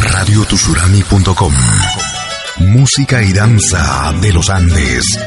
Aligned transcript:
Radiotusurami.com 0.00 1.54
Música 2.58 3.22
y 3.22 3.32
danza 3.32 4.12
de 4.20 4.32
los 4.32 4.48
Andes. 4.48 5.18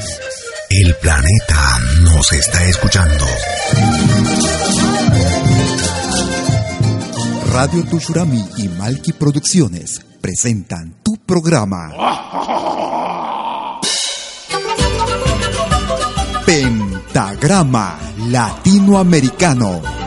El 0.69 0.95
planeta 0.95 1.79
nos 2.01 2.31
está 2.31 2.63
escuchando. 2.65 3.25
Radio 7.51 7.83
Tushurami 7.85 8.45
y 8.57 8.67
Malki 8.69 9.13
Producciones 9.13 10.01
presentan 10.21 10.97
tu 11.03 11.17
programa. 11.17 11.91
Pentagrama 16.45 17.99
Latinoamericano. 18.29 20.06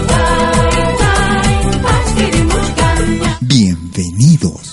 Bienvenidos. 4.01 4.70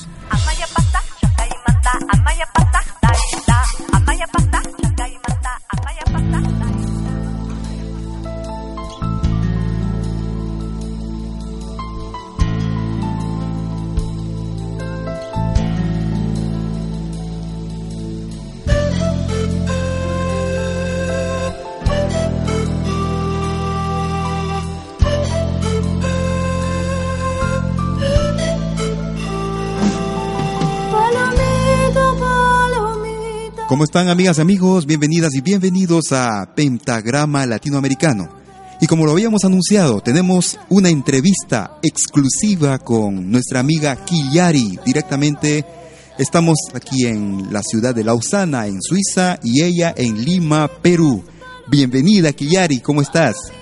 ¿Cómo 33.68 33.84
están 33.84 34.08
amigas 34.08 34.38
y 34.38 34.40
amigos? 34.40 34.86
Bienvenidas 34.86 35.34
y 35.34 35.42
bienvenidos 35.42 36.12
a 36.12 36.54
Pentagrama 36.54 37.44
Latinoamericano. 37.44 38.26
Y 38.80 38.86
como 38.86 39.04
lo 39.04 39.12
habíamos 39.12 39.44
anunciado, 39.44 40.00
tenemos 40.00 40.58
una 40.70 40.88
entrevista 40.88 41.78
exclusiva 41.82 42.78
con 42.78 43.30
nuestra 43.30 43.60
amiga 43.60 43.94
Kiyari. 44.06 44.78
Directamente 44.86 45.66
estamos 46.16 46.56
aquí 46.72 47.08
en 47.08 47.52
la 47.52 47.60
ciudad 47.62 47.94
de 47.94 48.04
Lausana, 48.04 48.66
en 48.66 48.80
Suiza, 48.80 49.38
y 49.42 49.62
ella 49.62 49.92
en 49.94 50.24
Lima, 50.24 50.70
Perú. 50.80 51.22
Bienvenida 51.66 52.32
Kiyari, 52.32 52.80
¿cómo 52.80 53.02
estás? 53.02 53.52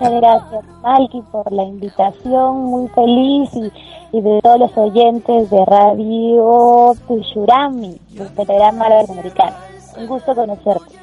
Muchas 0.00 0.20
gracias, 0.20 0.64
Malky, 0.82 1.22
por 1.30 1.52
la 1.52 1.64
invitación. 1.64 2.64
Muy 2.64 2.88
feliz 2.88 3.50
y, 3.54 4.16
y, 4.16 4.20
de 4.20 4.40
todos 4.42 4.60
los 4.60 4.76
oyentes 4.76 5.50
de 5.50 5.64
Radio 5.64 6.94
Tushurami, 7.06 7.98
del 8.10 8.28
programa 8.28 8.88
latinoamericano. 8.88 9.56
Un 9.98 10.06
gusto 10.06 10.34
conocerte. 10.34 10.94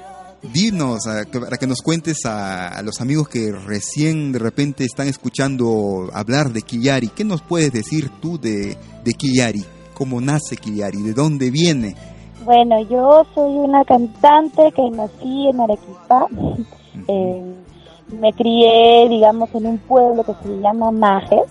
Dinos, 0.53 1.07
a, 1.07 1.23
para 1.39 1.57
que 1.57 1.67
nos 1.67 1.81
cuentes 1.81 2.25
a, 2.25 2.69
a, 2.69 2.81
los 2.81 2.99
amigos 2.99 3.29
que 3.29 3.51
recién 3.51 4.31
de 4.31 4.39
repente 4.39 4.83
están 4.83 5.07
escuchando 5.07 6.09
hablar 6.13 6.49
de 6.51 6.63
Kiyari. 6.63 7.09
¿Qué 7.09 7.23
nos 7.23 7.41
puedes 7.41 7.71
decir 7.71 8.09
tú 8.21 8.39
de, 8.39 8.75
de 9.03 9.13
Kiyari? 9.13 9.63
¿Cómo 9.93 10.19
nace 10.19 10.57
Kiyari? 10.57 11.01
¿De 11.03 11.13
dónde 11.13 11.51
viene? 11.51 11.95
Bueno, 12.43 12.81
yo 12.89 13.23
soy 13.35 13.53
una 13.53 13.85
cantante 13.85 14.71
que 14.75 14.89
nací 14.89 15.47
en 15.47 15.61
Arequipa. 15.61 16.27
Eh, 17.07 17.55
me 18.11 18.33
crié, 18.33 19.07
digamos, 19.09 19.53
en 19.55 19.65
un 19.65 19.77
pueblo 19.77 20.23
que 20.23 20.33
se 20.43 20.59
llama 20.59 20.91
Majes, 20.91 21.49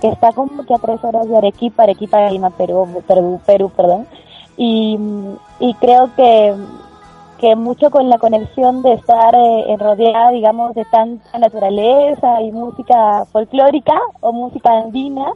que 0.00 0.08
está 0.08 0.32
como 0.32 0.64
que 0.64 0.74
a 0.74 0.78
tres 0.78 1.02
horas 1.02 1.28
de 1.28 1.36
Arequipa, 1.36 1.84
Arequipa, 1.84 2.30
Lima, 2.30 2.50
Perú, 2.50 3.02
Perú, 3.06 3.40
Perú, 3.46 3.70
perdón. 3.74 4.06
Y, 4.56 4.98
creo 5.80 6.10
que, 6.14 6.54
que 7.38 7.56
mucho 7.56 7.90
con 7.90 8.08
la 8.08 8.18
conexión 8.18 8.82
de 8.82 8.92
estar 8.92 9.34
eh, 9.34 9.76
rodeada, 9.78 10.30
digamos, 10.30 10.74
de 10.74 10.84
tanta 10.84 11.38
naturaleza 11.38 12.40
y 12.42 12.52
música 12.52 13.24
folclórica 13.32 13.98
o 14.20 14.32
música 14.32 14.70
andina, 14.70 15.32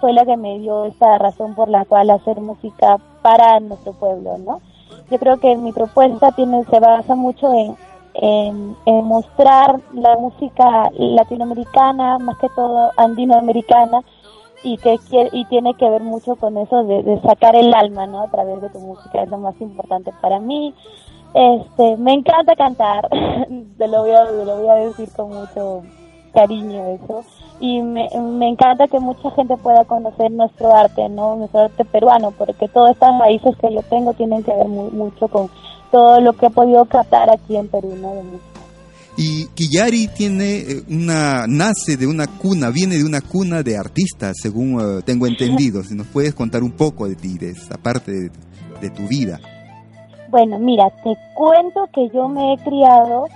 fue 0.00 0.12
la 0.12 0.24
que 0.24 0.36
me 0.36 0.58
dio 0.58 0.86
esta 0.86 1.18
razón 1.18 1.54
por 1.54 1.68
la 1.68 1.84
cual 1.84 2.10
hacer 2.10 2.40
música 2.40 2.98
para 3.22 3.60
nuestro 3.60 3.92
pueblo, 3.92 4.38
¿no? 4.38 4.60
Yo 5.10 5.18
creo 5.18 5.38
que 5.38 5.56
mi 5.56 5.72
propuesta 5.72 6.32
tiene 6.32 6.64
se 6.64 6.80
basa 6.80 7.14
mucho 7.14 7.52
en 7.52 7.76
en, 8.14 8.76
en, 8.86 9.04
mostrar 9.04 9.80
la 9.92 10.16
música 10.16 10.90
latinoamericana, 10.96 12.18
más 12.18 12.38
que 12.38 12.48
todo 12.50 12.90
andinoamericana, 12.96 14.02
y 14.62 14.76
que 14.76 14.98
y 15.32 15.44
tiene 15.46 15.74
que 15.74 15.88
ver 15.88 16.02
mucho 16.02 16.36
con 16.36 16.58
eso 16.58 16.84
de, 16.84 17.02
de, 17.02 17.20
sacar 17.22 17.56
el 17.56 17.72
alma, 17.72 18.06
¿no? 18.06 18.20
A 18.20 18.30
través 18.30 18.60
de 18.60 18.68
tu 18.68 18.78
música, 18.78 19.22
es 19.22 19.28
lo 19.30 19.38
más 19.38 19.58
importante 19.60 20.12
para 20.20 20.38
mí. 20.38 20.74
Este, 21.32 21.96
me 21.96 22.12
encanta 22.12 22.56
cantar, 22.56 23.08
te 23.78 23.88
lo 23.88 24.02
voy 24.02 24.10
a, 24.10 24.26
te 24.26 24.44
lo 24.44 24.56
voy 24.58 24.68
a 24.68 24.74
decir 24.74 25.08
con 25.14 25.28
mucho 25.28 25.82
cariño 26.32 26.86
eso. 26.86 27.22
Y 27.60 27.82
me, 27.82 28.08
encanta 28.48 28.88
que 28.88 28.98
mucha 28.98 29.30
gente 29.32 29.56
pueda 29.58 29.84
conocer 29.84 30.30
nuestro 30.30 30.74
arte, 30.74 31.08
¿no? 31.08 31.36
Nuestro 31.36 31.60
arte 31.60 31.84
peruano, 31.84 32.30
porque 32.32 32.68
todas 32.68 32.92
estas 32.92 33.18
raíces 33.18 33.56
que 33.58 33.72
yo 33.72 33.82
tengo 33.82 34.14
tienen 34.14 34.42
que 34.42 34.54
ver 34.54 34.66
mucho 34.66 35.28
con 35.28 35.50
todo 35.90 36.20
lo 36.20 36.32
que 36.32 36.46
he 36.46 36.50
podido 36.50 36.84
captar 36.84 37.30
aquí 37.30 37.56
en 37.56 37.68
Perú, 37.68 37.96
¿no? 38.00 38.14
De 38.14 38.22
música. 38.22 38.50
Y 39.16 39.46
Kiyari 39.48 40.08
tiene 40.08 40.64
una, 40.88 41.46
nace 41.46 41.96
de 41.98 42.06
una 42.06 42.26
cuna, 42.26 42.70
viene 42.70 42.96
de 42.96 43.04
una 43.04 43.20
cuna 43.20 43.62
de 43.62 43.76
artistas, 43.76 44.36
según 44.40 44.74
uh, 44.80 45.02
tengo 45.02 45.26
entendido. 45.26 45.82
Si 45.82 45.94
nos 45.94 46.06
puedes 46.06 46.34
contar 46.34 46.62
un 46.62 46.72
poco 46.72 47.08
de 47.08 47.16
ti, 47.16 47.36
de 47.36 47.50
esa 47.50 47.76
parte 47.76 48.12
de, 48.12 48.30
de, 48.80 48.90
tu 48.90 49.06
vida. 49.08 49.38
Bueno, 50.30 50.58
mira, 50.58 50.84
te 51.02 51.12
cuento 51.34 51.86
que 51.92 52.08
yo 52.14 52.28
me 52.28 52.54
he 52.54 52.56
criado 52.58 53.26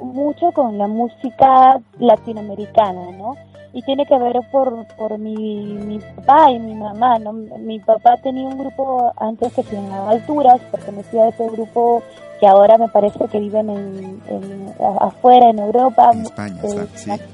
mucho 0.00 0.52
con 0.54 0.78
la 0.78 0.86
música 0.86 1.80
latinoamericana, 1.98 3.10
¿no? 3.18 3.34
Y 3.74 3.82
tiene 3.82 4.06
que 4.06 4.16
ver 4.16 4.40
por, 4.50 4.86
por 4.96 5.18
mi, 5.18 5.64
mi 5.64 5.98
papá 5.98 6.50
y 6.50 6.60
mi 6.60 6.74
mamá, 6.74 7.18
¿no? 7.18 7.32
Mi 7.32 7.80
papá 7.80 8.16
tenía 8.22 8.46
un 8.46 8.56
grupo 8.56 9.12
antes 9.16 9.52
que 9.52 9.64
se 9.64 9.74
llamaba 9.74 10.12
Alturas, 10.12 10.60
pertenecía 10.70 11.24
a 11.24 11.28
ese 11.28 11.48
grupo 11.50 12.02
que 12.38 12.46
ahora 12.46 12.78
me 12.78 12.88
parece 12.88 13.26
que 13.26 13.40
viven 13.40 13.70
en, 13.70 14.22
en 14.28 14.74
afuera 15.00 15.50
en 15.50 15.58
Europa, 15.58 16.10
en 16.12 16.20
España, 16.20 16.60
eh, 16.62 16.86
sí. 16.94 17.10
aquí, 17.10 17.24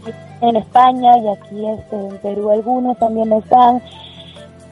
en 0.41 0.57
España 0.57 1.19
y 1.19 1.29
aquí 1.29 1.67
este, 1.67 1.97
en 1.97 2.19
Perú 2.19 2.51
algunos 2.51 2.99
también 2.99 3.33
están. 3.33 3.83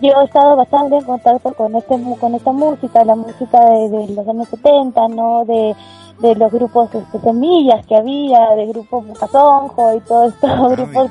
Yo 0.00 0.21
he 0.21 0.25
estado 0.25 0.56
bastante 0.56 0.97
en 0.97 1.05
contacto 1.05 1.53
con 1.55 1.75
este 1.75 2.00
con 2.21 2.35
esta 2.35 2.53
música, 2.53 3.05
la 3.05 3.17
música 3.17 3.61
de, 3.64 3.88
de 3.91 4.09
los 4.14 4.29
años 4.29 4.49
70, 4.49 5.09
¿no? 5.09 5.44
De, 5.44 5.75
de 6.21 6.35
los 6.35 6.53
grupos 6.53 6.94
este, 6.94 7.21
semillas 7.21 7.87
que 7.87 7.97
había, 7.97 8.55
de 8.55 8.67
grupos 8.73 9.06
Bucasonjo 9.06 9.94
y 9.97 10.00
todos 10.00 10.35
estos 10.35 10.50
ah, 10.50 10.69
grupos 10.69 11.11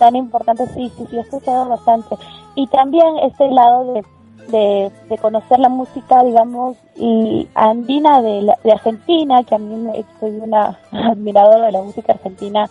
tan, 0.00 0.12
tan, 0.12 0.16
importantes, 0.16 0.70
sí, 0.74 0.90
sí, 0.96 1.06
sí, 1.08 1.16
he 1.16 1.20
escuchado 1.20 1.68
bastante. 1.68 2.16
Y 2.54 2.66
también 2.66 3.18
este 3.22 3.48
lado 3.50 3.92
de 3.92 4.04
de, 4.50 4.90
de, 5.08 5.18
conocer 5.18 5.58
la 5.58 5.68
música, 5.68 6.22
digamos, 6.24 6.76
y 6.96 7.48
andina 7.54 8.20
de, 8.20 8.42
la, 8.42 8.58
de 8.64 8.72
Argentina, 8.72 9.44
que 9.44 9.54
a 9.54 9.58
mí 9.58 9.74
me, 9.76 10.04
soy 10.18 10.30
una 10.40 10.78
admiradora 10.92 11.66
de 11.66 11.72
la 11.72 11.82
música 11.82 12.12
argentina 12.12 12.68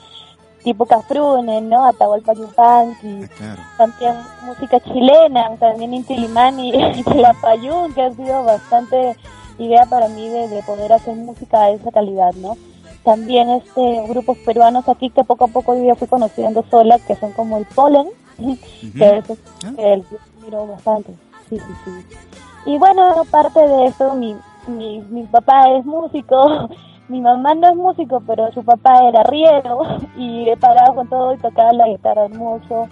tipo 0.64 0.86
Cafrune, 0.86 1.62
¿no? 1.62 1.86
Atahualpa 1.86 2.34
Yupanqui, 2.34 3.24
Ah, 3.24 3.28
claro. 3.38 3.62
también 3.78 4.16
música 4.46 4.80
chilena, 4.82 5.56
también 5.58 5.94
Inti 5.94 6.18
Limani 6.18 6.74
y 6.76 7.04
Quilapayún, 7.06 7.94
que 7.94 8.02
ha 8.04 8.12
sido 8.12 8.44
bastante 8.44 9.16
idea 9.58 9.86
para 9.86 10.10
mí 10.10 10.28
de, 10.28 10.50
de 10.50 10.62
poder 10.64 10.92
hacer 10.92 11.16
música 11.16 11.68
de 11.68 11.76
esa 11.76 11.92
calidad, 11.92 12.34
¿no? 12.36 12.58
También 13.10 13.50
este 13.50 14.04
grupos 14.08 14.38
peruanos 14.46 14.88
aquí 14.88 15.10
que 15.10 15.24
poco 15.24 15.46
a 15.46 15.48
poco 15.48 15.76
yo 15.76 15.96
fui 15.96 16.08
conociendo 16.08 16.64
sola, 16.70 17.00
que 17.00 17.16
son 17.16 17.32
como 17.32 17.58
el 17.58 17.66
Polen, 17.66 18.08
que 18.38 19.18
es 19.18 19.24
Ah. 19.66 19.72
que 19.76 19.94
el 19.94 20.04
miro 20.44 20.68
bastante. 20.68 21.12
Sí, 21.50 21.58
sí, 21.58 21.74
sí. 21.86 21.92
Y 22.68 22.78
bueno, 22.78 23.02
aparte 23.22 23.60
de 23.68 23.86
eso, 23.88 24.14
mi, 24.14 24.36
mi, 24.68 25.00
mi 25.10 25.24
papá 25.24 25.72
es 25.76 25.86
músico, 25.88 26.70
mi 27.08 27.20
mamá 27.20 27.56
no 27.56 27.70
es 27.70 27.76
músico, 27.76 28.22
pero 28.28 28.52
su 28.52 28.62
papá 28.64 29.08
era 29.08 29.24
riero 29.24 29.82
y 30.16 30.48
he 30.48 30.56
parado 30.58 30.94
con 30.94 31.08
todo 31.10 31.34
y 31.34 31.38
tocaba 31.40 31.74
la 31.74 31.88
guitarra 31.88 32.26
hermoso. 32.26 32.88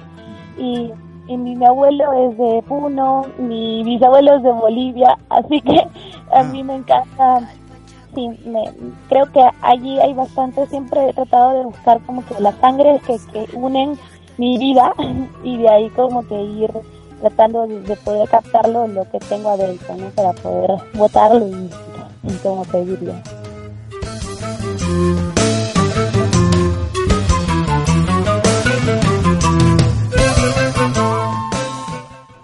Y, 0.57 0.91
y 1.27 1.37
mi, 1.37 1.55
mi 1.55 1.65
abuelo 1.67 2.11
es 2.13 2.35
de 2.39 2.63
Puno, 2.67 3.23
mi 3.37 3.83
bisabuelo 3.83 4.33
es 4.37 4.41
de 4.41 4.51
Bolivia, 4.51 5.15
así 5.29 5.61
que 5.61 5.87
a 6.33 6.41
mí 6.41 6.63
me 6.63 6.73
encanta. 6.77 7.41
Sí, 8.17 8.27
me, 8.45 8.63
creo 9.09 9.31
que 9.31 9.39
allí 9.61 9.99
hay 9.99 10.11
bastante, 10.15 10.65
siempre 10.65 11.07
he 11.07 11.13
tratado 11.13 11.59
de 11.59 11.65
buscar 11.65 12.01
como 12.01 12.25
que 12.25 12.41
las 12.41 12.55
sangres 12.55 12.99
que, 13.03 13.19
que 13.31 13.55
unen 13.55 13.95
mi 14.39 14.57
vida 14.57 14.91
y 15.43 15.57
de 15.57 15.69
ahí 15.69 15.87
como 15.91 16.27
que 16.27 16.41
ir 16.41 16.71
tratando 17.21 17.67
de, 17.67 17.79
de 17.81 17.95
poder 17.97 18.27
captarlo 18.27 18.87
lo 18.87 19.07
que 19.11 19.19
tengo 19.19 19.49
adentro. 19.49 19.95
Para 20.15 20.33
poder 20.33 20.81
botarlo 20.95 21.47
y, 21.47 21.69
y 22.23 22.33
como 22.41 22.63
que 22.63 22.83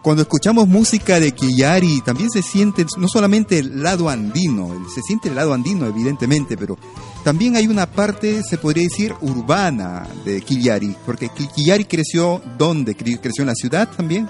Cuando 0.04 0.22
escuchamos 0.24 0.68
música 0.68 1.20
de 1.22 1.32
Quillari, 1.32 2.02
también 2.02 2.30
se 2.30 2.42
siente 2.42 2.86
no 2.98 3.08
solamente 3.08 3.60
el 3.60 3.82
lado 3.82 4.10
andino, 4.10 4.70
se 4.94 5.02
siente 5.02 5.30
el 5.30 5.36
lado 5.36 5.54
andino, 5.54 5.86
evidentemente, 5.86 6.58
pero 6.58 6.78
también 7.24 7.56
hay 7.56 7.68
una 7.68 7.86
parte, 7.86 8.44
se 8.44 8.58
podría 8.58 8.84
decir, 8.84 9.16
urbana 9.22 10.06
de 10.26 10.42
Quillari, 10.42 10.94
porque 11.06 11.30
Qui- 11.30 11.50
Quillari 11.54 11.86
creció, 11.86 12.42
¿dónde? 12.58 12.98
Cre- 12.98 13.18
¿Creció 13.22 13.44
en 13.44 13.48
la 13.48 13.56
ciudad 13.56 13.88
también? 13.96 14.28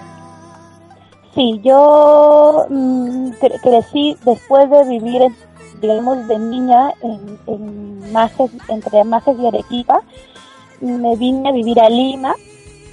Sí, 1.33 1.59
yo 1.65 2.67
mm, 2.69 3.29
cre- 3.41 3.59
crecí 3.63 4.15
después 4.23 4.69
de 4.69 4.87
vivir, 4.87 5.21
digamos, 5.81 6.27
de 6.27 6.37
niña 6.37 6.91
en, 7.01 7.39
en 7.47 8.11
Majes, 8.13 8.51
entre 8.69 9.03
Majes 9.03 9.35
y 9.41 9.47
Arequipa. 9.47 10.01
Me 10.81 11.15
vine 11.15 11.49
a 11.49 11.51
vivir 11.51 11.79
a 11.79 11.89
Lima 11.89 12.35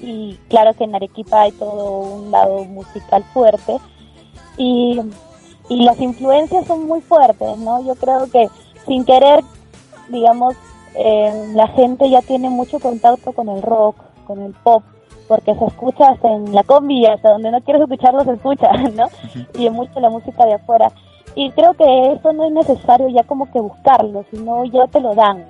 y 0.00 0.38
claro 0.48 0.74
que 0.74 0.84
en 0.84 0.94
Arequipa 0.94 1.42
hay 1.42 1.52
todo 1.52 2.00
un 2.00 2.30
lado 2.30 2.64
musical 2.64 3.24
fuerte 3.32 3.78
y, 4.56 5.00
y 5.68 5.82
las 5.82 6.00
influencias 6.00 6.66
son 6.66 6.86
muy 6.86 7.00
fuertes, 7.00 7.58
¿no? 7.58 7.82
Yo 7.84 7.94
creo 7.94 8.30
que 8.30 8.48
sin 8.86 9.04
querer, 9.04 9.40
digamos, 10.08 10.54
eh, 10.94 11.52
la 11.54 11.68
gente 11.68 12.08
ya 12.10 12.22
tiene 12.22 12.50
mucho 12.50 12.78
contacto 12.78 13.32
con 13.32 13.48
el 13.48 13.62
rock, 13.62 13.96
con 14.26 14.40
el 14.42 14.52
pop, 14.52 14.82
porque 15.28 15.54
se 15.54 15.64
escucha 15.64 16.08
hasta 16.08 16.32
en 16.32 16.54
la 16.54 16.64
combi, 16.64 17.06
hasta 17.06 17.30
donde 17.30 17.50
no 17.50 17.60
quieres 17.60 17.82
escucharlo 17.82 18.24
se 18.24 18.32
escucha, 18.32 18.72
¿no? 18.94 19.06
Y 19.54 19.66
es 19.66 19.72
mucho 19.72 20.00
la 20.00 20.10
música 20.10 20.44
de 20.44 20.54
afuera. 20.54 20.90
Y 21.36 21.50
creo 21.52 21.74
que 21.74 22.12
eso 22.12 22.32
no 22.32 22.44
es 22.44 22.52
necesario 22.52 23.08
ya 23.08 23.22
como 23.22 23.50
que 23.52 23.60
buscarlo, 23.60 24.24
sino 24.30 24.64
ya 24.64 24.88
te 24.88 25.00
lo 25.00 25.14
dan, 25.14 25.44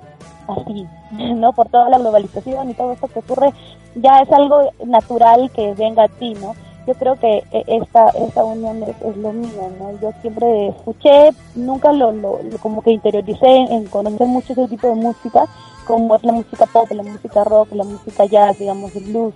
así, 0.47 0.85
¿no? 1.11 1.53
Por 1.53 1.69
toda 1.69 1.89
la 1.89 1.97
globalización 1.97 2.69
y 2.69 2.73
todo 2.73 2.91
esto 2.91 3.07
que 3.07 3.19
ocurre, 3.19 3.53
ya 3.95 4.19
es 4.21 4.31
algo 4.31 4.71
natural 4.85 5.49
que 5.51 5.73
venga 5.73 6.03
a 6.03 6.07
ti, 6.07 6.33
¿no? 6.35 6.55
Yo 6.87 6.95
creo 6.95 7.15
que 7.15 7.43
eh, 7.51 7.63
esta 7.67 8.09
esta 8.09 8.43
unión 8.43 8.81
es, 8.83 8.95
es 9.01 9.17
lo 9.17 9.31
mío, 9.31 9.71
¿no? 9.79 9.91
Yo 10.01 10.11
siempre 10.21 10.69
escuché, 10.69 11.29
nunca 11.55 11.91
lo, 11.91 12.11
lo, 12.11 12.41
lo 12.41 12.57
como 12.57 12.81
que 12.81 12.91
interioricé 12.91 13.47
en, 13.47 13.87
mucho 14.27 14.53
ese 14.53 14.67
tipo 14.67 14.87
de 14.87 14.95
música, 14.95 15.45
como 15.85 16.15
es 16.15 16.23
la 16.23 16.31
música 16.31 16.65
pop, 16.65 16.89
la 16.91 17.03
música 17.03 17.43
rock, 17.43 17.71
la 17.73 17.83
música 17.83 18.25
jazz, 18.25 18.57
digamos, 18.57 18.95
el 18.95 19.03
blues, 19.03 19.33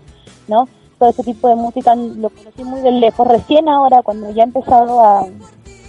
¿no? 0.47 0.67
Todo 0.97 1.09
ese 1.09 1.23
tipo 1.23 1.47
de 1.47 1.55
música 1.55 1.93
lo 1.95 2.29
conocí 2.29 2.63
muy 2.63 2.79
de 2.81 2.91
lejos. 2.91 3.27
Recién 3.27 3.67
ahora, 3.67 4.01
cuando 4.01 4.31
ya 4.31 4.43
he 4.43 4.45
empezado 4.45 5.03
a, 5.03 5.27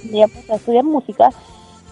digamos, 0.02 0.50
a 0.50 0.56
estudiar 0.56 0.84
música 0.84 1.30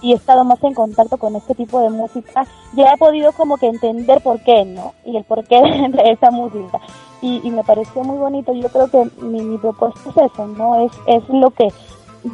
y 0.05 0.13
he 0.13 0.17
estado 0.17 0.45
más 0.45 0.63
en 0.63 0.75
contacto 0.75 1.17
con 1.17 1.35
este 1.35 1.55
tipo 1.55 1.81
de 1.81 1.89
música, 1.89 2.47
ya 2.75 2.93
he 2.93 2.99
podido 2.99 3.33
como 3.33 3.57
que 3.57 3.69
entender 3.69 4.21
por 4.21 4.39
qué, 4.43 4.67
¿no? 4.67 4.93
Y 5.07 5.17
el 5.17 5.25
porqué 5.25 5.57
de 5.91 6.11
esa 6.11 6.31
música. 6.31 6.79
Y, 7.23 7.41
y 7.43 7.51
me 7.51 7.65
pareció 7.65 8.05
muy 8.05 8.19
bonito. 8.19 8.53
Yo 8.53 8.69
creo 8.69 8.89
que 8.89 9.09
mi, 9.23 9.41
mi 9.41 9.57
propuesta 9.57 10.01
es 10.11 10.31
eso, 10.31 10.47
¿no? 10.47 10.79
Es, 10.81 10.93
es 11.07 11.27
lo 11.31 11.51
que 11.51 11.69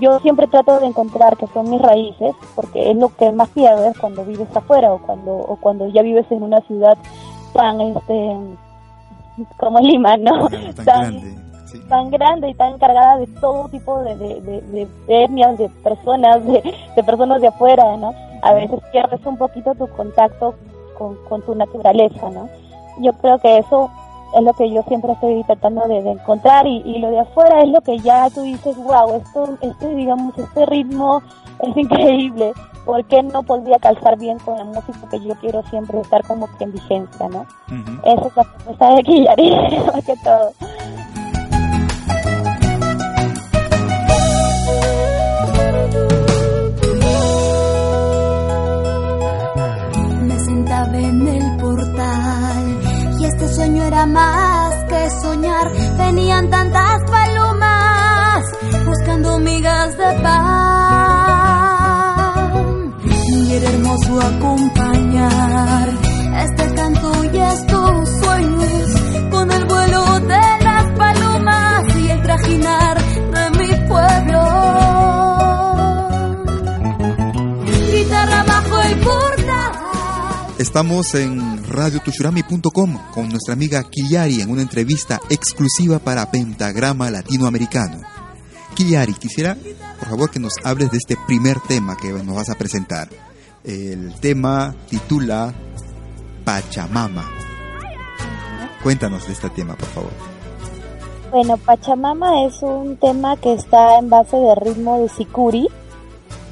yo 0.01 0.19
siempre 0.19 0.49
trato 0.49 0.81
de 0.81 0.87
encontrar 0.87 1.37
que 1.37 1.47
son 1.49 1.71
mis 1.71 1.81
raíces, 1.81 2.35
porque 2.57 2.91
es 2.91 2.97
lo 2.97 3.15
que 3.15 3.31
más 3.31 3.49
pierdes 3.51 3.97
cuando 3.99 4.25
vives 4.25 4.49
afuera 4.53 4.93
o 4.93 4.99
cuando, 4.99 5.33
o 5.37 5.55
cuando 5.55 5.87
ya 5.89 6.03
vives 6.03 6.27
en 6.31 6.43
una 6.43 6.61
ciudad 6.63 6.99
tan, 7.53 7.81
este, 7.81 8.37
como 9.57 9.79
Lima, 9.79 10.17
¿no? 10.17 10.49
Tan. 10.85 11.50
Sí. 11.71 11.79
tan 11.89 12.11
grande 12.11 12.49
y 12.49 12.55
tan 12.55 12.79
cargada 12.79 13.19
de 13.19 13.27
todo 13.27 13.69
tipo 13.69 13.99
de, 14.01 14.17
de, 14.17 14.41
de, 14.41 14.89
de 15.07 15.25
etnias, 15.25 15.59
de 15.59 15.69
personas, 15.83 16.45
de, 16.45 16.63
de 16.97 17.05
personas 17.05 17.41
de 17.41 17.49
afuera, 17.49 17.97
¿no? 17.97 18.13
A 18.43 18.53
veces 18.55 18.81
pierdes 18.93 19.25
un 19.27 19.37
poquito 19.37 19.75
tu 19.75 19.87
contacto 19.89 20.55
con, 20.97 21.17
con 21.29 21.43
tu 21.43 21.55
naturaleza, 21.55 22.31
¿no? 22.31 22.49
Yo 22.99 23.13
creo 23.15 23.39
que 23.39 23.59
eso 23.59 23.91
es 24.37 24.43
lo 24.43 24.53
que 24.53 24.71
yo 24.71 24.83
siempre 24.85 25.13
estoy 25.13 25.43
tratando 25.45 25.87
de, 25.89 26.03
de 26.03 26.11
encontrar 26.13 26.67
y, 26.67 26.83
y 26.85 26.99
lo 26.99 27.11
de 27.11 27.21
afuera 27.21 27.63
es 27.63 27.69
lo 27.69 27.81
que 27.81 27.99
ya 27.99 28.31
tú 28.31 28.43
dices, 28.43 28.77
wow, 28.77 29.15
esto, 29.15 29.57
este, 29.61 29.95
digamos, 29.95 30.37
este 30.39 30.67
ritmo 30.67 31.23
es 31.61 31.77
increíble, 31.77 32.53
¿por 32.85 33.05
qué 33.05 33.23
no 33.23 33.43
podría 33.43 33.79
calzar 33.79 34.19
bien 34.19 34.39
con 34.41 34.57
la 34.57 34.65
música 34.65 34.99
que 35.11 35.21
yo 35.21 35.35
quiero 35.37 35.63
siempre 35.65 36.01
estar 36.01 36.25
como 36.27 36.47
que 36.57 36.65
en 36.65 36.73
vigencia, 36.73 37.29
¿no? 37.29 37.41
Ujú. 37.41 38.01
Esa 38.05 38.27
es 38.27 38.37
la 38.37 38.45
propuesta 38.45 38.95
de 38.95 39.03
Quillari, 39.03 39.51
más 39.87 40.05
que 40.05 40.17
todo. 40.17 40.53
Era 53.91 54.07
más 54.07 54.73
que 54.89 55.11
soñar. 55.21 55.73
Venían 55.99 56.49
tantas 56.49 57.03
palomas 57.11 58.45
buscando 58.87 59.39
migas 59.41 59.99
de 59.99 60.13
pan. 60.23 60.41
Y 63.05 63.53
era 63.53 63.71
hermoso 63.71 64.21
acompañar 64.21 65.89
este 66.45 66.75
canto 66.75 67.25
y 67.25 67.39
estos 67.39 68.09
sueños 68.21 68.91
con 69.31 69.51
el 69.51 69.65
vuelo 69.65 70.21
de 70.21 70.65
las 70.69 70.85
palomas 70.97 71.97
y 71.97 72.11
el 72.11 72.23
trajinar 72.23 72.97
de 73.35 73.51
mi 73.59 73.71
pueblo 73.89 74.41
guitarra 77.93 78.45
bajo 78.45 78.83
el 78.83 78.99
portal. 79.01 79.73
Estamos 80.59 81.15
en 81.15 81.60
radiotushurami.com 81.71 82.99
con 83.15 83.29
nuestra 83.29 83.55
amiga 83.55 83.83
Killari 83.85 84.41
en 84.41 84.51
una 84.51 84.63
entrevista 84.63 85.21
exclusiva 85.31 85.99
para 86.01 86.31
Pentagrama 86.31 87.11
Latinoamericano. 87.11 88.01
Killari, 88.75 89.15
quisiera, 89.15 89.57
por 89.99 90.09
favor, 90.09 90.31
que 90.31 90.41
nos 90.41 90.55
hables 90.65 90.91
de 90.91 90.99
este 90.99 91.17
primer 91.27 91.61
tema 91.61 91.97
que 91.97 92.13
nos 92.13 92.35
vas 92.35 92.51
a 92.51 92.57
presentar. 92.57 93.09
El 93.65 94.15
tema 94.21 94.75
titula 94.89 95.55
Pachamama. 96.45 97.31
Cuéntanos 98.83 99.27
de 99.27 99.33
este 99.33 99.51
tema, 99.51 99.77
por 99.77 99.89
favor. 99.89 100.11
Bueno, 101.31 101.57
Pachamama 101.59 102.47
es 102.47 102.61
un 102.63 102.97
tema 102.97 103.37
que 103.37 103.53
está 103.53 103.99
en 103.99 104.11
base 104.11 104.37
de 104.37 104.55
ritmo 104.57 105.01
de 105.01 105.09
sicuri. 105.09 105.69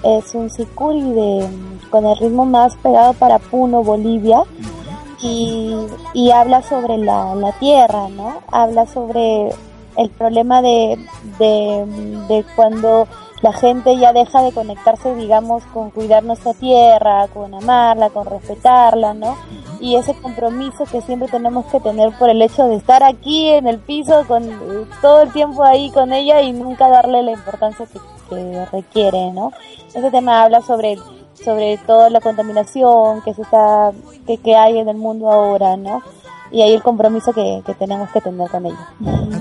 Es 0.04 0.34
un 0.34 0.48
sicuri 0.50 1.02
de, 1.02 1.48
con 1.90 2.06
el 2.06 2.16
ritmo 2.18 2.44
más 2.44 2.76
pegado 2.76 3.14
para 3.14 3.40
Puno, 3.40 3.82
Bolivia. 3.82 4.42
Y, 5.20 5.74
y 6.14 6.30
habla 6.30 6.62
sobre 6.62 6.96
la, 6.96 7.34
la 7.34 7.52
tierra, 7.52 8.08
¿no? 8.08 8.40
Habla 8.52 8.86
sobre 8.86 9.50
el 9.96 10.10
problema 10.10 10.62
de, 10.62 10.96
de, 11.38 11.84
de 12.28 12.44
cuando 12.54 13.08
la 13.42 13.52
gente 13.52 13.96
ya 13.96 14.12
deja 14.12 14.42
de 14.42 14.52
conectarse, 14.52 15.14
digamos, 15.14 15.62
con 15.72 15.90
cuidar 15.90 16.24
nuestra 16.24 16.54
tierra, 16.54 17.28
con 17.28 17.54
amarla, 17.54 18.10
con 18.10 18.26
respetarla, 18.26 19.14
¿no? 19.14 19.36
Y 19.80 19.94
ese 19.94 20.14
compromiso 20.14 20.84
que 20.84 21.00
siempre 21.02 21.28
tenemos 21.28 21.66
que 21.66 21.78
tener 21.80 22.10
por 22.18 22.30
el 22.30 22.42
hecho 22.42 22.66
de 22.66 22.76
estar 22.76 23.02
aquí 23.04 23.48
en 23.48 23.68
el 23.68 23.78
piso 23.78 24.24
con 24.26 24.42
eh, 24.44 24.86
todo 25.00 25.22
el 25.22 25.32
tiempo 25.32 25.62
ahí 25.62 25.90
con 25.90 26.12
ella 26.12 26.40
y 26.42 26.52
nunca 26.52 26.88
darle 26.88 27.22
la 27.22 27.32
importancia 27.32 27.86
que, 27.86 28.00
que 28.28 28.66
requiere, 28.66 29.30
¿no? 29.30 29.52
Ese 29.94 30.10
tema 30.10 30.42
habla 30.42 30.60
sobre 30.62 30.96
sobre 31.44 31.78
toda 31.78 32.10
la 32.10 32.20
contaminación 32.20 33.22
que 33.22 33.34
se 33.34 33.42
está 33.42 33.92
que, 34.26 34.38
que 34.38 34.56
hay 34.56 34.78
en 34.78 34.88
el 34.88 34.96
mundo 34.96 35.30
ahora, 35.30 35.76
¿no? 35.76 36.02
y 36.50 36.62
ahí 36.62 36.74
el 36.74 36.82
compromiso 36.82 37.32
que, 37.32 37.62
que 37.64 37.74
tenemos 37.74 38.10
que 38.10 38.20
tener 38.20 38.48
con 38.48 38.66
ellos. 38.66 38.78
Ah, 39.06 39.40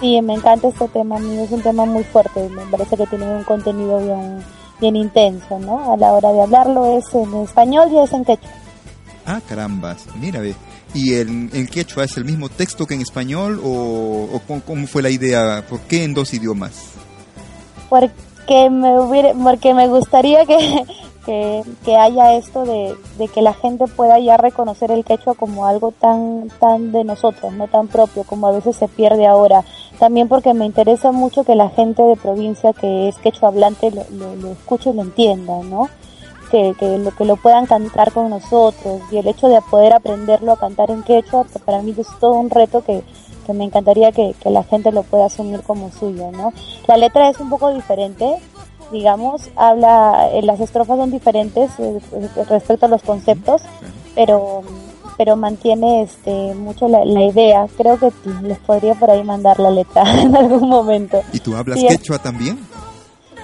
sí, 0.00 0.22
me 0.22 0.34
encanta 0.34 0.68
este 0.68 0.88
tema, 0.88 1.18
es 1.18 1.50
un 1.50 1.62
tema 1.62 1.84
muy 1.84 2.04
fuerte, 2.04 2.48
me 2.48 2.64
parece 2.66 2.96
que 2.96 3.06
tiene 3.06 3.26
un 3.26 3.44
contenido 3.44 3.98
bien, 4.00 4.42
bien 4.80 4.96
intenso, 4.96 5.58
¿no? 5.58 5.92
A 5.92 5.96
la 5.96 6.12
hora 6.12 6.32
de 6.32 6.42
hablarlo 6.42 6.96
es 6.96 7.14
en 7.14 7.34
español 7.34 7.88
y 7.92 7.98
es 7.98 8.12
en 8.12 8.24
quechua. 8.24 8.50
Ah, 9.26 9.40
carambas, 9.46 10.06
mira, 10.18 10.40
ve. 10.40 10.54
¿Y 10.92 11.14
el, 11.14 11.50
el 11.52 11.70
quechua 11.70 12.04
es 12.04 12.16
el 12.16 12.24
mismo 12.24 12.48
texto 12.48 12.84
que 12.86 12.94
en 12.94 13.02
español 13.02 13.60
o, 13.62 14.28
o 14.32 14.40
cómo, 14.48 14.60
cómo 14.62 14.86
fue 14.88 15.02
la 15.02 15.10
idea? 15.10 15.64
¿Por 15.68 15.80
qué 15.80 16.02
en 16.02 16.14
dos 16.14 16.34
idiomas? 16.34 16.94
porque 17.90 18.10
me 18.70 18.98
hubiera, 18.98 19.32
porque 19.34 19.74
me 19.74 19.86
gustaría 19.86 20.44
que, 20.44 20.84
que, 21.26 21.62
que 21.84 21.96
haya 21.96 22.34
esto 22.34 22.64
de, 22.64 22.96
de 23.18 23.28
que 23.28 23.42
la 23.42 23.54
gente 23.54 23.86
pueda 23.86 24.18
ya 24.18 24.36
reconocer 24.36 24.90
el 24.90 25.04
quechua 25.04 25.34
como 25.34 25.66
algo 25.66 25.92
tan 25.92 26.48
tan 26.58 26.92
de 26.92 27.04
nosotros, 27.04 27.52
no 27.52 27.68
tan 27.68 27.88
propio 27.88 28.24
como 28.24 28.48
a 28.48 28.52
veces 28.52 28.76
se 28.76 28.88
pierde 28.88 29.26
ahora. 29.26 29.64
También 29.98 30.28
porque 30.28 30.54
me 30.54 30.64
interesa 30.64 31.12
mucho 31.12 31.44
que 31.44 31.54
la 31.54 31.68
gente 31.68 32.02
de 32.02 32.16
provincia 32.16 32.72
que 32.72 33.08
es 33.08 33.16
quechua 33.18 33.48
hablante 33.48 33.90
lo, 33.90 34.04
lo, 34.10 34.34
lo 34.34 34.48
escuche 34.52 34.90
y 34.90 34.94
lo 34.94 35.02
entienda, 35.02 35.62
¿no? 35.62 35.88
Que, 36.50 36.74
que, 36.80 36.98
lo, 36.98 37.12
que 37.12 37.24
lo 37.24 37.36
puedan 37.36 37.66
cantar 37.66 38.10
con 38.12 38.28
nosotros 38.28 39.00
y 39.12 39.18
el 39.18 39.28
hecho 39.28 39.46
de 39.46 39.60
poder 39.70 39.92
aprenderlo 39.92 40.52
a 40.52 40.58
cantar 40.58 40.90
en 40.90 41.04
quechua 41.04 41.44
pues, 41.44 41.62
para 41.64 41.80
mí 41.80 41.94
es 41.96 42.08
todo 42.18 42.32
un 42.32 42.50
reto 42.50 42.82
que, 42.82 43.04
que 43.46 43.52
me 43.52 43.64
encantaría 43.64 44.12
que, 44.12 44.34
que 44.40 44.50
la 44.50 44.62
gente 44.64 44.92
lo 44.92 45.02
pueda 45.02 45.26
asumir 45.26 45.62
como 45.62 45.90
suyo, 45.90 46.30
¿no? 46.32 46.52
La 46.86 46.96
letra 46.96 47.28
es 47.28 47.38
un 47.40 47.50
poco 47.50 47.72
diferente, 47.72 48.36
digamos, 48.90 49.50
habla, 49.56 50.28
eh, 50.32 50.42
las 50.42 50.60
estrofas 50.60 50.98
son 50.98 51.10
diferentes 51.10 51.70
eh, 51.78 52.00
eh, 52.12 52.44
respecto 52.48 52.86
a 52.86 52.88
los 52.88 53.02
conceptos, 53.02 53.62
pero 54.14 54.62
pero 55.16 55.36
mantiene 55.36 56.00
este 56.00 56.54
mucho 56.54 56.88
la, 56.88 57.04
la 57.04 57.24
idea. 57.24 57.66
Creo 57.76 57.98
que 57.98 58.10
les 58.42 58.58
podría 58.58 58.94
por 58.94 59.10
ahí 59.10 59.22
mandar 59.22 59.60
la 59.60 59.70
letra 59.70 60.02
en 60.22 60.34
algún 60.34 60.68
momento. 60.68 61.20
¿Y 61.32 61.40
tú 61.40 61.54
hablas 61.54 61.78
Sí, 61.78 61.86
quechua 61.86 62.18
también? 62.18 62.58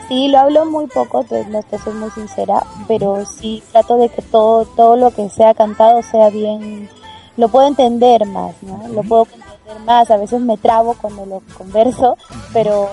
Sí, 0.09 0.29
lo 0.29 0.39
hablo 0.39 0.65
muy 0.65 0.87
poco, 0.87 1.25
te, 1.25 1.45
no 1.47 1.63
te 1.65 1.79
soy 1.79 1.93
muy 1.95 2.11
sincera, 2.11 2.65
pero 2.87 3.27
sí 3.27 3.63
trato 3.73 3.97
de 3.97 4.09
que 4.09 4.23
todo 4.23 4.65
todo 4.65 4.97
lo 4.97 5.11
que 5.11 5.29
sea 5.29 5.53
cantado 5.53 6.01
sea 6.03 6.31
bien, 6.31 6.89
lo 7.37 7.49
puedo 7.49 7.67
entender 7.67 8.25
más, 8.25 8.55
¿no? 8.63 8.87
Lo 8.89 9.03
puedo 9.03 9.27
entender 9.67 9.85
más, 9.87 10.11
a 10.11 10.17
veces 10.17 10.41
me 10.41 10.57
trabo 10.57 10.95
cuando 10.95 11.27
lo 11.27 11.43
converso, 11.57 12.17
pero 12.53 12.89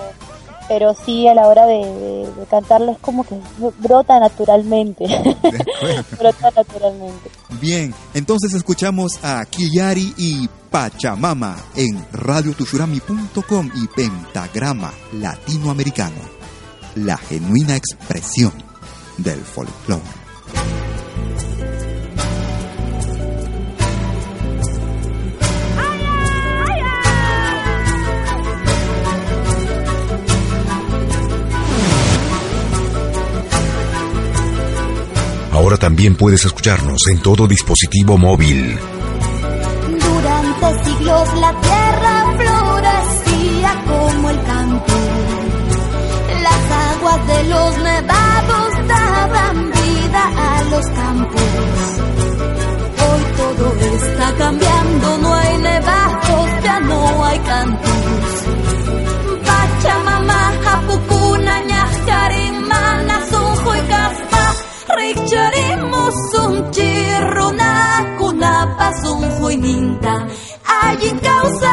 pero 0.66 0.94
sí 0.94 1.28
a 1.28 1.34
la 1.34 1.46
hora 1.46 1.66
de, 1.66 1.74
de- 1.84 2.32
de 2.38 2.46
cantarlo 2.46 2.92
es 2.92 2.98
como 2.98 3.22
que 3.24 3.38
brota 3.80 4.18
naturalmente, 4.18 5.04
brota 6.18 6.50
naturalmente. 6.56 7.30
Bien, 7.60 7.94
entonces 8.14 8.54
escuchamos 8.54 9.22
a 9.22 9.44
Kiyari 9.44 10.14
y 10.16 10.48
Pachamama 10.70 11.56
en 11.76 12.02
radiotushurami.com 12.12 13.70
y 13.74 13.86
Pentagrama 13.88 14.90
Latinoamericano, 15.12 16.16
la 16.94 17.18
genuina 17.18 17.76
expresión 17.76 18.52
del 19.18 19.40
folclore. 19.42 20.00
Ahora 35.64 35.78
también 35.78 36.14
puedes 36.14 36.44
escucharnos 36.44 37.00
en 37.10 37.20
todo 37.20 37.46
dispositivo 37.46 38.18
móvil. 38.18 38.78
Durante 39.88 40.84
siglos 40.84 41.28
la 41.40 41.58
tierra 41.58 42.34
florecía 42.36 43.84
como 43.86 44.28
el 44.28 44.42
campo. 44.42 44.92
Las 46.42 46.70
aguas 46.92 47.26
de 47.26 47.44
los 47.44 47.78
nevados 47.78 48.88
daban 48.88 49.70
vida 49.70 50.32
a 50.36 50.64
los 50.64 50.86
campos. 50.88 51.43
Ninta. 69.56 70.26
Allí 70.82 71.10
causa 71.20 71.63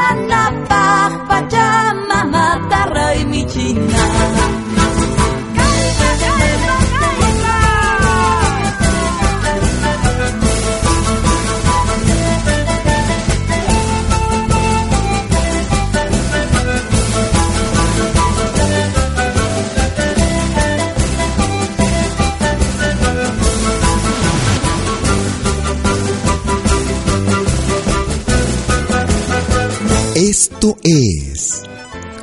Esto 30.61 30.77
es 30.83 31.63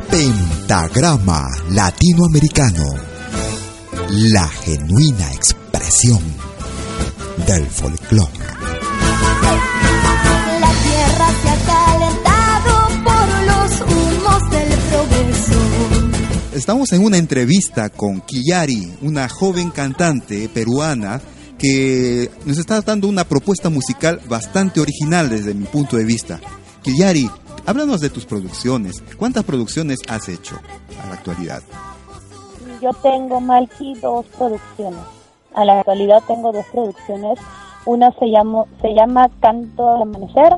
Pentagrama 0.09 1.49
Latinoamericano, 1.71 2.85
la 4.11 4.47
genuina 4.47 5.33
expresión 5.33 6.21
del 7.49 7.66
folclore. 7.66 8.30
La 10.61 10.73
tierra 10.85 11.28
se 11.42 11.49
ha 11.49 11.59
calentado 11.66 12.88
por 13.02 13.26
los 13.42 13.80
humos 13.80 14.50
del 14.52 14.68
progreso. 14.88 15.59
Estamos 16.54 16.92
en 16.92 17.02
una 17.02 17.16
entrevista 17.16 17.90
con 17.90 18.21
Kiyari, 18.21 18.99
una 19.02 19.28
joven 19.28 19.71
cantante 19.71 20.49
peruana 20.49 21.21
que 21.59 22.30
nos 22.45 22.59
está 22.59 22.83
dando 22.83 23.09
una 23.09 23.25
propuesta 23.25 23.68
musical 23.68 24.21
bastante 24.28 24.78
original 24.78 25.28
desde 25.28 25.54
mi 25.54 25.64
punto 25.64 25.97
de 25.97 26.04
vista. 26.04 26.38
Kiyari, 26.85 27.28
háblanos 27.69 28.01
de 28.01 28.09
tus 28.09 28.25
producciones. 28.25 29.05
¿Cuántas 29.19 29.45
producciones 29.45 29.99
has 30.09 30.27
hecho 30.31 30.57
a 31.03 31.07
la 31.07 31.15
actualidad? 31.15 31.63
Yo 32.81 32.91
tengo, 33.03 33.43
Malky, 33.43 33.93
dos 34.01 34.25
producciones. 34.39 35.01
A 35.55 35.67
la 35.67 35.81
actualidad 35.81 36.23
tengo 36.27 36.51
dos 36.51 36.65
producciones. 36.73 37.39
Una 37.85 38.11
se, 38.13 38.31
llamó, 38.31 38.67
se 38.81 38.95
llama 38.95 39.29
Canto 39.41 39.97
al 39.97 40.03
Amanecer, 40.03 40.55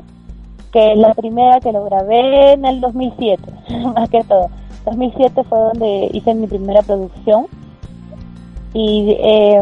que 0.71 0.93
es 0.93 0.97
la 0.97 1.13
primera 1.13 1.59
que 1.59 1.73
lo 1.73 1.83
grabé 1.83 2.53
en 2.53 2.63
el 2.63 2.79
2007, 2.79 3.43
más 3.93 4.09
que 4.09 4.23
todo. 4.23 4.49
2007 4.85 5.43
fue 5.43 5.59
donde 5.59 6.09
hice 6.13 6.33
mi 6.33 6.47
primera 6.47 6.81
producción 6.81 7.47
y 8.73 9.17
eh, 9.19 9.61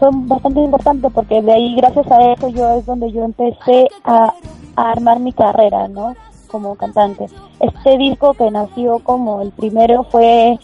fue 0.00 0.08
bastante 0.12 0.60
importante 0.60 1.08
porque 1.10 1.40
de 1.42 1.52
ahí 1.52 1.76
gracias 1.76 2.10
a 2.10 2.32
eso 2.32 2.48
yo 2.48 2.76
es 2.76 2.84
donde 2.84 3.12
yo 3.12 3.24
empecé 3.24 3.88
a 4.02 4.34
armar 4.74 5.20
mi 5.20 5.32
carrera, 5.32 5.86
¿no? 5.86 6.14
Como 6.50 6.74
cantante. 6.76 7.26
Este 7.60 7.98
disco 7.98 8.34
que 8.34 8.50
nació 8.50 8.98
como 9.00 9.42
el 9.42 9.50
primero 9.52 10.04
fue 10.04 10.58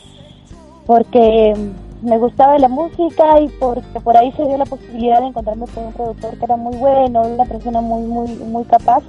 porque 0.87 1.55
me 2.03 2.19
gustaba 2.19 2.59
la 2.59 2.69
música 2.69 3.41
y 3.41 3.49
porque 3.49 4.00
por 4.00 4.17
ahí 4.17 4.31
se 4.33 4.45
dio 4.45 4.59
la 4.59 4.67
posibilidad 4.67 5.21
de 5.21 5.29
encontrarme 5.29 5.67
con 5.69 5.87
un 5.87 5.93
productor 5.93 6.38
que 6.38 6.45
era 6.45 6.57
muy 6.57 6.76
bueno, 6.76 7.23
una 7.23 7.45
persona 7.45 7.81
muy 7.81 8.03
muy 8.03 8.29
muy 8.29 8.64
capaz 8.64 9.03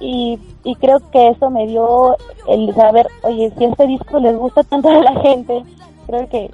y, 0.00 0.38
y 0.64 0.74
creo 0.76 0.98
que 1.10 1.28
eso 1.28 1.50
me 1.50 1.66
dio 1.66 2.16
el 2.48 2.74
saber, 2.74 3.08
oye, 3.22 3.52
si 3.56 3.64
este 3.64 3.86
disco 3.86 4.18
les 4.18 4.36
gusta 4.36 4.64
tanto 4.64 4.88
a 4.88 5.02
la 5.02 5.20
gente, 5.20 5.62
creo 6.06 6.28
que 6.28 6.50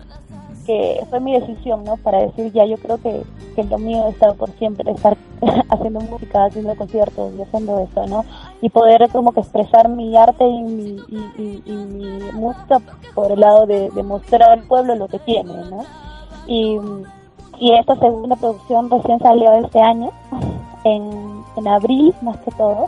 que 0.70 1.04
fue 1.10 1.18
mi 1.18 1.32
decisión, 1.38 1.82
¿no? 1.84 1.96
Para 1.96 2.18
decir 2.20 2.52
ya, 2.52 2.64
yo 2.64 2.76
creo 2.76 2.98
que, 2.98 3.22
que 3.56 3.64
lo 3.64 3.76
mío 3.78 4.06
está 4.08 4.32
por 4.34 4.50
siempre 4.58 4.90
estar 4.92 5.16
haciendo 5.68 6.00
música, 6.00 6.44
haciendo 6.44 6.74
conciertos 6.76 7.32
y 7.36 7.42
haciendo 7.42 7.80
eso, 7.80 8.06
¿no? 8.06 8.24
Y 8.60 8.68
poder 8.70 9.08
como 9.10 9.32
que 9.32 9.40
expresar 9.40 9.88
mi 9.88 10.16
arte 10.16 10.46
y 10.46 10.62
mi, 10.62 10.96
y, 11.08 11.16
y- 11.38 11.62
y 11.66 11.72
mi 11.72 12.32
música 12.34 12.80
por 13.14 13.32
el 13.32 13.40
lado 13.40 13.66
de, 13.66 13.90
de 13.90 14.02
mostrar 14.04 14.50
al 14.50 14.62
pueblo 14.62 14.94
lo 14.94 15.08
que 15.08 15.18
tiene, 15.20 15.52
¿no? 15.70 15.84
Y, 16.46 16.78
y 17.58 17.72
esta 17.72 17.96
segunda 17.96 18.36
producción 18.36 18.88
recién 18.90 19.18
salió 19.18 19.52
este 19.54 19.80
año, 19.80 20.10
en, 20.84 21.42
en 21.56 21.68
abril 21.68 22.14
más 22.22 22.36
que 22.38 22.50
todo, 22.52 22.86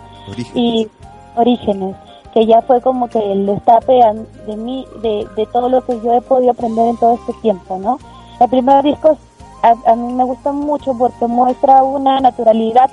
y 0.55 0.89
Orígenes, 1.37 1.97
que 2.33 2.47
ya 2.47 2.62
fue 2.62 2.81
como 2.81 3.09
que 3.09 3.33
el 3.33 3.47
destape 3.47 4.01
de 4.47 4.57
mí, 4.57 4.87
de, 5.03 5.29
de 5.37 5.47
todo 5.47 5.69
lo 5.69 5.85
que 5.85 6.01
yo 6.01 6.15
he 6.15 6.21
podido 6.21 6.53
aprender 6.53 6.89
en 6.89 6.97
todo 6.97 7.15
este 7.15 7.33
tiempo, 7.43 7.79
¿no? 7.79 7.99
El 8.41 8.49
primer 8.49 8.83
disco 8.83 9.17
a, 9.62 9.75
a 9.87 9.97
mí 9.97 10.12
me 10.12 10.25
gusta 10.25 10.53
mucho 10.53 10.95
porque 10.99 11.27
muestra 11.27 11.83
una 11.83 12.21
naturalidad 12.21 12.91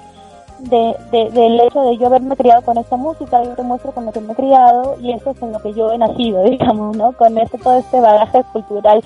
de, 0.59 0.95
del 1.31 1.59
hecho 1.61 1.81
de 1.81 1.97
yo 1.97 2.07
haberme 2.07 2.35
criado 2.35 2.61
con 2.63 2.77
esta 2.77 2.97
música, 2.97 3.43
yo 3.43 3.55
te 3.55 3.63
muestro 3.63 3.91
con 3.91 4.05
lo 4.05 4.11
que 4.11 4.19
me 4.19 4.33
he 4.33 4.35
criado 4.35 4.97
y 5.01 5.11
eso 5.11 5.31
es 5.31 5.41
en 5.41 5.51
lo 5.51 5.61
que 5.61 5.73
yo 5.73 5.91
he 5.91 5.97
nacido, 5.97 6.43
digamos, 6.49 6.97
¿no? 6.97 7.13
Con 7.13 7.37
este, 7.37 7.57
todo 7.57 7.77
este 7.77 7.99
bagaje 7.99 8.43
cultural 8.51 9.03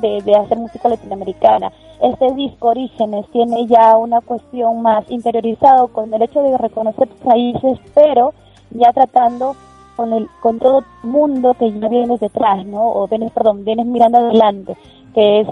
de, 0.00 0.20
de 0.22 0.34
hacer 0.34 0.58
música 0.58 0.88
latinoamericana. 0.88 1.72
Este 2.02 2.32
disco 2.34 2.68
Orígenes 2.68 3.26
tiene 3.30 3.66
ya 3.66 3.96
una 3.96 4.20
cuestión 4.20 4.82
más 4.82 5.08
interiorizado 5.10 5.88
con 5.88 6.12
el 6.12 6.22
hecho 6.22 6.42
de 6.42 6.58
reconocer 6.58 7.08
raíces, 7.24 7.78
pero 7.94 8.34
ya 8.70 8.92
tratando 8.92 9.56
con 9.96 10.12
el 10.12 10.28
con 10.40 10.58
todo 10.58 10.84
mundo 11.02 11.54
que 11.54 11.72
ya 11.72 11.88
vienes 11.88 12.20
detrás, 12.20 12.64
¿no? 12.66 12.92
O 12.92 13.08
vienes, 13.08 13.32
perdón, 13.32 13.64
vienes 13.64 13.86
mirando 13.86 14.18
adelante, 14.18 14.76
que 15.14 15.40
es 15.40 15.48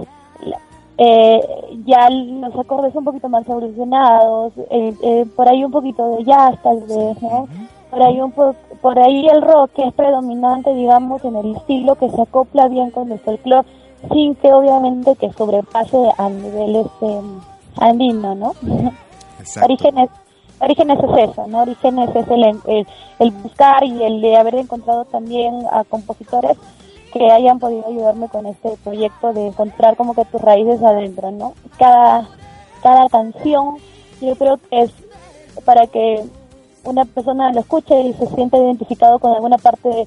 eh, 0.96 1.40
ya 1.86 2.08
los 2.08 2.56
acordes 2.56 2.94
un 2.94 3.04
poquito 3.04 3.28
más 3.28 3.48
evolucionados, 3.48 4.52
eh, 4.70 4.94
eh, 5.02 5.26
por 5.34 5.48
ahí 5.48 5.64
un 5.64 5.72
poquito 5.72 6.16
de 6.16 6.24
jazz 6.24 6.60
tal 6.62 6.80
vez, 6.82 7.20
¿no? 7.20 7.48
Por 7.90 8.02
ahí 8.02 8.20
un 8.20 8.32
por 8.80 8.98
ahí 8.98 9.26
el 9.26 9.42
rock 9.42 9.72
que 9.74 9.88
es 9.88 9.94
predominante, 9.94 10.72
digamos, 10.74 11.24
en 11.24 11.36
el 11.36 11.56
estilo 11.56 11.96
que 11.96 12.10
se 12.10 12.22
acopla 12.22 12.68
bien 12.68 12.90
con 12.90 13.10
el 13.10 13.18
folclore, 13.18 13.66
sin 14.12 14.34
que 14.36 14.52
obviamente 14.52 15.16
que 15.16 15.32
sobrepase 15.32 16.10
a 16.16 16.28
niveles 16.28 16.86
este 16.86 17.20
andino, 17.80 18.34
¿no? 18.34 18.52
Orígenes 19.62 20.10
Orígenes 20.64 20.98
es 20.98 21.30
eso, 21.30 21.46
¿no? 21.46 21.62
Orígenes 21.62 22.10
es 22.14 22.28
el, 22.28 22.86
el, 23.18 23.30
buscar 23.30 23.84
y 23.84 24.02
el 24.02 24.20
de 24.20 24.36
haber 24.36 24.56
encontrado 24.56 25.04
también 25.04 25.54
a 25.70 25.84
compositores 25.84 26.56
que 27.12 27.30
hayan 27.30 27.58
podido 27.58 27.86
ayudarme 27.86 28.28
con 28.28 28.46
este 28.46 28.76
proyecto 28.82 29.32
de 29.32 29.48
encontrar 29.48 29.96
como 29.96 30.14
que 30.14 30.24
tus 30.24 30.40
raíces 30.40 30.82
adentro, 30.82 31.30
¿no? 31.30 31.54
Cada, 31.78 32.28
cada 32.82 33.08
canción 33.08 33.76
yo 34.20 34.34
creo 34.36 34.56
que 34.56 34.82
es 34.82 34.90
para 35.64 35.86
que 35.86 36.24
una 36.84 37.04
persona 37.04 37.52
lo 37.52 37.60
escuche 37.60 38.00
y 38.00 38.12
se 38.14 38.26
sienta 38.28 38.58
identificado 38.58 39.18
con 39.18 39.32
alguna 39.32 39.58
parte 39.58 40.06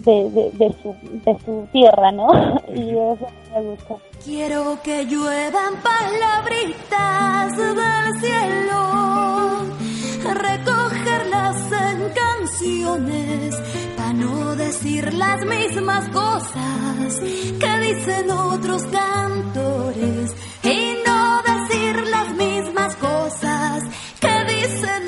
de, 0.00 0.30
de, 0.30 0.76
su, 0.82 0.94
de 1.02 1.38
su 1.44 1.68
tierra, 1.72 2.12
¿no? 2.12 2.28
y 2.74 2.90
eso 2.90 3.26
me 3.54 3.70
gusta. 3.70 3.96
Quiero 4.24 4.78
que 4.82 5.06
lluevan 5.06 5.74
palabritas 5.82 7.56
del 7.56 8.20
cielo 8.20 8.78
recogerlas 10.22 11.72
en 11.72 12.12
canciones, 12.14 13.56
para 13.96 14.12
no 14.12 14.56
decir 14.56 15.12
las 15.14 15.44
mismas 15.44 16.08
cosas 16.10 17.20
que 17.60 17.78
dicen 17.86 18.30
otros 18.30 18.82
cantores 18.84 20.34
y 20.62 20.96
no 21.06 21.42
decir 21.42 22.06
las 22.06 22.34
mismas 22.34 22.96
cosas 22.96 23.84
que 24.20 24.44
dicen 24.44 25.07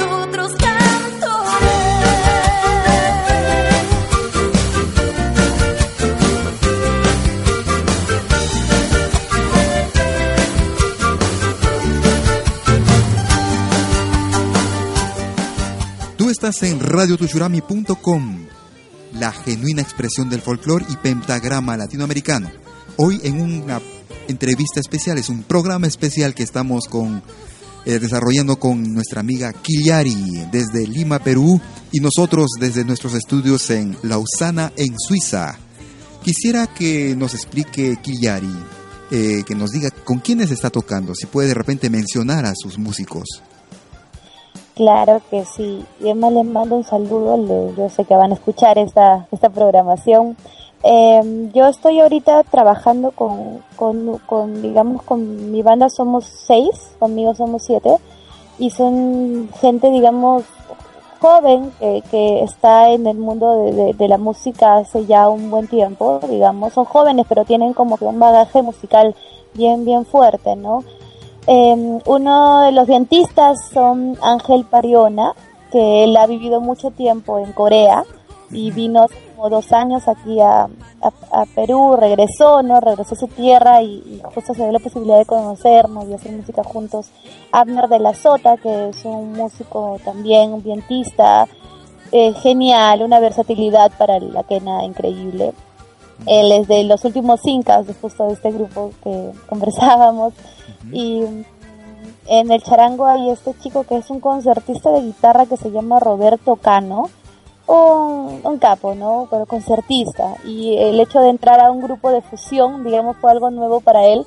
estás 16.40 16.62
en 16.62 16.80
radiotushurami.com, 16.80 18.46
la 19.12 19.30
genuina 19.30 19.82
expresión 19.82 20.30
del 20.30 20.40
folclore 20.40 20.86
y 20.88 20.96
pentagrama 20.96 21.76
latinoamericano. 21.76 22.50
Hoy 22.96 23.20
en 23.24 23.42
una 23.42 23.78
entrevista 24.26 24.80
especial, 24.80 25.18
es 25.18 25.28
un 25.28 25.42
programa 25.42 25.86
especial 25.86 26.32
que 26.32 26.42
estamos 26.42 26.88
con, 26.88 27.22
eh, 27.84 27.98
desarrollando 27.98 28.58
con 28.58 28.94
nuestra 28.94 29.20
amiga 29.20 29.52
Kiliari 29.52 30.46
desde 30.50 30.86
Lima, 30.86 31.18
Perú, 31.18 31.60
y 31.92 32.00
nosotros 32.00 32.52
desde 32.58 32.86
nuestros 32.86 33.12
estudios 33.12 33.68
en 33.68 33.98
Lausana, 34.02 34.72
en 34.78 34.98
Suiza. 34.98 35.58
Quisiera 36.24 36.68
que 36.68 37.14
nos 37.18 37.34
explique 37.34 37.98
Kiliari, 38.00 38.56
eh, 39.10 39.42
que 39.44 39.54
nos 39.54 39.72
diga 39.72 39.90
con 39.90 40.20
quiénes 40.20 40.50
está 40.50 40.70
tocando, 40.70 41.14
si 41.14 41.26
puede 41.26 41.48
de 41.48 41.54
repente 41.54 41.90
mencionar 41.90 42.46
a 42.46 42.54
sus 42.56 42.78
músicos. 42.78 43.42
Claro 44.74 45.20
que 45.30 45.44
sí. 45.44 45.84
Yo 46.00 46.14
me 46.14 46.30
les 46.30 46.44
mando 46.44 46.76
un 46.76 46.84
saludo. 46.84 47.74
Yo 47.76 47.88
sé 47.88 48.04
que 48.04 48.14
van 48.14 48.30
a 48.30 48.34
escuchar 48.34 48.78
esta, 48.78 49.26
esta 49.30 49.50
programación. 49.50 50.36
Em, 50.82 51.52
yo 51.52 51.66
estoy 51.66 52.00
ahorita 52.00 52.42
trabajando 52.44 53.10
con, 53.10 53.62
con, 53.76 54.62
digamos, 54.62 55.02
con 55.02 55.50
mi 55.50 55.62
banda 55.62 55.90
somos 55.90 56.24
seis, 56.24 56.94
conmigo 56.98 57.34
somos 57.34 57.64
siete, 57.64 57.96
y 58.58 58.70
son 58.70 59.50
gente, 59.60 59.90
digamos, 59.90 60.44
joven 61.20 61.70
que, 61.78 62.42
está 62.42 62.90
en 62.90 63.06
el 63.06 63.18
mundo 63.18 63.64
de, 63.64 63.92
de, 63.92 64.08
la 64.08 64.16
música 64.16 64.76
hace 64.76 65.04
ya 65.04 65.28
un 65.28 65.50
buen 65.50 65.68
tiempo, 65.68 66.18
digamos, 66.26 66.72
son 66.72 66.86
jóvenes 66.86 67.26
pero 67.28 67.44
tienen 67.44 67.74
como 67.74 67.98
que 67.98 68.06
un 68.06 68.18
bagaje 68.18 68.62
musical 68.62 69.14
bien, 69.52 69.84
bien 69.84 70.06
fuerte, 70.06 70.56
¿no? 70.56 70.82
Eh, 71.46 72.00
uno 72.04 72.62
de 72.62 72.72
los 72.72 72.86
dentistas 72.86 73.58
son 73.72 74.16
Ángel 74.22 74.64
Pariona, 74.64 75.34
que 75.70 76.04
él 76.04 76.16
ha 76.16 76.26
vivido 76.26 76.60
mucho 76.60 76.90
tiempo 76.90 77.38
en 77.38 77.52
Corea 77.52 78.04
y 78.50 78.70
vino 78.72 79.06
como 79.36 79.48
dos 79.48 79.72
años 79.72 80.08
aquí 80.08 80.40
a, 80.40 80.68
a, 81.02 81.46
Perú, 81.54 81.96
regresó, 81.96 82.62
¿no? 82.62 82.80
Regresó 82.80 83.14
a 83.14 83.18
su 83.18 83.28
tierra 83.28 83.82
y, 83.82 84.20
justo 84.34 84.54
se 84.54 84.62
dio 84.62 84.72
la 84.72 84.78
posibilidad 84.80 85.18
de 85.18 85.24
conocernos 85.24 86.08
y 86.08 86.14
hacer 86.14 86.32
música 86.32 86.64
juntos. 86.64 87.10
Abner 87.52 87.88
de 87.88 88.00
la 88.00 88.14
Sota, 88.14 88.56
que 88.56 88.88
es 88.88 89.04
un 89.04 89.32
músico 89.32 89.98
también, 90.04 90.52
un 90.52 90.62
vientista, 90.62 91.46
eh, 92.12 92.32
genial, 92.34 93.02
una 93.02 93.20
versatilidad 93.20 93.92
para 93.96 94.18
la 94.18 94.42
quena 94.42 94.84
increíble. 94.84 95.52
Él 96.26 96.52
es 96.52 96.68
de 96.68 96.84
los 96.84 97.04
últimos 97.04 97.44
incas, 97.46 97.86
justo 98.00 98.26
de 98.26 98.34
este 98.34 98.50
grupo 98.52 98.90
que 99.02 99.32
conversábamos. 99.48 100.34
Y 100.92 101.22
en 102.26 102.50
el 102.50 102.62
charango 102.62 103.06
hay 103.06 103.30
este 103.30 103.54
chico 103.60 103.84
que 103.84 103.96
es 103.96 104.10
un 104.10 104.20
concertista 104.20 104.90
de 104.90 105.02
guitarra 105.02 105.46
que 105.46 105.56
se 105.56 105.70
llama 105.70 106.00
Roberto 106.00 106.56
Cano. 106.56 107.10
Un, 107.66 108.40
un, 108.42 108.58
capo, 108.58 108.96
¿no? 108.96 109.28
Pero 109.30 109.46
concertista. 109.46 110.34
Y 110.44 110.76
el 110.78 110.98
hecho 110.98 111.20
de 111.20 111.28
entrar 111.28 111.60
a 111.60 111.70
un 111.70 111.80
grupo 111.80 112.10
de 112.10 112.20
fusión, 112.20 112.82
digamos, 112.82 113.16
fue 113.18 113.30
algo 113.30 113.50
nuevo 113.50 113.80
para 113.80 114.06
él, 114.06 114.26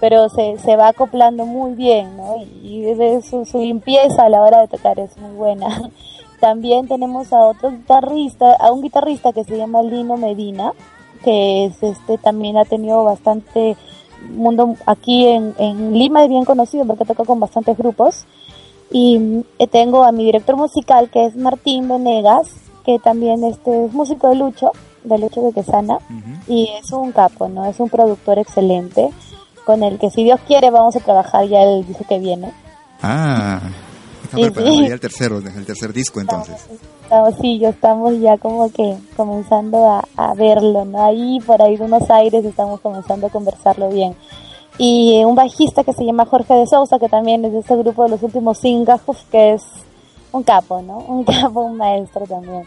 pero 0.00 0.28
se, 0.28 0.58
se 0.58 0.76
va 0.76 0.88
acoplando 0.88 1.46
muy 1.46 1.74
bien, 1.74 2.16
¿no? 2.16 2.36
Y, 2.36 2.84
su, 3.22 3.44
su, 3.44 3.58
limpieza 3.58 4.24
a 4.24 4.28
la 4.28 4.42
hora 4.42 4.60
de 4.60 4.68
tocar 4.68 4.98
es 4.98 5.16
muy 5.18 5.32
buena. 5.32 5.68
También 6.40 6.88
tenemos 6.88 7.32
a 7.32 7.40
otro 7.40 7.70
guitarrista, 7.70 8.54
a 8.54 8.72
un 8.72 8.82
guitarrista 8.82 9.32
que 9.32 9.44
se 9.44 9.56
llama 9.56 9.82
Lino 9.82 10.16
Medina, 10.16 10.72
que 11.24 11.66
es 11.66 11.82
este 11.82 12.18
también 12.18 12.56
ha 12.56 12.64
tenido 12.64 13.04
bastante 13.04 13.76
mundo 14.28 14.76
aquí 14.86 15.26
en, 15.26 15.54
en 15.58 15.92
Lima 15.92 16.22
es 16.22 16.28
bien 16.28 16.44
conocido 16.44 16.84
porque 16.84 17.04
toca 17.04 17.24
con 17.24 17.40
bastantes 17.40 17.76
grupos. 17.76 18.26
Y 18.92 19.44
eh, 19.58 19.66
tengo 19.68 20.04
a 20.04 20.12
mi 20.12 20.24
director 20.24 20.56
musical 20.56 21.10
que 21.10 21.26
es 21.26 21.36
Martín 21.36 21.88
Venegas 21.88 22.48
que 22.84 22.98
también 22.98 23.44
este 23.44 23.84
es 23.84 23.92
músico 23.92 24.28
de 24.28 24.36
Lucho 24.36 24.72
de 25.04 25.18
Lucho 25.18 25.42
de 25.42 25.52
Quesana 25.52 25.98
y 26.48 26.68
es 26.82 26.90
un 26.92 27.12
capo 27.12 27.48
no 27.48 27.64
es 27.66 27.78
un 27.78 27.88
productor 27.88 28.38
excelente 28.38 29.10
con 29.64 29.82
el 29.82 29.98
que 29.98 30.10
si 30.10 30.24
Dios 30.24 30.40
quiere 30.46 30.70
vamos 30.70 30.96
a 30.96 31.00
trabajar 31.00 31.46
ya 31.46 31.62
el 31.62 31.86
disco 31.86 32.04
que 32.08 32.18
viene. 32.18 32.52
Ah 33.00 33.60
está 34.24 34.62
ya 34.62 34.94
el 34.94 35.00
tercero 35.00 35.38
el 35.38 35.66
tercer 35.66 35.92
disco 35.92 36.20
entonces 36.20 36.56
estamos, 37.10 37.34
sí, 37.40 37.58
ya 37.58 37.70
estamos 37.70 38.20
ya 38.20 38.38
como 38.38 38.70
que 38.70 38.96
comenzando 39.16 39.84
a, 39.84 40.04
a, 40.16 40.32
verlo, 40.34 40.84
¿no? 40.84 41.02
Ahí 41.02 41.40
por 41.40 41.60
ahí 41.60 41.76
de 41.76 41.84
unos 41.84 42.08
aires 42.08 42.44
estamos 42.44 42.78
comenzando 42.80 43.26
a 43.26 43.30
conversarlo 43.30 43.88
bien. 43.88 44.14
Y 44.78 45.24
un 45.24 45.34
bajista 45.34 45.82
que 45.82 45.92
se 45.92 46.04
llama 46.04 46.24
Jorge 46.24 46.54
de 46.54 46.68
Sousa, 46.68 47.00
que 47.00 47.08
también 47.08 47.44
es 47.44 47.52
de 47.52 47.58
este 47.58 47.76
grupo 47.76 48.04
de 48.04 48.10
los 48.10 48.22
últimos 48.22 48.58
cinco, 48.58 49.00
que 49.28 49.54
es 49.54 49.64
un 50.30 50.44
capo, 50.44 50.80
¿no? 50.82 50.98
Un 51.08 51.24
capo, 51.24 51.62
un 51.62 51.76
maestro 51.76 52.26
también. 52.26 52.62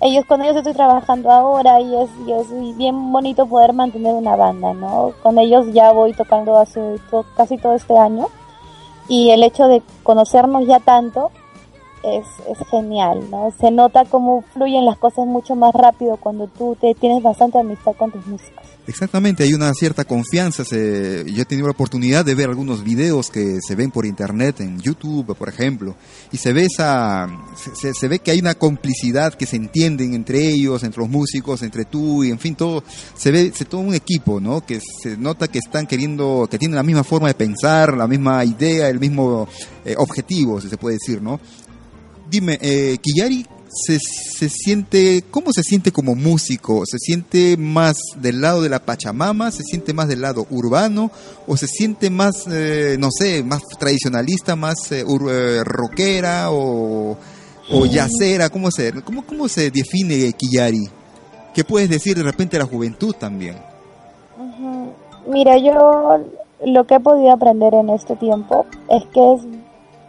Ellos, 0.00 0.24
con 0.24 0.40
ellos 0.40 0.56
estoy 0.56 0.72
trabajando 0.72 1.28
ahora 1.28 1.80
y 1.80 1.92
es, 1.96 2.10
y 2.62 2.72
bien 2.74 3.12
bonito 3.12 3.44
poder 3.46 3.72
mantener 3.72 4.14
una 4.14 4.36
banda, 4.36 4.72
¿no? 4.72 5.12
Con 5.20 5.36
ellos 5.36 5.66
ya 5.72 5.90
voy 5.90 6.12
tocando 6.12 6.62
casi 7.36 7.58
todo 7.58 7.74
este 7.74 7.98
año 7.98 8.28
y 9.08 9.30
el 9.30 9.42
hecho 9.42 9.66
de 9.66 9.82
conocernos 10.04 10.64
ya 10.66 10.78
tanto 10.78 11.32
es, 12.02 12.26
es 12.48 12.68
genial, 12.68 13.30
¿no? 13.30 13.52
Se 13.60 13.70
nota 13.70 14.04
cómo 14.04 14.42
fluyen 14.52 14.84
las 14.84 14.98
cosas 14.98 15.26
mucho 15.26 15.54
más 15.54 15.74
rápido 15.74 16.16
cuando 16.16 16.46
tú 16.46 16.76
te 16.80 16.94
tienes 16.94 17.22
bastante 17.22 17.58
amistad 17.58 17.92
con 17.96 18.10
tus 18.10 18.26
músicos. 18.26 18.64
Exactamente, 18.86 19.44
hay 19.44 19.54
una 19.54 19.72
cierta 19.74 20.04
confianza. 20.04 20.64
Se, 20.64 21.24
yo 21.26 21.42
he 21.42 21.44
tenido 21.44 21.68
la 21.68 21.72
oportunidad 21.72 22.24
de 22.24 22.34
ver 22.34 22.48
algunos 22.48 22.82
videos 22.82 23.30
que 23.30 23.58
se 23.60 23.76
ven 23.76 23.90
por 23.90 24.04
internet, 24.04 24.60
en 24.60 24.80
YouTube, 24.80 25.36
por 25.36 25.48
ejemplo, 25.48 25.94
y 26.32 26.38
se 26.38 26.52
ve 26.52 26.64
esa, 26.64 27.28
se, 27.54 28.08
ve 28.08 28.18
que 28.18 28.32
hay 28.32 28.40
una 28.40 28.54
complicidad 28.56 29.34
que 29.34 29.46
se 29.46 29.56
entienden 29.56 30.14
entre 30.14 30.40
ellos, 30.40 30.82
entre 30.82 31.02
los 31.02 31.10
músicos, 31.10 31.62
entre 31.62 31.84
tú 31.84 32.24
y 32.24 32.30
en 32.30 32.38
fin 32.38 32.56
todo. 32.56 32.82
Se 33.14 33.30
ve, 33.30 33.52
se 33.54 33.64
todo 33.64 33.80
un 33.80 33.94
equipo, 33.94 34.40
¿no? 34.40 34.64
Que 34.64 34.80
se 34.80 35.16
nota 35.16 35.46
que 35.46 35.58
están 35.58 35.86
queriendo, 35.86 36.48
que 36.50 36.58
tienen 36.58 36.74
la 36.74 36.82
misma 36.82 37.04
forma 37.04 37.28
de 37.28 37.34
pensar, 37.34 37.96
la 37.96 38.08
misma 38.08 38.44
idea, 38.44 38.88
el 38.88 38.98
mismo 38.98 39.46
eh, 39.84 39.94
objetivo, 39.98 40.60
si 40.60 40.68
se 40.68 40.78
puede 40.78 40.96
decir, 40.96 41.22
¿no? 41.22 41.38
Dime, 42.30 42.58
eh, 42.62 42.98
Kiyari 43.00 43.44
se, 43.68 43.98
se 44.00 44.48
siente, 44.48 45.24
¿cómo 45.30 45.52
se 45.52 45.62
siente 45.62 45.90
como 45.92 46.14
músico? 46.14 46.82
¿Se 46.86 46.98
siente 46.98 47.56
más 47.56 47.96
del 48.16 48.40
lado 48.40 48.62
de 48.62 48.68
la 48.68 48.78
Pachamama? 48.84 49.50
¿Se 49.50 49.62
siente 49.64 49.92
más 49.92 50.08
del 50.08 50.20
lado 50.22 50.46
urbano? 50.50 51.10
¿O 51.46 51.56
se 51.56 51.66
siente 51.66 52.08
más, 52.10 52.46
eh, 52.50 52.96
no 52.98 53.08
sé, 53.10 53.42
más 53.42 53.62
tradicionalista, 53.78 54.54
más 54.56 54.90
eh, 54.92 55.04
ur- 55.04 55.30
eh, 55.30 55.62
rockera 55.64 56.50
o, 56.50 57.16
o 57.72 57.86
yacera? 57.86 58.48
¿Cómo 58.48 58.70
se, 58.70 58.92
cómo, 59.02 59.24
¿Cómo 59.26 59.48
se 59.48 59.70
define 59.70 60.32
Kiyari? 60.32 60.88
¿Qué 61.54 61.64
puedes 61.64 61.88
decir 61.90 62.16
de 62.16 62.22
repente 62.22 62.56
a 62.56 62.60
la 62.60 62.66
juventud 62.66 63.14
también? 63.14 63.56
Mira, 65.28 65.58
yo 65.58 66.18
lo 66.66 66.84
que 66.86 66.94
he 66.96 67.00
podido 67.00 67.32
aprender 67.32 67.74
en 67.74 67.90
este 67.90 68.16
tiempo 68.16 68.66
es 68.88 69.02
que 69.12 69.34
es, 69.34 69.40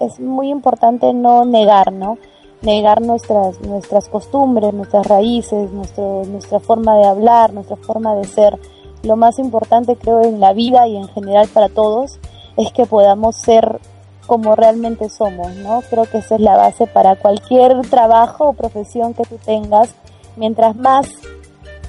es 0.06 0.20
muy 0.20 0.50
importante 0.50 1.14
no 1.14 1.46
negar, 1.46 1.92
¿no? 1.94 2.18
Negar 2.62 3.02
nuestras, 3.02 3.60
nuestras 3.62 4.08
costumbres, 4.10 4.74
nuestras 4.74 5.08
raíces, 5.08 5.72
nuestro, 5.72 6.24
nuestra 6.26 6.60
forma 6.60 6.96
de 6.98 7.06
hablar, 7.06 7.54
nuestra 7.54 7.76
forma 7.76 8.14
de 8.16 8.26
ser. 8.26 8.60
Lo 9.04 9.16
más 9.16 9.40
importante 9.40 9.96
creo 9.96 10.22
en 10.22 10.40
la 10.40 10.54
vida 10.54 10.88
y 10.88 10.96
en 10.98 11.08
general 11.08 11.48
para 11.54 11.70
todos 11.70 12.20
es 12.58 12.72
que 12.72 12.86
podamos 12.86 13.36
ser 13.36 13.80
como 14.28 14.56
realmente 14.56 15.10
somos, 15.10 15.56
¿no? 15.56 15.82
Creo 15.90 16.06
que 16.06 16.20
esa 16.20 16.36
es 16.36 16.42
la 16.42 16.56
base 16.56 16.86
para 16.88 17.16
cualquier 17.16 17.82
trabajo 17.90 18.50
o 18.50 18.54
profesión 18.54 19.14
que 19.14 19.24
tú 19.24 19.38
tengas. 19.44 19.90
Mientras 20.36 20.76
más 20.76 21.08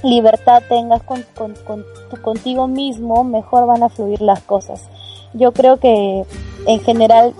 libertad 0.01 0.61
tengas 0.67 1.03
con, 1.03 1.23
con- 1.37 1.55
con 1.65 1.85
contigo 2.21 2.67
mismo, 2.67 3.23
mejor 3.23 3.65
van 3.65 3.83
a 3.83 3.89
fluir 3.89 4.21
las 4.21 4.41
cosas. 4.41 4.81
Yo 5.33 5.51
creo 5.51 5.77
que 5.77 6.25
en 6.67 6.79
general, 6.81 7.33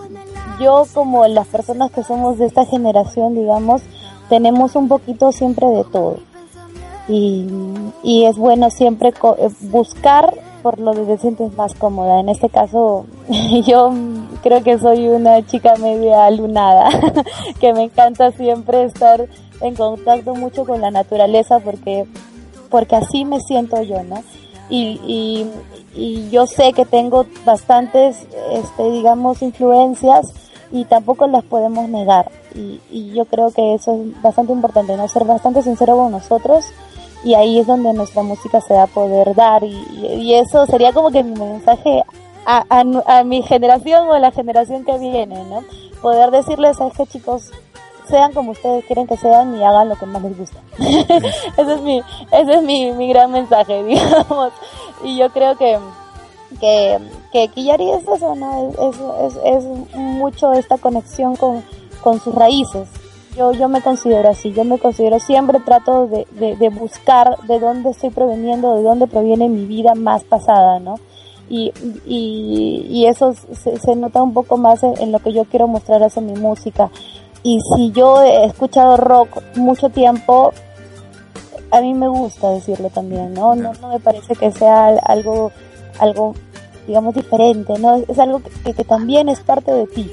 yo 0.60 0.86
como 0.94 1.26
las 1.28 1.48
personas 1.48 1.92
que 1.92 2.04
somos 2.04 2.38
de 2.38 2.46
esta 2.46 2.66
generación, 2.66 3.36
digamos, 3.36 3.82
tenemos 4.30 4.76
un 4.76 4.88
poquito 4.88 5.32
siempre 5.32 5.68
de 5.68 5.84
todo. 5.86 6.18
Y, 7.08 7.48
y 8.02 8.26
es 8.26 8.38
bueno 8.38 8.70
siempre 8.70 9.12
co- 9.12 9.36
eh, 9.38 9.50
buscar 9.62 10.34
por 10.62 10.80
lo 10.80 10.94
que 10.94 11.02
te 11.02 11.18
sientes 11.18 11.54
más 11.58 11.74
cómoda. 11.74 12.20
En 12.22 12.30
este 12.30 12.50
caso, 12.50 13.06
yo 13.66 13.92
creo 14.42 14.64
que 14.64 14.80
soy 14.80 15.10
una 15.10 15.46
chica 15.46 15.76
media 15.76 16.30
lunada, 16.32 16.90
que 17.60 17.74
me 17.74 17.84
encanta 17.84 18.32
siempre 18.32 18.86
estar 18.86 19.28
en 19.60 19.76
contacto 19.76 20.34
mucho 20.36 20.66
con 20.66 20.82
la 20.82 20.92
naturaleza 20.92 21.60
porque 21.60 22.06
porque 22.70 22.96
así 22.96 23.24
me 23.24 23.40
siento 23.40 23.82
yo, 23.84 24.02
¿no? 24.04 24.24
Y, 24.68 25.00
y, 25.06 25.48
y 25.94 26.30
yo 26.32 26.48
sé 26.48 26.74
que 26.74 26.86
tengo 26.86 27.26
bastantes, 27.46 28.26
este, 28.52 28.90
digamos, 28.92 29.44
influencias 29.44 30.26
y 30.74 30.86
tampoco 30.86 31.28
las 31.28 31.44
podemos 31.44 31.88
negar. 31.88 32.32
Y, 32.56 32.82
yo 33.14 33.26
creo 33.26 33.52
que 33.52 33.76
eso 33.76 33.94
es 33.94 34.22
bastante 34.24 34.54
importante, 34.54 34.98
¿no? 34.98 35.08
Ser 35.08 35.24
bastante 35.24 35.62
sincero 35.62 35.96
con 35.96 36.12
nosotros 36.12 36.66
y 37.24 37.36
ahí 37.36 37.60
es 37.60 37.68
donde 37.68 37.94
nuestra 37.94 38.24
música 38.24 38.60
se 38.60 38.74
va 38.74 38.84
a 38.84 38.88
poder 38.88 39.36
dar 39.36 39.64
y, 39.64 40.34
eso 40.34 40.66
sería 40.66 40.92
como 40.92 41.12
que 41.12 41.24
mi 41.24 41.40
mensaje 41.40 42.04
a, 42.46 42.66
a 42.70 43.20
a 43.20 43.24
mi 43.24 43.44
generación 43.44 44.08
o 44.10 44.14
a 44.14 44.20
la 44.20 44.32
generación 44.32 44.84
que 44.84 44.98
viene, 44.98 45.44
¿no? 45.46 45.64
Poder 46.02 46.32
decirles 46.32 46.82
a 46.82 46.90
que 46.90 47.06
chicos, 47.06 47.52
sean 48.10 48.34
como 48.34 48.52
ustedes 48.52 48.84
quieren 48.86 49.06
que 49.06 49.16
sean 49.16 49.56
y 49.56 49.64
hagan 49.64 49.90
lo 49.90 49.96
que 49.96 50.08
más 50.08 50.24
les 50.24 50.38
gusta. 50.38 50.60
ese 50.80 51.74
es 51.74 51.82
mi, 51.82 52.02
ese 52.32 52.54
es 52.56 52.64
mi, 52.64 52.92
mi 52.94 53.10
gran 53.10 53.32
mensaje, 53.32 53.84
digamos. 53.86 54.52
Y 55.04 55.18
yo 55.18 55.30
creo 55.30 55.56
que 55.56 55.78
que, 56.60 57.00
que 57.32 57.48
Kiyari 57.50 57.92
es 57.92 58.04
eso. 58.08 58.36
Es, 59.26 59.36
es, 59.44 59.64
mucho 59.96 60.54
esta 60.54 60.78
conexión 60.78 61.36
con, 61.36 61.64
con 62.02 62.20
sus 62.20 62.34
raíces. 62.34 62.88
Yo, 63.36 63.52
yo 63.52 63.68
me 63.68 63.82
considero 63.82 64.30
así, 64.30 64.54
yo 64.54 64.64
me 64.64 64.78
considero, 64.78 65.20
siempre 65.20 65.60
trato 65.60 66.06
de, 66.06 66.28
de, 66.32 66.56
de 66.56 66.70
buscar 66.70 67.36
de 67.48 67.60
dónde 67.60 67.90
estoy 67.90 68.12
proveniendo, 68.12 68.76
de 68.76 68.84
dónde 68.84 69.08
proviene 69.08 69.50
mi 69.50 69.66
vida 69.66 69.96
más 69.96 70.24
pasada, 70.24 70.80
¿no? 70.80 71.00
Y, 71.50 71.74
y, 72.06 73.06
eso 73.06 73.34
se, 73.34 73.78
se 73.78 73.96
nota 73.96 74.22
un 74.24 74.34
poco 74.34 74.58
más 74.58 74.84
en, 74.84 75.00
en 75.02 75.12
lo 75.12 75.20
que 75.20 75.34
yo 75.34 75.46
quiero 75.46 75.68
mostrar 75.68 76.02
hacia 76.04 76.22
mi 76.22 76.34
música. 76.34 76.90
Y 77.44 77.60
si 77.76 77.92
yo 77.92 78.24
he 78.24 78.46
escuchado 78.46 78.98
rock 78.98 79.42
mucho 79.56 79.90
tiempo, 79.90 80.54
a 81.74 81.82
mí 81.82 81.94
me 81.96 82.08
gusta 82.08 82.52
decirlo 82.52 82.90
también, 82.90 83.34
¿no? 83.34 83.56
No, 83.56 83.74
no 83.74 83.90
me 83.90 84.00
parece 84.00 84.36
que 84.36 84.52
sea 84.52 84.90
algo, 85.06 85.52
algo 86.00 86.36
digamos, 86.88 87.16
diferente, 87.16 87.74
¿no? 87.80 88.04
Es 88.08 88.20
algo 88.20 88.42
que, 88.66 88.74
que 88.74 88.84
también 88.84 89.30
es 89.30 89.40
parte 89.40 89.72
de 89.72 89.88
ti 89.88 90.12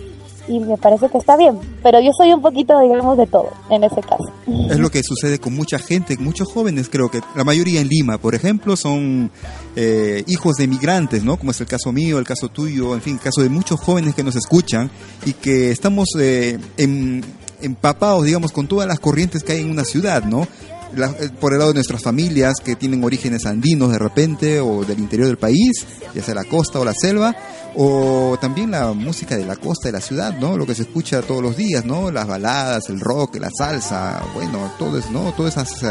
y 0.49 0.59
me 0.59 0.77
parece 0.77 1.09
que 1.09 1.19
está 1.19 1.37
bien, 1.37 1.59
pero 1.83 2.01
yo 2.01 2.11
soy 2.17 2.33
un 2.33 2.43
poquito, 2.43 2.79
digamos, 2.81 3.17
de 3.17 3.27
todo 3.27 3.51
en 3.71 3.85
ese 3.85 4.01
caso. 4.01 4.25
Es 4.69 4.79
lo 4.79 4.91
que 4.91 5.01
sucede 5.03 5.39
con 5.39 5.55
mucha 5.55 5.79
gente, 5.79 6.17
muchos 6.19 6.49
jóvenes, 6.53 6.89
creo 6.91 7.09
que 7.09 7.21
la 7.37 7.45
mayoría 7.45 7.81
en 7.81 7.89
Lima, 7.89 8.19
por 8.19 8.35
ejemplo, 8.35 8.77
son 8.77 9.31
eh, 9.77 10.25
hijos 10.27 10.57
de 10.57 10.67
migrantes, 10.67 11.23
¿no? 11.23 11.37
Como 11.37 11.53
es 11.53 11.61
el 11.61 11.69
caso 11.69 11.93
mío, 11.93 12.19
el 12.19 12.25
caso 12.25 12.49
tuyo, 12.49 12.95
en 12.95 13.01
fin, 13.01 13.15
el 13.15 13.21
caso 13.21 13.43
de 13.43 13.49
muchos 13.49 13.81
jóvenes 13.81 14.15
que 14.15 14.25
nos 14.25 14.35
escuchan 14.35 14.91
y 15.25 15.35
que 15.35 15.71
estamos 15.71 16.09
eh, 16.19 16.59
en, 16.77 17.25
empapados, 17.63 18.25
digamos, 18.25 18.51
con 18.53 18.67
todas 18.67 18.89
las 18.89 18.99
corrientes 18.99 19.45
que 19.45 19.53
hay 19.53 19.61
en 19.61 19.71
una 19.71 19.85
ciudad, 19.85 20.25
¿no? 20.25 20.49
La, 20.95 21.07
eh, 21.07 21.31
por 21.41 21.53
el 21.53 21.59
lado 21.59 21.71
de 21.71 21.75
nuestras 21.75 22.03
familias 22.03 22.55
que 22.65 22.77
tienen 22.77 23.05
orígenes 23.05 23.47
andinos 23.47 23.93
de 23.93 23.99
repente 23.99 24.61
o 24.61 24.85
del 24.85 24.99
interior 24.99 25.29
del 25.29 25.39
país, 25.39 25.87
ya 26.15 26.23
sea 26.23 26.35
la 26.35 26.45
costa 26.45 26.81
o 26.81 26.85
la 26.85 26.95
selva, 26.95 27.35
o 27.77 28.37
también 28.41 28.73
la 28.73 28.93
música 28.93 29.37
de 29.37 29.47
la 29.47 29.57
costa 29.57 29.89
de 29.89 29.93
la 29.93 30.01
ciudad, 30.01 30.37
¿no? 30.39 30.57
Lo 30.57 30.67
que 30.67 30.75
se 30.75 30.83
escucha 30.83 31.23
todos 31.23 31.43
los 31.43 31.57
días, 31.57 31.85
¿no? 31.85 32.11
Las 32.11 32.27
baladas, 32.27 32.89
el 32.89 33.01
rock, 33.01 33.37
la 33.37 33.51
salsa, 33.57 34.23
bueno, 34.35 34.73
todo 34.79 34.99
eso, 34.99 35.11
¿no? 35.11 35.33
Todas 35.33 35.57
esas, 35.57 35.83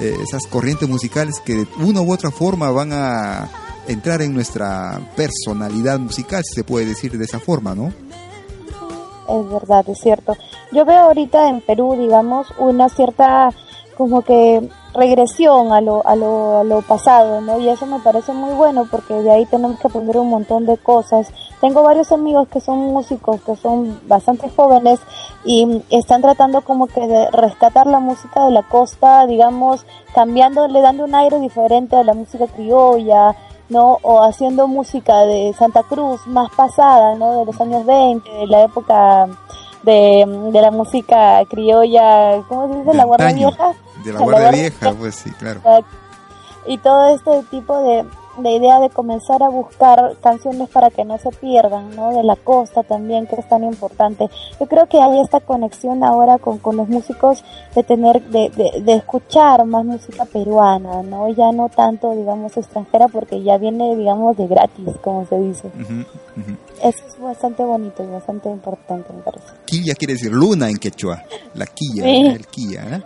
eh, 0.00 0.16
esas 0.22 0.46
corrientes 0.50 0.88
musicales 0.88 1.40
que 1.44 1.54
de 1.54 1.66
una 1.78 2.02
u 2.02 2.12
otra 2.12 2.30
forma 2.30 2.70
van 2.70 2.92
a 2.92 3.48
entrar 3.88 4.22
en 4.22 4.34
nuestra 4.34 5.00
personalidad 5.16 5.98
musical, 5.98 6.42
si 6.44 6.54
se 6.54 6.64
puede 6.64 6.86
decir 6.86 7.16
de 7.16 7.24
esa 7.24 7.38
forma, 7.38 7.74
¿no? 7.74 7.88
Es 7.88 9.48
verdad, 9.48 9.84
es 9.88 9.98
cierto. 9.98 10.36
Yo 10.72 10.84
veo 10.84 10.98
ahorita 10.98 11.48
en 11.48 11.60
Perú, 11.60 11.96
digamos, 11.98 12.48
una 12.58 12.88
cierta 12.88 13.50
como 14.00 14.22
que 14.22 14.66
regresión 14.94 15.72
a 15.72 15.82
lo, 15.82 16.06
a 16.06 16.16
lo, 16.16 16.60
a 16.60 16.64
lo 16.64 16.80
pasado, 16.80 17.42
¿no? 17.42 17.60
Y 17.60 17.68
eso 17.68 17.84
me 17.84 17.98
parece 17.98 18.32
muy 18.32 18.54
bueno 18.54 18.86
porque 18.90 19.12
de 19.12 19.30
ahí 19.30 19.44
tenemos 19.44 19.78
que 19.78 19.88
aprender 19.88 20.16
un 20.16 20.30
montón 20.30 20.64
de 20.64 20.78
cosas. 20.78 21.30
Tengo 21.60 21.82
varios 21.82 22.10
amigos 22.10 22.48
que 22.48 22.60
son 22.60 22.78
músicos, 22.78 23.42
que 23.42 23.56
son 23.56 24.00
bastante 24.08 24.48
jóvenes 24.56 25.00
y 25.44 25.82
están 25.90 26.22
tratando 26.22 26.62
como 26.62 26.86
que 26.86 27.06
de 27.06 27.30
rescatar 27.30 27.86
la 27.86 28.00
música 28.00 28.46
de 28.46 28.52
la 28.52 28.62
costa, 28.62 29.26
digamos, 29.26 29.84
cambiándole, 30.14 30.80
dando 30.80 31.04
un 31.04 31.14
aire 31.14 31.38
diferente 31.40 31.96
a 31.96 32.02
la 32.02 32.14
música 32.14 32.46
criolla, 32.46 33.36
¿no? 33.68 33.98
O 34.00 34.22
haciendo 34.22 34.66
música 34.66 35.26
de 35.26 35.54
Santa 35.58 35.82
Cruz 35.82 36.26
más 36.26 36.48
pasada, 36.56 37.16
¿no? 37.16 37.40
De 37.40 37.44
los 37.44 37.60
años 37.60 37.84
20, 37.84 38.30
de 38.30 38.46
la 38.46 38.62
época 38.64 39.28
de, 39.82 40.24
de 40.52 40.62
la 40.62 40.70
música 40.70 41.44
criolla, 41.50 42.42
¿cómo 42.48 42.66
se 42.68 42.78
dice? 42.78 42.94
La 42.94 43.04
guardia 43.04 43.28
antaño. 43.28 43.48
vieja. 43.50 43.74
De 44.04 44.12
la 44.12 44.20
guardia 44.20 44.50
vieja, 44.50 44.92
pues 44.98 45.14
sí, 45.16 45.30
claro. 45.32 45.60
Y 46.66 46.76
todo 46.78 47.14
este 47.14 47.42
tipo 47.50 47.82
de, 47.82 48.04
de 48.36 48.50
idea 48.52 48.80
de 48.80 48.90
comenzar 48.90 49.42
a 49.42 49.48
buscar 49.48 50.16
canciones 50.22 50.68
para 50.68 50.90
que 50.90 51.04
no 51.06 51.16
se 51.18 51.30
pierdan, 51.30 51.96
¿no? 51.96 52.10
De 52.12 52.22
la 52.22 52.36
costa 52.36 52.82
también, 52.82 53.26
que 53.26 53.36
es 53.36 53.48
tan 53.48 53.64
importante. 53.64 54.28
Yo 54.60 54.66
creo 54.66 54.86
que 54.86 55.00
hay 55.00 55.20
esta 55.20 55.40
conexión 55.40 56.04
ahora 56.04 56.36
con, 56.38 56.58
con 56.58 56.76
los 56.76 56.86
músicos 56.86 57.42
de 57.74 57.82
tener, 57.82 58.22
de, 58.24 58.50
de, 58.50 58.82
de 58.82 58.92
escuchar 58.94 59.64
más 59.64 59.86
música 59.86 60.26
peruana, 60.26 61.02
¿no? 61.02 61.28
Ya 61.30 61.50
no 61.50 61.70
tanto, 61.70 62.14
digamos, 62.14 62.54
extranjera, 62.58 63.08
porque 63.08 63.42
ya 63.42 63.56
viene, 63.56 63.96
digamos, 63.96 64.36
de 64.36 64.46
gratis, 64.46 64.88
como 65.02 65.26
se 65.26 65.38
dice. 65.38 65.70
Eso 66.82 66.98
es 67.08 67.20
bastante 67.20 67.64
bonito 67.64 68.04
y 68.04 68.06
bastante 68.06 68.50
importante, 68.50 69.12
me 69.14 69.22
parece. 69.22 69.46
Quilla 69.64 69.94
quiere 69.94 70.12
decir 70.12 70.30
luna 70.30 70.68
en 70.68 70.76
quechua. 70.76 71.22
La 71.54 71.64
quilla, 71.66 72.04
Sí. 72.04 72.26
el 72.26 72.46
quilla, 72.46 72.82
¿eh? 72.96 73.02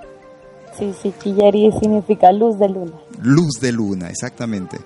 Sí, 0.79 0.93
sí, 1.03 1.13
Quillari 1.23 1.71
significa 1.81 2.33
luz 2.33 2.59
de 2.59 2.69
luna. 2.69 2.93
Luz 3.23 3.61
de 3.61 3.73
luna, 3.73 4.11
exactamente. 4.11 4.79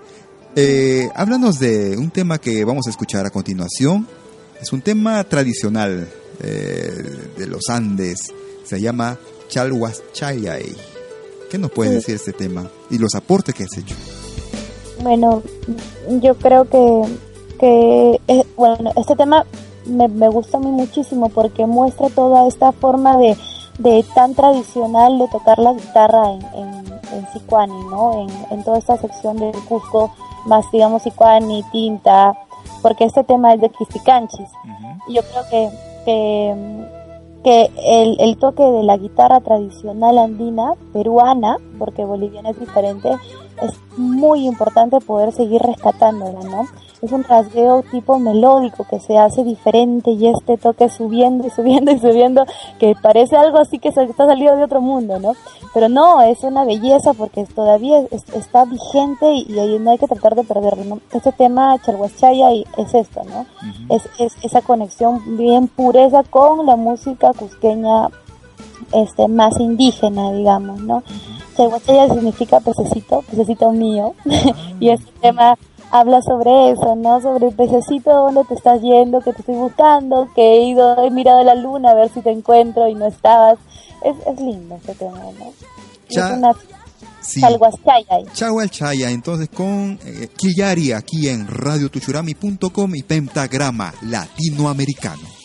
Eh, 0.55 1.09
háblanos 1.15 1.59
de 1.59 1.97
un 1.97 2.11
tema 2.11 2.39
que 2.39 2.65
vamos 2.65 2.87
a 2.87 2.91
escuchar 2.91 3.25
a 3.27 3.31
continuación. 3.31 4.07
Es 4.61 4.73
un 4.73 4.83
tema 4.83 5.23
tradicional 5.25 6.09
eh, 6.43 6.93
de 7.37 7.47
los 7.47 7.69
Andes. 7.71 8.33
Se 8.65 8.81
llama 8.81 9.17
Chalhuachayay. 9.49 10.75
¿Qué 11.51 11.59
nos 11.59 11.71
puedes 11.71 11.93
Sí. 11.93 11.97
decir 12.13 12.15
de 12.15 12.17
este 12.17 12.33
tema? 12.33 12.69
Y 12.91 12.99
los 12.99 13.15
aportes 13.15 13.55
que 13.55 13.65
has 13.65 13.77
hecho. 13.79 13.95
Bueno, 15.03 15.43
yo 16.21 16.35
creo 16.37 16.65
que, 16.69 17.03
que 17.59 18.21
eh, 18.29 18.43
bueno, 18.57 18.91
este 18.97 19.15
tema 19.17 19.47
me, 19.87 20.09
me 20.09 20.29
gusta 20.29 20.59
a 20.59 20.61
mí 20.61 20.67
muchísimo 20.67 21.29
porque 21.31 21.65
muestra 21.67 22.09
toda 22.11 22.47
esta 22.49 22.73
forma 22.73 23.17
de, 23.17 23.37
de 23.79 24.05
tan 24.15 24.35
tradicional 24.35 25.19
de 25.19 25.29
tocar 25.29 25.59
la 25.59 25.73
guitarra 25.73 26.33
en, 26.33 26.43
en, 26.55 26.85
en 27.13 27.33
Sicuani, 27.33 27.85
¿no? 27.91 28.13
En, 28.21 28.29
en 28.51 28.65
toda 28.65 28.79
esta 28.79 28.97
sección 28.97 29.37
del 29.37 29.53
Cusco, 29.65 30.11
más 30.47 30.71
digamos 30.73 31.03
Sicuani, 31.03 31.63
Tinta, 31.73 32.35
porque 32.83 33.05
este 33.05 33.25
tema 33.25 33.55
es 33.55 33.61
de 33.61 33.71
Quisticanchis. 33.71 34.49
Y 35.07 35.15
yo 35.15 35.23
creo 35.23 35.43
que, 35.49 35.71
que, 36.05 36.87
que 37.45 37.71
el, 38.03 38.21
el 38.21 38.37
toque 38.37 38.63
de 38.63 38.83
la 38.83 38.97
guitarra 38.97 39.41
tradicional 39.41 40.19
andina, 40.19 40.75
peruana, 40.93 41.57
porque 41.79 42.05
boliviana 42.05 42.51
es 42.51 42.61
diferente, 42.61 43.17
es 43.63 43.73
muy 43.97 44.47
importante 44.47 45.01
poder 45.01 45.33
seguir 45.33 45.63
rescatándola, 45.63 46.41
¿no? 46.41 46.67
Es 47.03 47.13
un 47.13 47.25
rasgueo 47.25 47.83
tipo 47.91 48.19
melódico 48.19 48.85
que 48.85 49.01
se 49.01 49.19
hace 49.19 49.45
diferente 49.45 50.11
y 50.11 50.29
este 50.29 50.57
toque 50.59 50.89
subiendo 50.89 51.47
y 51.47 51.51
subiendo 51.51 51.93
y 51.93 51.99
subiendo 51.99 52.45
que 52.79 52.95
parece 53.01 53.37
algo 53.37 53.59
así 53.59 53.79
que 53.79 53.89
está 53.89 54.27
salido 54.27 54.57
de 54.57 54.65
otro 54.65 54.81
mundo, 54.81 55.19
¿no? 55.19 55.35
Pero 55.75 55.89
no, 55.89 56.23
es 56.23 56.43
una 56.43 56.65
belleza 56.65 57.13
porque 57.15 57.45
todavía 57.45 58.01
está 58.35 58.65
vigente 58.65 59.33
y, 59.33 59.79
no 59.79 59.91
hay 59.91 59.99
que 59.99 60.09
tratar 60.09 60.35
de 60.35 60.45
perderlo, 60.45 60.85
¿no? 60.85 61.01
Este 61.13 61.33
tema 61.33 61.79
Chalhuachaya 61.83 62.51
es 62.53 62.95
esto, 62.95 63.23
¿no? 63.25 63.47
es, 63.95 64.03
es 64.19 64.37
esa 64.43 64.63
conexión 64.63 65.37
bien 65.37 65.69
pureza 65.69 66.23
con 66.25 66.67
la 66.67 66.77
música 66.77 67.33
cusqueña 67.33 68.09
este 68.93 69.29
más 69.29 69.59
indígena, 69.61 70.33
digamos, 70.33 70.81
¿no? 70.81 71.03
Chalhuachaya 71.57 72.09
significa 72.09 72.61
pececito, 72.61 73.23
pececito 73.23 73.71
mío, 73.73 74.15
y 74.81 74.91
este 74.91 75.11
tema 75.21 75.57
habla 75.91 76.21
sobre 76.23 76.73
eso, 76.73 76.95
¿no? 76.97 77.21
Sobre 77.21 77.49
el 77.49 77.55
pececito, 77.55 78.11
dónde 78.11 78.45
te 78.45 78.55
estás 78.55 78.81
yendo, 78.81 79.21
que 79.21 79.33
te 79.33 79.41
estoy 79.41 79.57
buscando, 79.57 80.29
que 80.35 80.43
he 80.43 80.69
ido, 80.69 81.03
he 81.05 81.11
mirado 81.11 81.43
la 81.45 81.55
luna 81.55 81.91
a 81.91 81.95
ver 81.95 82.11
si 82.11 82.21
te 82.21 82.31
encuentro 82.31 82.89
y 82.89 82.95
no 82.95 83.07
estabas. 83.07 83.59
Es, 84.05 84.15
es 84.27 84.41
lindo 84.41 84.77
ese 84.77 84.95
tema, 84.95 85.19
¿no? 85.19 85.53
Cha 86.09 86.29
es 86.29 86.39
una 86.39 86.53
sí. 87.21 87.41
Entonces 89.11 89.49
con 89.49 89.99
eh, 90.05 90.29
Kiyari 90.37 90.93
aquí 90.93 91.29
en 91.29 91.47
radiotuchurami.com 91.47 92.95
y 92.95 93.03
Pentagrama 93.03 93.93
Latinoamericano. 94.03 95.38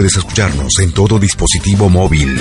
Puedes 0.00 0.16
escucharnos 0.16 0.72
en 0.80 0.92
todo 0.92 1.18
dispositivo 1.18 1.90
móvil. 1.90 2.34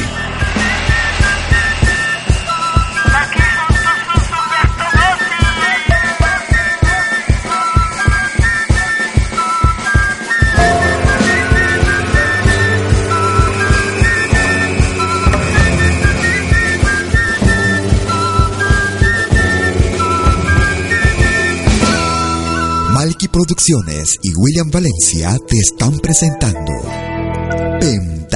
Malky 22.93 23.27
Producciones 23.27 24.17
y 24.23 24.33
William 24.33 24.71
Valencia 24.71 25.37
te 25.45 25.57
están 25.57 25.99
presentando 25.99 26.98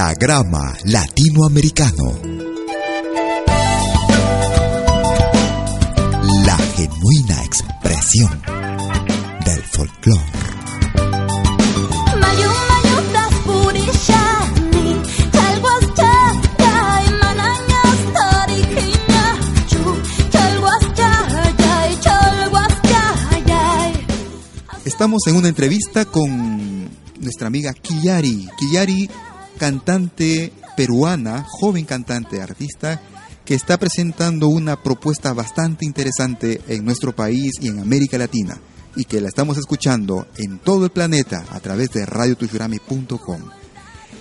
Pentagrama 0.04 0.76
Latinoamericano. 0.84 2.20
La 6.46 6.58
genuina 6.76 7.42
expresión 7.46 8.42
del 9.46 9.64
folclore. 9.64 10.22
Estamos 24.84 25.22
en 25.28 25.38
una 25.38 25.48
entrevista 25.48 26.04
con 26.04 26.90
nuestra 27.22 27.48
amiga 27.48 27.74
Kiyari. 27.74 28.50
Kiyari 28.58 29.10
cantante 29.64 30.52
peruana, 30.76 31.46
joven 31.48 31.86
cantante, 31.86 32.42
artista, 32.42 33.02
que 33.46 33.56
está 33.56 33.78
presentando 33.78 34.50
una 34.50 34.84
propuesta 34.84 35.32
bastante 35.32 35.86
interesante 35.86 36.60
en 36.68 36.84
nuestro 36.84 37.16
país 37.16 37.54
y 37.62 37.70
en 37.70 37.80
América 37.80 38.18
Latina, 38.18 38.60
y 38.98 39.06
que 39.06 39.22
la 39.22 39.30
estamos 39.30 39.58
escuchando 39.58 40.28
en 40.36 40.60
todo 40.60 40.84
el 40.84 40.92
planeta 40.92 41.46
a 41.50 41.62
través 41.62 41.92
de 41.92 42.06
radiotushurami.com. 42.06 43.40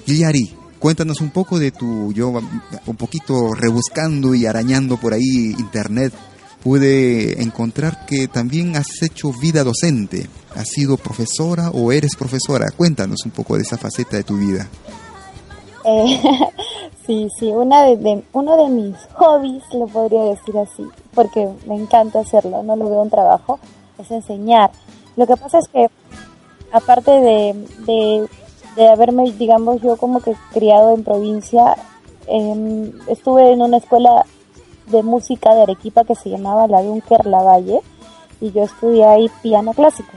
Yari, 0.07 0.55
cuéntanos 0.79 1.21
un 1.21 1.31
poco 1.31 1.59
de 1.59 1.73
tu, 1.73 2.13
yo 2.13 2.29
un 2.87 2.97
poquito 2.97 3.53
rebuscando 3.53 4.37
y 4.37 4.47
arañando 4.47 4.97
por 4.97 5.13
ahí 5.13 5.57
internet, 5.59 6.15
pude 6.63 7.43
encontrar 7.43 8.07
que 8.07 8.29
también 8.29 8.77
has 8.77 9.03
hecho 9.03 9.33
vida 9.33 9.65
docente, 9.65 10.29
has 10.55 10.69
sido 10.69 10.97
profesora 10.97 11.71
o 11.71 11.91
eres 11.91 12.15
profesora. 12.15 12.71
Cuéntanos 12.77 13.25
un 13.25 13.33
poco 13.33 13.57
de 13.57 13.63
esa 13.63 13.77
faceta 13.77 14.17
de 14.17 14.23
tu 14.23 14.37
vida. 14.37 14.69
Sí, 17.07 17.29
sí, 17.37 17.49
una 17.49 17.83
de, 17.83 18.23
uno 18.33 18.57
de 18.57 18.69
mis 18.69 18.97
hobbies, 19.15 19.65
lo 19.75 19.89
podría 19.89 20.23
decir 20.23 20.57
así, 20.57 20.87
porque 21.15 21.49
me 21.67 21.75
encanta 21.75 22.21
hacerlo, 22.21 22.63
no 22.63 22.77
lo 22.77 22.89
veo 22.89 23.03
un 23.03 23.11
trabajo, 23.11 23.59
es 23.99 24.09
enseñar. 24.13 24.71
Lo 25.17 25.27
que 25.27 25.37
pasa 25.37 25.59
es 25.59 25.67
que, 25.67 25.91
aparte 26.71 27.11
de, 27.11 28.29
de, 28.77 28.89
haberme, 28.89 29.33
digamos, 29.33 29.83
yo 29.83 29.97
como 29.97 30.21
que 30.21 30.37
criado 30.53 30.95
en 30.95 31.03
provincia, 31.03 31.77
em, 32.29 32.93
estuve 33.09 33.51
en 33.53 33.63
una 33.63 33.79
escuela 33.79 34.25
de 34.87 35.03
música 35.03 35.57
de 35.57 35.63
Arequipa 35.63 36.05
que 36.05 36.15
se 36.15 36.31
llamaba 36.31 36.69
La 36.69 36.83
Dunker 36.83 37.27
Lavalle 37.27 37.81
y 38.41 38.53
yo 38.53 38.63
estudié 38.63 39.05
ahí 39.05 39.31
piano 39.43 39.73
clásico 39.73 40.13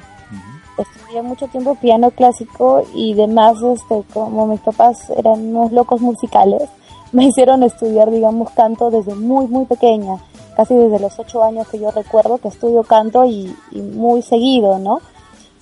estudié 0.77 1.21
mucho 1.21 1.47
tiempo 1.47 1.75
piano 1.75 2.11
clásico 2.11 2.83
y 2.93 3.13
demás, 3.13 3.61
este, 3.61 4.03
como 4.13 4.47
mis 4.47 4.59
papás 4.59 5.09
eran 5.17 5.55
unos 5.55 5.71
locos 5.71 6.01
musicales, 6.01 6.63
me 7.11 7.25
hicieron 7.25 7.63
estudiar, 7.63 8.11
digamos, 8.11 8.51
canto 8.51 8.91
desde 8.91 9.15
muy, 9.15 9.47
muy 9.47 9.65
pequeña, 9.65 10.17
casi 10.55 10.75
desde 10.75 10.99
los 10.99 11.17
ocho 11.19 11.43
años 11.43 11.67
que 11.67 11.79
yo 11.79 11.91
recuerdo 11.91 12.37
que 12.37 12.49
estudio 12.49 12.83
canto 12.83 13.25
y, 13.25 13.55
muy 13.71 14.21
seguido, 14.21 14.79
¿no? 14.79 15.01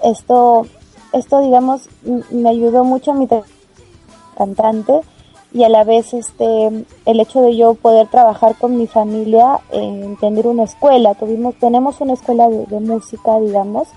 Esto, 0.03 0.65
esto, 1.11 1.39
digamos, 1.41 1.89
me 2.31 2.49
ayudó 2.49 2.83
mucho 2.83 3.11
a 3.11 3.15
mi 3.15 3.27
cantante 4.35 5.01
y 5.53 5.63
a 5.63 5.69
la 5.69 5.83
vez 5.83 6.13
este 6.13 6.85
el 7.05 7.19
hecho 7.19 7.41
de 7.41 7.55
yo 7.55 7.75
poder 7.75 8.07
trabajar 8.07 8.55
con 8.55 8.75
mi 8.75 8.87
familia 8.87 9.59
en 9.71 10.17
tener 10.17 10.47
una 10.47 10.63
escuela 10.63 11.13
tuvimos 11.13 11.55
tenemos 11.55 12.01
una 12.01 12.13
escuela 12.13 12.49
de, 12.49 12.79
música 12.79 13.39
digamos 13.39 13.87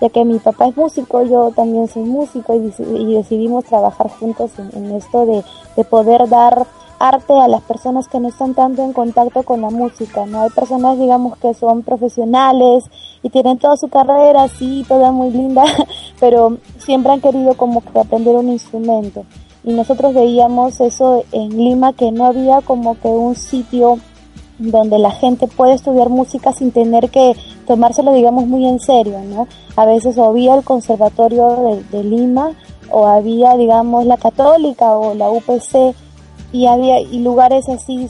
ya 0.00 0.08
que 0.08 0.24
mi 0.24 0.38
papá 0.38 0.66
es 0.68 0.76
músico 0.76 1.22
yo 1.22 1.50
también 1.54 1.88
soy 1.88 2.02
músico 2.02 2.54
y, 2.54 3.14
decidimos 3.14 3.64
trabajar 3.64 4.10
juntos 4.10 4.50
en, 4.58 4.92
esto 4.92 5.26
de, 5.26 5.44
de, 5.76 5.84
poder 5.84 6.28
dar 6.28 6.66
arte 6.98 7.32
a 7.32 7.48
las 7.48 7.62
personas 7.62 8.08
que 8.08 8.20
no 8.20 8.28
están 8.28 8.54
tanto 8.54 8.82
en 8.82 8.92
contacto 8.92 9.42
con 9.42 9.60
la 9.60 9.70
música 9.70 10.26
no 10.26 10.42
hay 10.42 10.50
personas 10.50 10.98
digamos 10.98 11.36
que 11.38 11.54
son 11.54 11.82
profesionales 11.82 12.84
y 13.22 13.30
tienen 13.30 13.58
toda 13.58 13.76
su 13.76 13.88
carrera 13.88 14.48
sí 14.48 14.84
toda 14.88 15.12
muy 15.12 15.30
linda 15.30 15.64
pero 16.20 16.58
siempre 16.78 17.12
han 17.12 17.20
querido 17.20 17.54
como 17.54 17.80
que 17.80 17.98
aprender 17.98 18.36
un 18.36 18.48
instrumento. 18.48 19.24
Y 19.64 19.72
nosotros 19.72 20.14
veíamos 20.14 20.80
eso 20.80 21.24
en 21.32 21.56
Lima 21.56 21.92
que 21.94 22.12
no 22.12 22.26
había 22.26 22.60
como 22.60 22.98
que 23.00 23.08
un 23.08 23.34
sitio 23.34 23.98
donde 24.58 24.98
la 24.98 25.10
gente 25.10 25.46
puede 25.48 25.74
estudiar 25.74 26.08
música 26.08 26.52
sin 26.52 26.70
tener 26.70 27.10
que 27.10 27.34
tomárselo 27.66 28.12
digamos 28.12 28.46
muy 28.46 28.66
en 28.66 28.80
serio, 28.80 29.20
¿no? 29.24 29.48
A 29.76 29.84
veces 29.84 30.16
o 30.18 30.24
había 30.24 30.54
el 30.54 30.62
conservatorio 30.62 31.78
de, 31.90 32.04
Lima 32.04 32.52
o 32.90 33.06
había 33.06 33.56
digamos 33.56 34.06
la 34.06 34.16
católica 34.16 34.96
o 34.96 35.14
la 35.14 35.30
UPC 35.30 35.94
y 36.52 36.66
había 36.66 37.00
y 37.00 37.18
lugares 37.20 37.68
así 37.68 38.08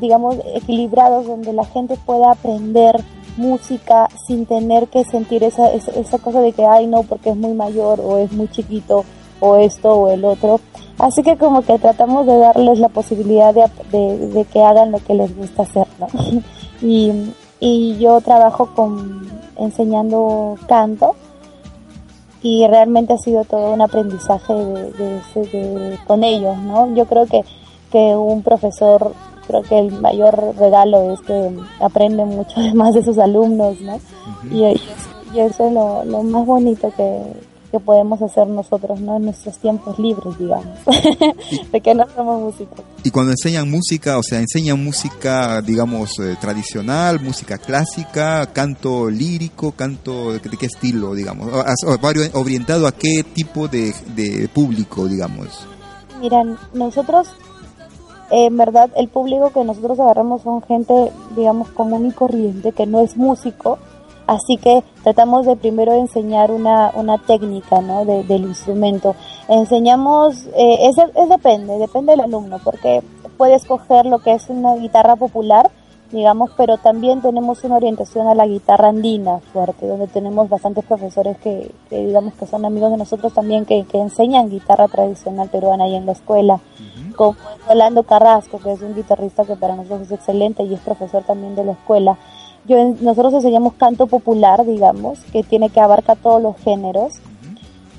digamos 0.00 0.36
equilibrados 0.54 1.26
donde 1.26 1.52
la 1.52 1.64
gente 1.64 1.96
pueda 2.04 2.32
aprender 2.32 3.02
música 3.36 4.08
sin 4.26 4.44
tener 4.44 4.88
que 4.88 5.04
sentir 5.04 5.44
esa, 5.44 5.72
esa, 5.72 5.92
esa 5.92 6.18
cosa 6.18 6.40
de 6.40 6.52
que 6.52 6.66
ay 6.66 6.86
no 6.86 7.04
porque 7.04 7.30
es 7.30 7.36
muy 7.36 7.54
mayor 7.54 8.00
o 8.00 8.18
es 8.18 8.32
muy 8.32 8.48
chiquito 8.48 9.04
o 9.40 9.56
esto 9.56 9.92
o 9.92 10.10
el 10.10 10.24
otro. 10.24 10.60
Así 10.98 11.22
que 11.22 11.36
como 11.36 11.62
que 11.62 11.78
tratamos 11.78 12.26
de 12.26 12.36
darles 12.38 12.78
la 12.78 12.88
posibilidad 12.88 13.54
de, 13.54 14.46
que 14.52 14.62
hagan 14.62 14.92
lo 14.92 14.98
que 14.98 15.14
les 15.14 15.36
gusta 15.36 15.62
hacer, 15.62 15.86
¿no? 15.98 16.06
y, 16.82 17.32
y 17.58 17.98
yo 17.98 18.20
trabajo 18.20 18.74
con 18.74 19.28
enseñando 19.56 20.56
canto 20.66 21.14
y 22.42 22.66
realmente 22.66 23.12
ha 23.12 23.18
sido 23.18 23.44
todo 23.44 23.72
un 23.72 23.82
aprendizaje 23.82 24.54
de, 24.54 25.98
con 26.06 26.24
ellos, 26.24 26.56
¿no? 26.58 26.94
Yo 26.94 27.04
creo 27.04 27.26
que, 27.26 27.44
que 27.92 28.16
un 28.16 28.42
profesor, 28.42 29.12
creo 29.46 29.62
que 29.62 29.78
el 29.78 29.92
mayor 30.00 30.56
regalo 30.58 31.12
es 31.12 31.20
que 31.20 31.50
aprende 31.80 32.24
mucho 32.24 32.58
más 32.74 32.94
de 32.94 33.04
sus 33.04 33.18
alumnos, 33.18 33.80
¿no? 33.80 33.98
y, 34.50 34.64
eso 35.38 35.66
es 35.66 35.72
lo, 35.72 36.04
lo 36.04 36.24
más 36.24 36.44
bonito 36.44 36.92
que, 36.96 37.22
que 37.70 37.80
podemos 37.80 38.20
hacer 38.20 38.46
nosotros 38.48 39.00
¿no? 39.00 39.16
en 39.16 39.24
nuestros 39.24 39.58
tiempos 39.58 39.98
libres, 39.98 40.38
digamos, 40.38 40.78
de 41.72 41.80
que 41.80 41.94
no 41.94 42.06
somos 42.14 42.40
músicos. 42.42 42.80
Y 43.04 43.10
cuando 43.10 43.32
enseñan 43.32 43.70
música, 43.70 44.18
o 44.18 44.22
sea, 44.22 44.40
enseñan 44.40 44.82
música, 44.82 45.62
digamos, 45.62 46.18
eh, 46.18 46.36
tradicional, 46.40 47.20
música 47.20 47.58
clásica, 47.58 48.46
canto 48.52 49.08
lírico, 49.08 49.72
canto 49.72 50.32
de, 50.32 50.40
qué 50.40 50.66
estilo, 50.66 51.14
digamos, 51.14 51.48
orientado 52.34 52.86
a 52.86 52.92
qué 52.92 53.24
tipo 53.24 53.68
de, 53.68 53.94
de 54.14 54.48
público, 54.48 55.06
digamos. 55.06 55.66
Miran, 56.20 56.58
nosotros 56.74 57.28
en 58.30 58.56
verdad 58.56 58.90
el 58.96 59.08
público 59.08 59.52
que 59.52 59.64
nosotros 59.64 59.98
agarramos 59.98 60.42
son 60.42 60.62
gente, 60.62 61.10
digamos, 61.36 61.68
común 61.70 62.06
y 62.06 62.12
corriente, 62.12 62.72
que 62.72 62.86
no 62.86 63.00
es 63.00 63.16
músico, 63.16 63.78
Así 64.30 64.58
que 64.58 64.84
tratamos 65.02 65.44
de 65.44 65.56
primero 65.56 65.92
enseñar 65.92 66.52
una, 66.52 66.92
una 66.94 67.18
técnica 67.18 67.80
¿no? 67.80 68.04
del 68.04 68.42
instrumento. 68.42 69.16
Enseñamos, 69.48 70.46
eh, 70.56 70.86
es, 70.88 70.98
es, 70.98 71.28
depende, 71.28 71.78
depende 71.78 72.12
del 72.12 72.20
alumno, 72.20 72.60
porque 72.62 73.02
puede 73.36 73.56
escoger 73.56 74.06
lo 74.06 74.20
que 74.20 74.34
es 74.34 74.48
una 74.48 74.76
guitarra 74.76 75.16
popular, 75.16 75.72
digamos, 76.12 76.52
pero 76.56 76.78
también 76.78 77.20
tenemos 77.20 77.64
una 77.64 77.74
orientación 77.74 78.28
a 78.28 78.36
la 78.36 78.46
guitarra 78.46 78.90
andina 78.90 79.40
fuerte, 79.52 79.88
donde 79.88 80.06
tenemos 80.06 80.48
bastantes 80.48 80.84
profesores 80.84 81.36
que, 81.38 81.72
digamos 81.90 82.34
que 82.34 82.46
son 82.46 82.64
amigos 82.64 82.92
de 82.92 82.98
nosotros 82.98 83.34
también 83.34 83.64
que, 83.64 83.84
que 83.84 83.98
enseñan 83.98 84.48
guitarra 84.48 84.86
tradicional 84.86 85.48
peruana 85.48 85.84
ahí 85.86 85.96
en 85.96 86.06
la 86.06 86.12
escuela, 86.12 86.60
como 87.16 87.34
Orlando 87.68 88.04
Carrasco, 88.04 88.60
que 88.60 88.70
es 88.70 88.80
un 88.80 88.94
guitarrista 88.94 89.44
que 89.44 89.56
para 89.56 89.74
nosotros 89.74 90.02
es 90.02 90.12
excelente 90.12 90.62
y 90.62 90.74
es 90.74 90.80
profesor 90.80 91.24
también 91.24 91.56
de 91.56 91.64
la 91.64 91.72
escuela 91.72 92.16
nosotros 92.74 93.34
enseñamos 93.34 93.74
canto 93.74 94.06
popular, 94.06 94.64
digamos, 94.64 95.18
que 95.32 95.42
tiene 95.42 95.70
que 95.70 95.80
abarcar 95.80 96.16
todos 96.16 96.42
los 96.42 96.56
géneros. 96.58 97.14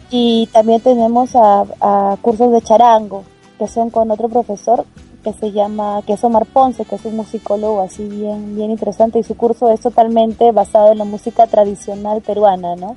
Y 0.09 0.47
también 0.51 0.81
tenemos 0.81 1.31
a, 1.35 2.17
cursos 2.21 2.51
de 2.51 2.61
charango, 2.61 3.23
que 3.57 3.67
son 3.67 3.89
con 3.89 4.11
otro 4.11 4.27
profesor 4.29 4.85
que 5.23 5.33
se 5.33 5.51
llama, 5.51 6.01
que 6.05 6.13
es 6.13 6.23
Omar 6.23 6.45
Ponce, 6.47 6.83
que 6.83 6.95
es 6.95 7.05
un 7.05 7.15
musicólogo 7.15 7.81
así 7.81 8.03
bien, 8.07 8.55
bien 8.55 8.71
interesante 8.71 9.19
y 9.19 9.23
su 9.23 9.37
curso 9.37 9.69
es 9.69 9.79
totalmente 9.79 10.51
basado 10.51 10.91
en 10.91 10.97
la 10.97 11.05
música 11.05 11.45
tradicional 11.45 12.21
peruana, 12.21 12.75
¿no? 12.75 12.95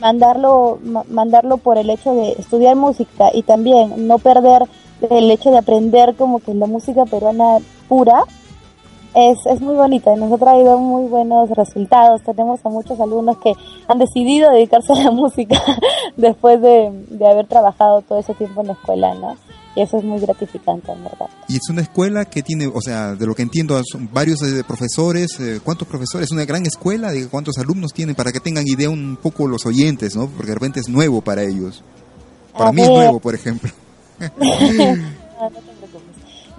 Mandarlo, 0.00 0.78
mandarlo 1.08 1.56
por 1.56 1.78
el 1.78 1.88
hecho 1.88 2.14
de 2.14 2.32
estudiar 2.32 2.76
música 2.76 3.30
y 3.32 3.42
también 3.42 4.06
no 4.06 4.18
perder 4.18 4.64
el 5.08 5.30
hecho 5.30 5.50
de 5.50 5.58
aprender 5.58 6.14
como 6.14 6.40
que 6.40 6.54
la 6.54 6.66
música 6.66 7.06
peruana 7.06 7.58
pura, 7.88 8.24
es, 9.14 9.38
es 9.46 9.60
muy 9.60 9.74
bonita 9.74 10.14
y 10.14 10.18
nos 10.18 10.32
ha 10.32 10.38
traído 10.38 10.78
muy 10.78 11.08
buenos 11.08 11.50
resultados. 11.50 12.22
Tenemos 12.22 12.60
a 12.64 12.68
muchos 12.68 13.00
alumnos 13.00 13.38
que 13.38 13.52
han 13.86 13.98
decidido 13.98 14.50
dedicarse 14.50 14.92
a 14.92 15.04
la 15.04 15.10
música 15.12 15.60
después 16.16 16.60
de, 16.60 16.92
haber 17.26 17.46
trabajado 17.46 18.02
todo 18.02 18.18
ese 18.18 18.34
tiempo 18.34 18.60
en 18.60 18.68
la 18.68 18.72
escuela, 18.74 19.14
¿no? 19.14 19.36
Y 19.74 19.82
eso 19.82 19.98
es 19.98 20.04
muy 20.04 20.18
gratificante, 20.18 20.90
en 20.90 21.04
verdad. 21.04 21.28
Y 21.46 21.56
es 21.56 21.68
una 21.70 21.82
escuela 21.82 22.24
que 22.24 22.42
tiene, 22.42 22.66
o 22.66 22.80
sea, 22.80 23.14
de 23.14 23.26
lo 23.26 23.34
que 23.34 23.42
entiendo, 23.42 23.80
son 23.84 24.08
varios 24.12 24.42
eh, 24.42 24.64
profesores. 24.66 25.38
Eh, 25.38 25.60
¿Cuántos 25.62 25.86
profesores? 25.86 26.26
Es 26.26 26.32
una 26.32 26.44
gran 26.44 26.66
escuela. 26.66 27.12
¿De 27.12 27.28
cuántos 27.28 27.58
alumnos 27.58 27.92
tienen? 27.92 28.16
Para 28.16 28.32
que 28.32 28.40
tengan 28.40 28.66
idea 28.66 28.90
un 28.90 29.18
poco 29.22 29.46
los 29.46 29.66
oyentes, 29.66 30.16
¿no? 30.16 30.26
Porque 30.26 30.48
de 30.48 30.54
repente 30.54 30.80
es 30.80 30.88
nuevo 30.88 31.20
para 31.20 31.44
ellos. 31.44 31.84
Para 32.56 32.72
mí 32.72 32.82
es 32.82 32.88
nuevo, 32.88 33.20
por 33.20 33.36
ejemplo. 33.36 33.70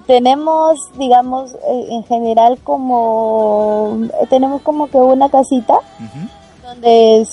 tenemos, 0.10 0.80
digamos, 0.98 1.54
eh, 1.54 1.88
en 1.92 2.04
general 2.04 2.58
como, 2.64 4.08
tenemos 4.28 4.64
como 4.64 4.90
que 4.90 4.98
una 4.98 5.30
casita 5.30 5.82
donde 6.64 7.28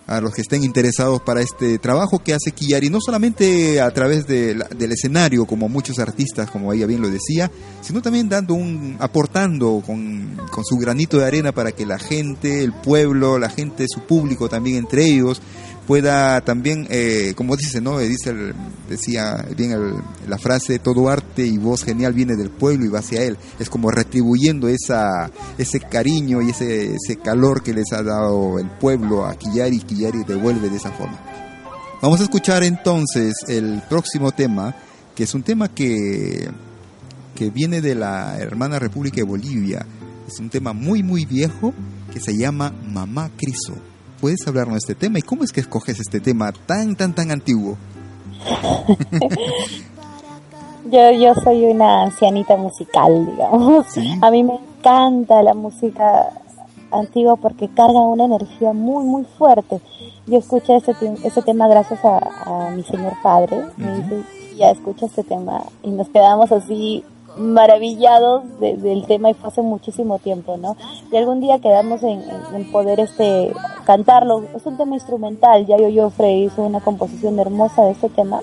a 0.05 0.19
los 0.19 0.33
que 0.33 0.41
estén 0.41 0.63
interesados 0.63 1.21
para 1.21 1.41
este 1.41 1.79
trabajo 1.79 2.19
que 2.19 2.33
hace 2.33 2.51
Kiyari, 2.51 2.89
no 2.89 2.99
solamente 2.99 3.79
a 3.79 3.89
través 3.91 4.27
del 4.27 4.91
escenario, 4.91 5.45
como 5.45 5.69
muchos 5.69 5.99
artistas, 5.99 6.51
como 6.51 6.73
ella 6.73 6.85
bien 6.85 7.01
lo 7.01 7.09
decía, 7.09 7.49
sino 7.81 8.01
también 8.01 8.29
dando 8.29 8.53
un, 8.53 8.97
aportando 8.99 9.81
con, 9.85 10.37
con 10.51 10.65
su 10.65 10.77
granito 10.77 11.17
de 11.17 11.25
arena 11.25 11.51
para 11.51 11.71
que 11.71 11.85
la 11.85 11.99
gente, 11.99 12.63
el 12.63 12.73
pueblo, 12.73 13.39
la 13.39 13.49
gente, 13.49 13.85
su 13.87 14.01
público 14.01 14.49
también 14.49 14.77
entre 14.77 15.05
ellos, 15.05 15.41
pueda 15.87 16.41
también, 16.41 16.87
eh, 16.89 17.33
como 17.35 17.55
dice, 17.55 17.81
¿no? 17.81 17.99
Dice 17.99 18.33
decía 18.89 19.45
bien 19.55 19.73
la 20.27 20.37
frase, 20.37 20.79
todo 20.79 21.09
arte 21.09 21.45
y 21.45 21.57
voz 21.57 21.83
genial 21.83 22.13
viene 22.13 22.35
del 22.35 22.49
pueblo 22.49 22.85
y 22.85 22.89
va 22.89 22.99
hacia 22.99 23.23
él. 23.23 23.37
Es 23.59 23.69
como 23.69 23.91
retribuyendo 23.91 24.67
esa, 24.67 25.29
ese 25.57 25.79
cariño 25.79 26.41
y 26.41 26.51
ese, 26.51 26.95
ese 26.95 27.17
calor 27.17 27.63
que 27.63 27.73
les 27.73 27.91
ha 27.93 28.03
dado 28.03 28.59
el 28.59 28.69
pueblo 28.69 29.25
a 29.25 29.35
Kiyari 29.35 29.77
y 29.77 29.81
Kiyari 29.81 30.23
devuelve 30.23 30.69
de 30.69 30.77
esa 30.77 30.91
forma. 30.91 31.19
Vamos 32.01 32.19
a 32.19 32.23
escuchar 32.23 32.63
entonces 32.63 33.33
el 33.47 33.81
próximo 33.87 34.31
tema, 34.31 34.75
que 35.15 35.23
es 35.23 35.33
un 35.33 35.43
tema 35.43 35.69
que, 35.69 36.49
que 37.35 37.49
viene 37.49 37.81
de 37.81 37.95
la 37.95 38.37
hermana 38.39 38.79
República 38.79 39.17
de 39.17 39.23
Bolivia. 39.23 39.85
Es 40.27 40.39
un 40.39 40.49
tema 40.49 40.73
muy, 40.73 41.03
muy 41.03 41.25
viejo 41.25 41.73
que 42.11 42.19
se 42.19 42.35
llama 42.37 42.73
Mamá 42.87 43.31
Criso. 43.37 43.92
¿Puedes 44.23 44.47
hablarnos 44.47 44.75
de 44.75 44.77
este 44.77 44.95
tema 44.95 45.19
y 45.19 45.21
cómo 45.21 45.43
es 45.43 45.51
que 45.51 45.59
escoges 45.59 45.99
este 45.99 46.21
tema 46.21 46.53
tan, 46.53 46.95
tan, 46.95 47.13
tan 47.13 47.29
antiguo? 47.29 47.75
yo, 50.89 51.11
yo 51.11 51.33
soy 51.43 51.65
una 51.65 52.03
ancianita 52.03 52.55
musical, 52.55 53.25
digamos. 53.25 53.85
A 54.21 54.31
mí 54.31 54.43
me 54.43 54.53
encanta 54.53 55.43
la 55.43 55.53
música 55.53 56.29
antigua 56.89 57.35
porque 57.35 57.67
carga 57.67 57.99
una 57.99 58.23
energía 58.23 58.71
muy, 58.71 59.03
muy 59.03 59.25
fuerte. 59.37 59.81
Yo 60.25 60.37
escuché 60.37 60.77
ese, 60.77 60.95
ese 61.25 61.41
tema 61.41 61.67
gracias 61.67 61.99
a, 62.05 62.71
mi 62.73 62.83
señor 62.83 63.15
padre. 63.21 63.61
Me 63.75 63.93
dice, 63.97 64.23
ya 64.55 64.71
escucha 64.71 65.07
este 65.07 65.25
tema. 65.25 65.63
Y 65.83 65.91
nos 65.91 66.07
quedamos 66.07 66.49
así 66.53 67.03
maravillados 67.37 68.43
del 68.59 69.05
tema 69.05 69.29
y 69.29 69.33
fue 69.33 69.49
hace 69.49 69.61
muchísimo 69.61 70.19
tiempo, 70.19 70.57
¿no? 70.57 70.75
Y 71.11 71.17
algún 71.17 71.41
día 71.41 71.59
quedamos 71.59 72.03
en, 72.03 72.21
poder 72.71 72.99
este 72.99 73.51
cantarlo. 73.85 74.43
Es 74.55 74.65
un 74.65 74.77
tema 74.77 74.95
instrumental, 74.95 75.65
ya 75.65 75.77
yo 75.77 76.09
Frey 76.09 76.45
hizo 76.45 76.61
una 76.63 76.79
composición 76.79 77.39
hermosa 77.39 77.83
de 77.83 77.91
este 77.91 78.09
tema 78.09 78.41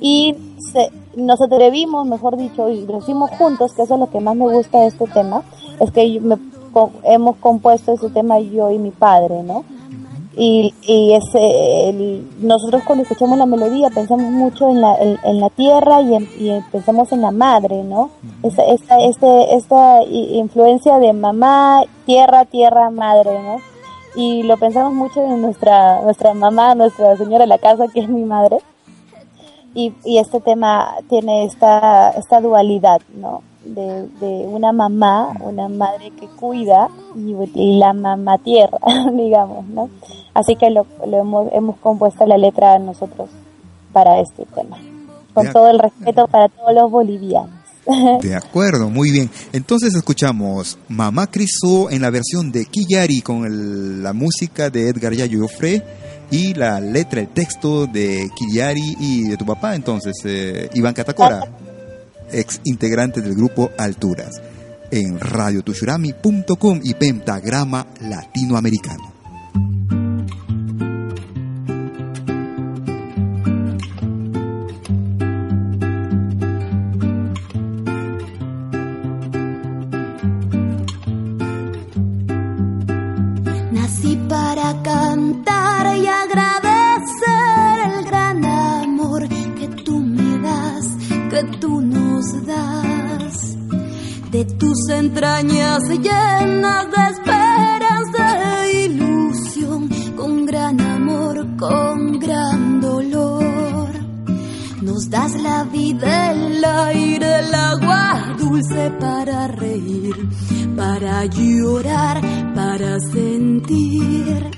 y 0.00 0.36
nos 1.16 1.40
atrevimos, 1.40 2.06
mejor 2.06 2.36
dicho, 2.36 2.68
y 2.68 2.86
lo 2.86 2.98
hicimos 2.98 3.30
juntos, 3.32 3.74
que 3.74 3.82
eso 3.82 3.94
es 3.94 4.00
lo 4.00 4.10
que 4.10 4.20
más 4.20 4.34
me 4.34 4.50
gusta 4.50 4.80
de 4.80 4.86
este 4.88 5.06
tema, 5.06 5.42
es 5.80 5.90
que 5.90 6.20
hemos 7.04 7.36
compuesto 7.36 7.92
ese 7.92 8.08
tema 8.10 8.40
yo 8.40 8.70
y 8.70 8.78
mi 8.78 8.90
padre, 8.90 9.42
¿no? 9.42 9.64
Y, 10.34 10.72
y 10.82 11.12
ese, 11.14 12.22
nosotros 12.40 12.82
cuando 12.84 13.02
escuchamos 13.02 13.36
la 13.36 13.44
melodía 13.44 13.90
pensamos 13.90 14.30
mucho 14.30 14.70
en 14.70 14.80
la, 14.80 14.96
en, 14.98 15.40
la 15.40 15.50
tierra 15.50 16.00
y, 16.00 16.14
y, 16.16 16.60
pensamos 16.72 17.12
en 17.12 17.20
la 17.20 17.30
madre, 17.30 17.84
¿no? 17.84 18.10
Esta, 18.42 18.64
esta, 18.64 18.98
este, 19.00 19.54
esta 19.54 20.02
influencia 20.04 20.98
de 20.98 21.12
mamá, 21.12 21.82
tierra, 22.06 22.46
tierra, 22.46 22.90
madre, 22.90 23.42
¿no? 23.42 23.60
Y 24.14 24.42
lo 24.44 24.56
pensamos 24.56 24.94
mucho 24.94 25.22
en 25.22 25.42
nuestra, 25.42 26.00
nuestra 26.00 26.32
mamá, 26.32 26.74
nuestra 26.74 27.16
señora 27.16 27.40
de 27.40 27.48
la 27.48 27.58
casa, 27.58 27.88
que 27.88 28.00
es 28.00 28.08
mi 28.08 28.24
madre. 28.24 28.58
Y, 29.74 29.92
y 30.04 30.18
este 30.18 30.40
tema 30.40 30.96
tiene 31.08 31.44
esta, 31.44 32.10
esta 32.10 32.40
dualidad, 32.40 33.00
¿no? 33.14 33.42
De, 33.64 34.08
de 34.20 34.46
una 34.46 34.72
mamá, 34.72 35.32
una 35.40 35.68
madre 35.68 36.10
que 36.18 36.26
cuida 36.26 36.88
y, 37.14 37.78
la 37.78 37.92
mamá 37.92 38.38
tierra, 38.38 38.78
digamos, 39.12 39.66
¿no? 39.66 39.90
Así 40.34 40.56
que 40.56 40.70
lo, 40.70 40.86
hemos, 41.04 41.52
hemos 41.52 41.76
compuesto 41.78 42.26
la 42.26 42.38
letra 42.38 42.78
nosotros 42.78 43.28
para 43.92 44.20
este 44.20 44.46
tema, 44.54 44.78
con 45.34 45.50
todo 45.52 45.68
el 45.68 45.78
respeto 45.78 46.26
para 46.26 46.48
todos 46.48 46.74
los 46.74 46.90
bolivianos. 46.90 47.50
De 48.22 48.36
acuerdo, 48.36 48.88
muy 48.90 49.10
bien. 49.10 49.28
Entonces 49.52 49.92
escuchamos 49.94 50.78
Mamá 50.88 51.26
Cristo 51.26 51.90
en 51.90 52.02
la 52.02 52.10
versión 52.10 52.52
de 52.52 52.66
Kiyari 52.66 53.22
con 53.22 54.02
la 54.02 54.12
música 54.12 54.70
de 54.70 54.88
Edgar 54.88 55.12
Yayo 55.12 55.44
Ofre 55.44 55.82
y 56.30 56.54
la 56.54 56.80
letra, 56.80 57.20
el 57.20 57.28
texto 57.28 57.86
de 57.86 58.30
Kiyari 58.36 58.96
y 59.00 59.28
de 59.28 59.36
tu 59.36 59.44
papá, 59.44 59.74
entonces, 59.74 60.14
eh, 60.24 60.70
Iván 60.74 60.94
Catacora 60.94 61.46
ex 62.32 62.60
integrante 62.64 63.20
del 63.20 63.34
grupo 63.34 63.70
Alturas, 63.78 64.40
en 64.90 65.18
radiotushurami.com 65.18 66.80
y 66.82 66.94
Pentagrama 66.94 67.86
Latinoamericano. 68.00 69.12
Nací 83.72 84.16
tus 94.44 94.88
entrañas 94.88 95.82
llenas 95.88 96.86
de 96.90 97.02
esperanza 97.10 98.64
e 98.64 98.84
ilusión, 98.86 99.88
con 100.16 100.46
gran 100.46 100.80
amor, 100.80 101.56
con 101.56 102.18
gran 102.18 102.80
dolor. 102.80 103.90
Nos 104.82 105.08
das 105.10 105.34
la 105.40 105.64
vida, 105.64 106.32
el 106.32 106.64
aire, 106.64 107.40
el 107.40 107.54
agua 107.54 108.34
dulce 108.38 108.90
para 108.98 109.46
reír, 109.48 110.14
para 110.76 111.24
llorar, 111.26 112.20
para 112.54 112.98
sentir. 113.00 114.50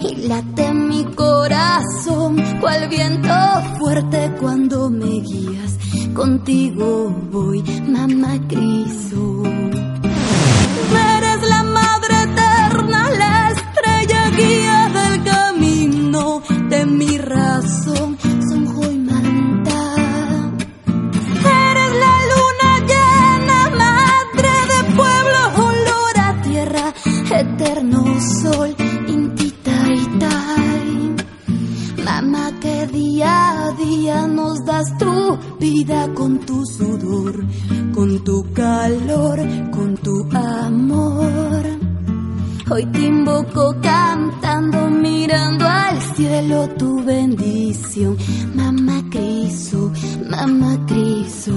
Y 0.00 0.28
late 0.28 0.72
mi 0.72 1.04
corazón, 1.16 2.36
cual 2.60 2.88
viento 2.88 3.34
fuerte 3.78 4.32
cuando 4.38 4.88
me 4.88 5.20
guías 5.20 5.65
contigo 6.16 7.14
voy, 7.30 7.62
mamá 7.86 8.38
Cristo. 8.48 9.42
Eres 11.14 11.40
la 11.48 11.62
madre 11.62 12.14
eterna, 12.22 13.10
la 13.22 13.50
estrella 13.50 14.30
guía 14.30 14.78
del 14.98 15.24
camino 15.24 16.42
de 16.70 16.86
mi 16.86 17.18
razón, 17.18 18.16
son 18.48 18.64
y 18.92 18.98
manta. 18.98 19.80
Eres 21.68 21.92
la 22.04 22.14
luna 22.32 22.70
llena, 22.90 23.60
madre 23.84 24.54
de 24.72 24.80
pueblo, 24.98 25.40
olor 25.68 26.18
a 26.18 26.42
tierra, 26.42 26.94
eterno 27.30 28.04
sol. 28.42 28.74
Mamá 32.06 32.52
que 32.60 32.86
día 32.86 33.66
a 33.66 33.72
día 33.72 34.26
nos 34.28 34.64
das 34.64 34.96
tu 34.96 35.36
vida 35.58 36.12
con 36.14 36.38
tu 36.40 36.64
sudor, 36.66 37.44
con 37.94 38.24
tu 38.24 38.44
calor, 38.52 39.38
con 39.70 39.96
tu 39.96 40.26
amor. 40.32 41.64
Hoy 42.68 42.84
te 42.86 43.00
invoco 43.00 43.76
cantando, 43.80 44.90
mirando 44.90 45.66
al 45.66 46.00
cielo 46.14 46.68
tu 46.70 47.02
bendición. 47.04 48.16
Mamá 48.54 49.02
Cristo, 49.10 49.92
mamá 50.28 50.76
Cristo. 50.86 51.52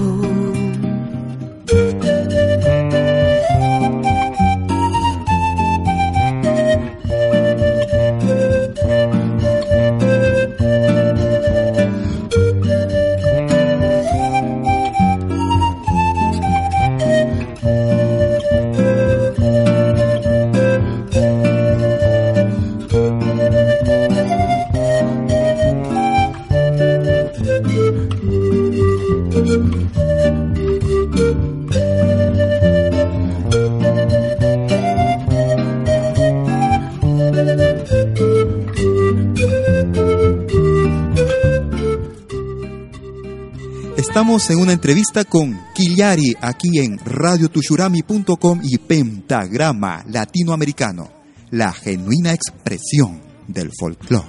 En 44.52 44.58
una 44.58 44.72
entrevista 44.72 45.24
con 45.24 45.58
Killari 45.74 46.34
aquí 46.40 46.78
en 46.80 46.98
radiotushurami.com 46.98 48.60
y 48.64 48.78
Pentagrama 48.78 50.04
Latinoamericano, 50.08 51.08
la 51.50 51.72
genuina 51.72 52.32
expresión 52.32 53.20
del 53.46 53.70
folclore. 53.78 54.26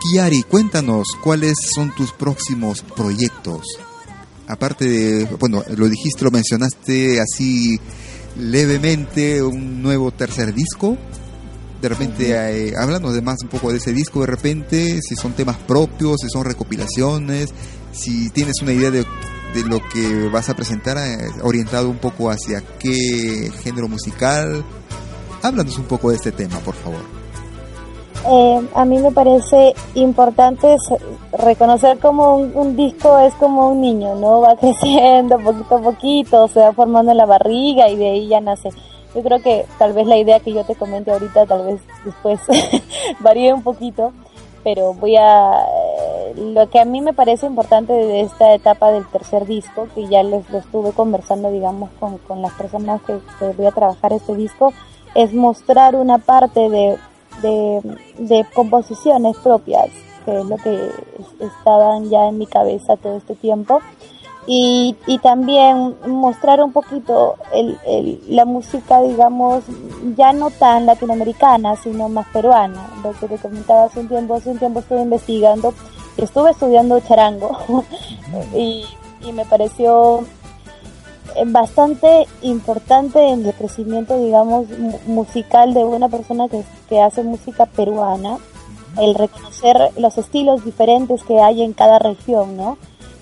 Killari, 0.00 0.42
cuéntanos 0.44 1.08
cuáles 1.22 1.54
son 1.74 1.94
tus 1.94 2.12
próximos 2.12 2.82
proyectos. 2.82 3.66
Aparte 4.46 4.88
de, 4.88 5.24
bueno, 5.38 5.62
lo 5.76 5.88
dijiste, 5.88 6.24
lo 6.24 6.30
mencionaste 6.30 7.20
así 7.20 7.78
levemente, 8.38 9.42
un 9.42 9.82
nuevo 9.82 10.10
tercer 10.10 10.54
disco. 10.54 10.96
De 11.82 11.88
repente, 11.88 12.30
eh, 12.32 12.72
háblanos 12.76 13.14
de 13.14 13.22
más 13.22 13.36
un 13.42 13.48
poco 13.48 13.70
de 13.70 13.78
ese 13.78 13.92
disco, 13.92 14.20
de 14.20 14.26
repente, 14.26 15.00
si 15.02 15.14
son 15.14 15.34
temas 15.34 15.58
propios, 15.58 16.16
si 16.20 16.28
son 16.28 16.44
recopilaciones, 16.44 17.50
si 17.92 18.30
tienes 18.30 18.54
una 18.62 18.72
idea 18.72 18.90
de, 18.90 19.04
de 19.54 19.64
lo 19.64 19.78
que 19.92 20.28
vas 20.28 20.48
a 20.48 20.54
presentar, 20.54 20.96
eh, 20.98 21.28
orientado 21.42 21.88
un 21.88 21.98
poco 21.98 22.30
hacia 22.30 22.62
qué 22.78 23.50
género 23.62 23.88
musical. 23.88 24.64
Háblanos 25.42 25.78
un 25.78 25.84
poco 25.84 26.10
de 26.10 26.16
este 26.16 26.32
tema, 26.32 26.58
por 26.60 26.74
favor. 26.74 27.18
Eh, 28.26 28.68
a 28.74 28.84
mí 28.84 28.98
me 28.98 29.12
parece 29.12 29.74
importante 29.94 30.76
reconocer 31.32 31.98
como 31.98 32.36
un, 32.36 32.76
disco 32.76 33.18
es 33.20 33.32
como 33.34 33.70
un 33.70 33.80
niño, 33.80 34.16
¿no? 34.16 34.40
Va 34.40 34.56
creciendo 34.60 35.38
poquito 35.38 35.76
a 35.76 35.82
poquito, 35.82 36.48
se 36.48 36.60
va 36.60 36.72
formando 36.72 37.12
en 37.12 37.18
la 37.18 37.26
barriga 37.26 37.88
y 37.88 37.96
de 37.96 38.10
ahí 38.10 38.28
ya 38.28 38.40
nace. 38.40 38.70
Yo 39.14 39.22
creo 39.22 39.40
que 39.40 39.64
tal 39.78 39.94
vez 39.94 40.06
la 40.06 40.18
idea 40.18 40.40
que 40.40 40.52
yo 40.52 40.64
te 40.64 40.74
comente 40.74 41.10
ahorita, 41.10 41.46
tal 41.46 41.64
vez 41.64 41.80
después 42.04 42.40
varíe 43.20 43.54
un 43.54 43.62
poquito, 43.62 44.12
pero 44.62 44.92
voy 44.94 45.16
a... 45.16 45.64
Lo 46.36 46.68
que 46.70 46.80
a 46.80 46.84
mí 46.84 47.00
me 47.00 47.12
parece 47.12 47.46
importante 47.46 47.92
de 47.92 48.20
esta 48.22 48.54
etapa 48.54 48.90
del 48.90 49.06
tercer 49.08 49.46
disco, 49.46 49.88
que 49.94 50.06
ya 50.08 50.22
les 50.22 50.48
lo 50.50 50.58
estuve 50.58 50.92
conversando, 50.92 51.50
digamos, 51.50 51.90
con, 51.98 52.18
con 52.18 52.42
las 52.42 52.52
personas 52.52 53.00
que, 53.02 53.18
que 53.38 53.52
voy 53.52 53.66
a 53.66 53.72
trabajar 53.72 54.12
este 54.12 54.34
disco, 54.34 54.72
es 55.14 55.32
mostrar 55.32 55.96
una 55.96 56.18
parte 56.18 56.68
de, 56.68 56.98
de, 57.42 57.98
de 58.18 58.46
composiciones 58.54 59.36
propias, 59.38 59.88
que 60.24 60.38
es 60.38 60.44
lo 60.46 60.56
que 60.56 60.90
estaban 61.40 62.08
ya 62.08 62.28
en 62.28 62.38
mi 62.38 62.46
cabeza 62.46 62.96
todo 62.96 63.16
este 63.16 63.34
tiempo. 63.34 63.80
Y, 64.50 64.96
y 65.06 65.18
también 65.18 65.94
mostrar 66.06 66.62
un 66.62 66.72
poquito 66.72 67.34
el, 67.52 67.78
el, 67.84 68.22
la 68.28 68.46
música, 68.46 69.02
digamos, 69.02 69.62
ya 70.16 70.32
no 70.32 70.48
tan 70.48 70.86
latinoamericana, 70.86 71.76
sino 71.76 72.08
más 72.08 72.26
peruana. 72.28 72.88
Lo 73.04 73.12
que 73.12 73.28
te 73.28 73.36
comentaba 73.36 73.84
hace 73.84 74.00
un 74.00 74.08
tiempo, 74.08 74.36
hace 74.36 74.48
un 74.48 74.58
tiempo 74.58 74.80
estuve 74.80 75.02
investigando, 75.02 75.74
estuve 76.24 76.50
estudiando 76.50 77.00
charango 77.00 77.84
y, 78.54 78.84
y 79.20 79.32
me 79.32 79.44
pareció 79.44 80.24
bastante 81.46 82.26
importante 82.42 83.28
en 83.28 83.46
el 83.46 83.54
crecimiento, 83.54 84.18
digamos, 84.18 84.66
musical 85.06 85.74
de 85.74 85.84
una 85.84 86.08
persona 86.08 86.48
que, 86.48 86.64
que 86.88 87.00
hace 87.00 87.22
música 87.22 87.66
peruana, 87.66 88.38
el 88.98 89.14
reconocer 89.14 89.76
los 89.96 90.18
estilos 90.18 90.64
diferentes 90.64 91.22
que 91.22 91.40
hay 91.40 91.62
en 91.62 91.72
cada 91.72 91.98
región, 91.98 92.56
¿no? 92.56 92.78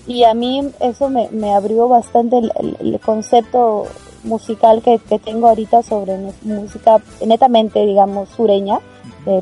Y 0.07 0.23
a 0.23 0.33
mí 0.33 0.71
eso 0.79 1.09
me, 1.09 1.29
me 1.29 1.53
abrió 1.53 1.87
bastante 1.87 2.37
el, 2.37 2.51
el, 2.79 2.99
concepto 3.01 3.85
musical 4.23 4.81
que, 4.81 4.99
que, 4.99 5.19
tengo 5.19 5.49
ahorita 5.49 5.83
sobre 5.83 6.17
música 6.43 7.01
netamente, 7.25 7.85
digamos, 7.85 8.29
sureña. 8.29 8.79
Eh, 9.25 9.41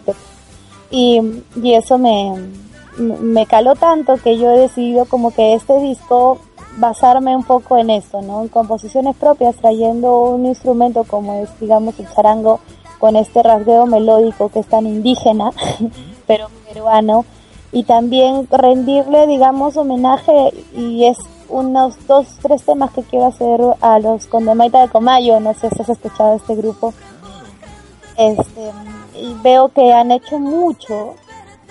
y, 0.90 1.22
y 1.62 1.74
eso 1.74 2.00
me, 2.00 2.34
me 2.98 3.46
caló 3.46 3.76
tanto 3.76 4.18
que 4.18 4.38
yo 4.38 4.52
he 4.52 4.60
decidido 4.60 5.06
como 5.06 5.32
que 5.32 5.54
este 5.54 5.80
disco 5.80 6.40
basarme 6.78 7.36
un 7.36 7.44
poco 7.44 7.78
en 7.78 7.90
eso, 7.90 8.22
¿no? 8.22 8.42
En 8.42 8.50
composiciones 8.50 9.16
propias, 9.16 9.56
trayendo 9.56 10.22
un 10.22 10.46
instrumento 10.46 11.04
como 11.04 11.44
es, 11.44 11.50
digamos, 11.60 11.98
el 12.00 12.10
charango, 12.14 12.60
con 13.00 13.16
este 13.16 13.44
rasgueo 13.44 13.86
melódico 13.86 14.50
que 14.50 14.60
es 14.60 14.68
tan 14.68 14.86
indígena, 14.86 15.52
pero 16.28 16.48
peruano, 16.68 17.26
y 17.72 17.84
también 17.84 18.48
rendirle, 18.50 19.28
digamos, 19.28 19.78
homenaje, 19.78 20.54
y 20.76 21.06
es 21.06 21.18
unos 21.50 21.96
dos, 22.08 22.28
tres 22.42 22.64
temas 22.64 22.92
que 22.92 23.04
quiero 23.04 23.28
hacer 23.28 23.62
a 23.82 24.00
los 24.00 24.26
Condemaita 24.28 24.82
de 24.82 24.90
Comayo, 24.90 25.40
no 25.40 25.54
sé 25.54 25.70
si 25.70 25.82
has 25.82 25.90
escuchado 25.90 26.36
este 26.36 26.56
grupo, 26.56 26.94
este, 28.18 28.72
y 29.20 29.34
veo 29.44 29.70
que 29.70 29.92
han 29.94 30.12
hecho 30.12 30.40
mucho, 30.40 31.16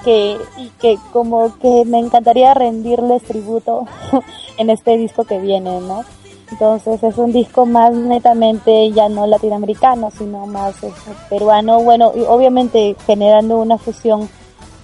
que, 0.04 0.38
que 0.80 0.98
como 1.12 1.58
que 1.58 1.84
me 1.86 1.98
encantaría 1.98 2.54
rendirles 2.54 3.22
tributo 3.22 3.86
en 4.58 4.70
este 4.70 4.96
disco 4.96 5.24
que 5.24 5.38
viene, 5.38 5.80
¿no? 5.80 6.04
Entonces 6.50 7.02
es 7.02 7.16
un 7.18 7.32
disco 7.32 7.66
más 7.66 7.92
netamente 7.92 8.90
ya 8.92 9.08
no 9.08 9.26
latinoamericano, 9.26 10.10
sino 10.16 10.46
más 10.46 10.74
este, 10.76 11.10
peruano, 11.28 11.82
bueno, 11.82 12.12
y 12.14 12.20
obviamente 12.20 12.94
generando 13.06 13.58
una 13.58 13.78
fusión 13.78 14.28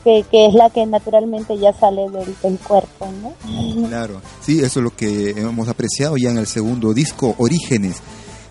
que, 0.02 0.24
que, 0.30 0.46
es 0.46 0.54
la 0.54 0.70
que 0.70 0.86
naturalmente 0.86 1.58
ya 1.58 1.72
sale 1.72 2.08
del, 2.08 2.34
del, 2.42 2.58
cuerpo, 2.58 3.06
¿no? 3.22 3.86
Claro, 3.88 4.20
sí, 4.40 4.60
eso 4.60 4.80
es 4.80 4.84
lo 4.84 4.96
que 4.96 5.30
hemos 5.30 5.68
apreciado 5.68 6.16
ya 6.16 6.30
en 6.30 6.38
el 6.38 6.46
segundo 6.46 6.94
disco, 6.94 7.34
Orígenes. 7.38 8.02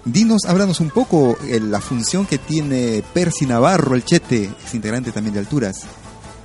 Dinos, 0.06 0.46
háblanos 0.48 0.80
un 0.80 0.92
poco 0.92 1.36
eh, 1.48 1.60
la 1.60 1.82
función 1.82 2.26
que 2.26 2.38
tiene 2.38 3.04
Percy 3.14 3.46
Navarro, 3.46 3.96
el 3.96 4.06
Chete, 4.06 4.50
es 4.66 4.74
integrante 4.74 5.12
también 5.12 5.34
de 5.34 5.40
Alturas. 5.40 5.86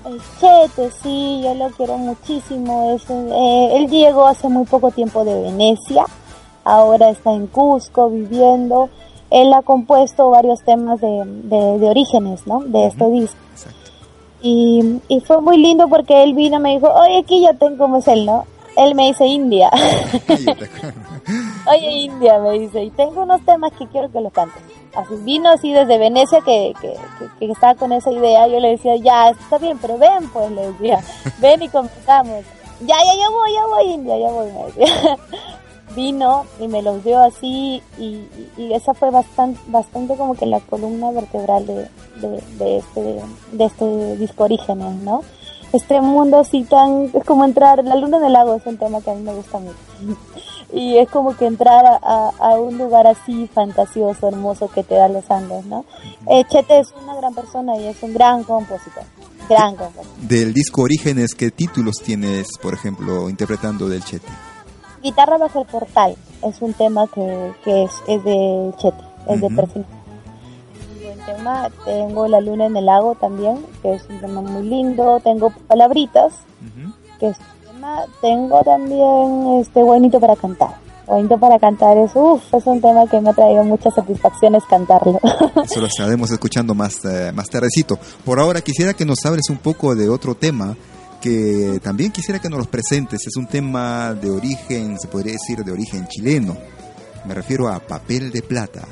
El 0.05 0.21
Chete, 0.39 0.91
sí, 1.03 1.41
yo 1.43 1.55
lo 1.55 1.71
quiero 1.71 1.97
muchísimo. 1.97 2.95
Es, 2.95 3.09
eh, 3.09 3.69
él 3.77 3.89
llegó 3.89 4.27
hace 4.27 4.49
muy 4.49 4.67
poco 4.67 4.91
tiempo 4.91 5.25
de 5.25 5.43
Venecia, 5.43 6.05
ahora 6.63 7.09
está 7.09 7.33
en 7.33 7.47
Cusco 7.47 8.11
viviendo. 8.11 8.91
Él 9.31 9.53
ha 9.55 9.63
compuesto 9.63 10.31
varios 10.31 10.63
temas 10.63 11.01
de, 11.01 11.23
de, 11.25 11.79
de 11.79 11.89
orígenes, 11.89 12.47
¿no? 12.47 12.61
De 12.61 12.87
este 12.87 13.11
disco. 13.11 13.39
Y, 14.43 15.01
y, 15.09 15.21
fue 15.21 15.41
muy 15.41 15.57
lindo 15.57 15.89
porque 15.89 16.23
él 16.23 16.35
vino 16.35 16.59
y 16.59 16.61
me 16.61 16.75
dijo, 16.75 16.93
oye, 16.93 17.21
aquí 17.21 17.41
ya 17.41 17.55
tengo 17.55 17.79
como 17.79 17.97
es 17.97 18.09
él, 18.09 18.27
¿no? 18.27 18.45
Él 18.77 18.95
me 18.95 19.07
dice 19.07 19.27
India. 19.27 19.71
oye, 21.67 21.91
India, 21.91 22.39
me 22.41 22.59
dice, 22.59 22.85
y 22.85 22.91
tengo 22.91 23.23
unos 23.23 23.43
temas 23.47 23.73
que 23.73 23.87
quiero 23.87 24.13
que 24.13 24.21
los 24.21 24.33
cantes 24.35 24.63
así 24.97 25.15
vino 25.23 25.51
así 25.51 25.73
desde 25.73 25.99
Venecia 25.99 26.41
que, 26.41 26.75
que, 26.81 26.95
que, 27.19 27.47
que, 27.47 27.53
estaba 27.53 27.75
con 27.75 27.93
esa 27.93 28.11
idea, 28.11 28.47
yo 28.47 28.61
le 28.61 28.71
decía, 28.71 28.97
ya, 28.97 29.31
está 29.31 29.59
bien, 29.59 29.79
pero 29.79 29.99
ven, 29.99 30.29
pues, 30.33 30.51
le 30.51 30.73
decía, 30.73 31.01
ven 31.39 31.63
y 31.63 31.69
conversamos. 31.69 32.45
Ya, 32.81 32.97
ya, 33.05 33.15
ya 33.19 33.31
voy, 33.31 33.53
ya 33.55 33.67
voy, 33.67 33.85
India, 33.93 34.19
ya 34.19 34.31
voy, 34.31 34.51
me 34.53 34.65
decía. 34.65 35.19
vino 35.95 36.45
y 36.61 36.69
me 36.69 36.83
los 36.83 37.05
dio 37.05 37.21
así 37.23 37.83
y, 37.99 38.27
y, 38.57 38.73
esa 38.73 38.95
fue 38.95 39.11
bastante, 39.11 39.61
bastante 39.69 40.17
como 40.17 40.35
que 40.35 40.47
la 40.47 40.61
columna 40.61 41.11
vertebral 41.13 41.67
de, 41.67 41.89
de, 42.21 42.43
de 42.59 42.79
este, 42.79 43.21
de 43.53 43.65
este 43.65 44.17
disco 44.17 44.45
Orígenes, 44.45 44.95
¿no? 45.03 45.23
Este 45.73 46.01
mundo 46.01 46.39
así 46.39 46.63
tan, 46.65 47.11
es 47.13 47.25
como 47.25 47.45
entrar, 47.45 47.83
la 47.85 47.97
luna 47.97 48.19
en 48.19 48.25
el 48.25 48.33
lago 48.33 48.55
es 48.55 48.67
un 48.67 48.77
tema 48.77 49.01
que 49.01 49.11
a 49.11 49.15
mí 49.15 49.23
me 49.23 49.35
gusta 49.35 49.59
mucho 49.59 49.77
y 50.75 50.99
es 50.99 51.09
como 51.09 51.37
que 51.37 51.47
entrar 51.47 51.87
a, 51.87 52.31
a, 52.37 52.55
un 52.59 52.77
lugar 52.77 53.07
así 53.07 53.47
fantasioso, 53.47 54.27
hermoso 54.27 54.69
que 54.69 54.83
te 54.83 54.97
da 54.97 55.09
los 55.09 55.31
Andes, 55.31 55.65
¿no? 55.67 55.85
Eh, 56.29 56.45
Chete 56.49 56.81
es 56.81 56.93
una 57.01 57.15
gran 57.15 57.33
persona 57.33 57.77
y 57.77 57.87
es 57.87 58.03
un 58.03 58.13
gran 58.13 58.43
compositor, 58.43 59.05
gran 59.49 59.77
compositor. 59.77 60.17
Del 60.29 60.53
disco 60.53 60.83
Orígenes, 60.83 61.35
¿qué 61.37 61.53
títulos 61.53 61.95
tienes, 62.05 62.59
por 62.61 62.75
ejemplo, 62.75 63.31
interpretando 63.31 63.89
del 63.89 64.03
Chete? 64.03 64.27
Guitarra 65.01 65.39
bajo 65.39 65.61
el 65.61 65.67
portal 65.67 66.17
es 66.43 66.61
un 66.61 66.73
tema 66.75 67.07
que, 67.07 67.53
que 67.63 67.85
es, 67.85 67.93
es 68.09 68.25
de 68.25 68.73
Chete, 68.79 68.99
es 68.99 69.29
uh 69.29 69.33
-huh. 69.33 69.41
de 69.49 69.57
perfil. 69.57 69.85
Buen 71.05 71.37
tema, 71.37 71.71
tengo 71.85 72.27
La 72.27 72.41
luna 72.41 72.67
en 72.67 72.77
el 72.77 72.87
lago 72.87 73.15
también, 73.15 73.65
que 73.81 73.95
es 73.95 74.03
un 74.09 74.19
tema 74.19 74.41
muy 74.41 74.67
lindo, 74.67 75.21
tengo 75.21 75.51
Palabritas, 75.69 76.33
uh 76.33 76.81
-huh. 76.81 76.95
que 77.21 77.29
es 77.29 77.37
tengo 78.21 78.63
también 78.63 79.61
este 79.61 79.83
buenito 79.83 80.21
para 80.21 80.37
cantar. 80.37 80.77
Buenito 81.07 81.39
para 81.39 81.59
cantar 81.59 81.99
es, 81.99 82.13
uff, 82.15 82.43
es 82.55 82.67
un 82.67 82.81
tema 82.81 83.07
que 83.07 83.21
me 83.21 83.31
ha 83.31 83.35
traído 83.35 83.63
muchas 83.65 83.95
satisfacciones 83.95 84.65
cantarlo. 84.65 85.21
Eso 85.65 85.81
lo 85.81 85.87
estaremos 85.87 86.31
escuchando 86.31 86.75
más, 86.75 87.05
eh, 87.05 87.31
más 87.33 87.49
tardecito. 87.49 87.99
Por 88.25 88.41
ahora 88.41 88.63
quisiera 88.63 88.95
que 88.95 89.05
nos 89.05 89.25
hables 89.25 89.51
un 89.51 89.59
poco 89.59 89.95
de 89.95 90.09
otro 90.09 90.35
tema 90.35 90.77
que 91.21 91.81
también 91.83 92.13
quisiera 92.13 92.39
que 92.39 92.49
nos 92.49 92.59
los 92.59 92.69
presentes. 92.69 93.27
Es 93.27 93.37
un 93.37 93.47
tema 93.47 94.15
de 94.15 94.31
origen, 94.31 94.99
se 94.99 95.09
podría 95.09 95.33
decir, 95.33 95.65
de 95.65 95.73
origen 95.73 96.07
chileno. 96.09 96.57
Me 97.25 97.35
refiero 97.35 97.69
a 97.69 97.81
Papel 97.81 98.31
de 98.31 98.43
Plata. 98.43 98.87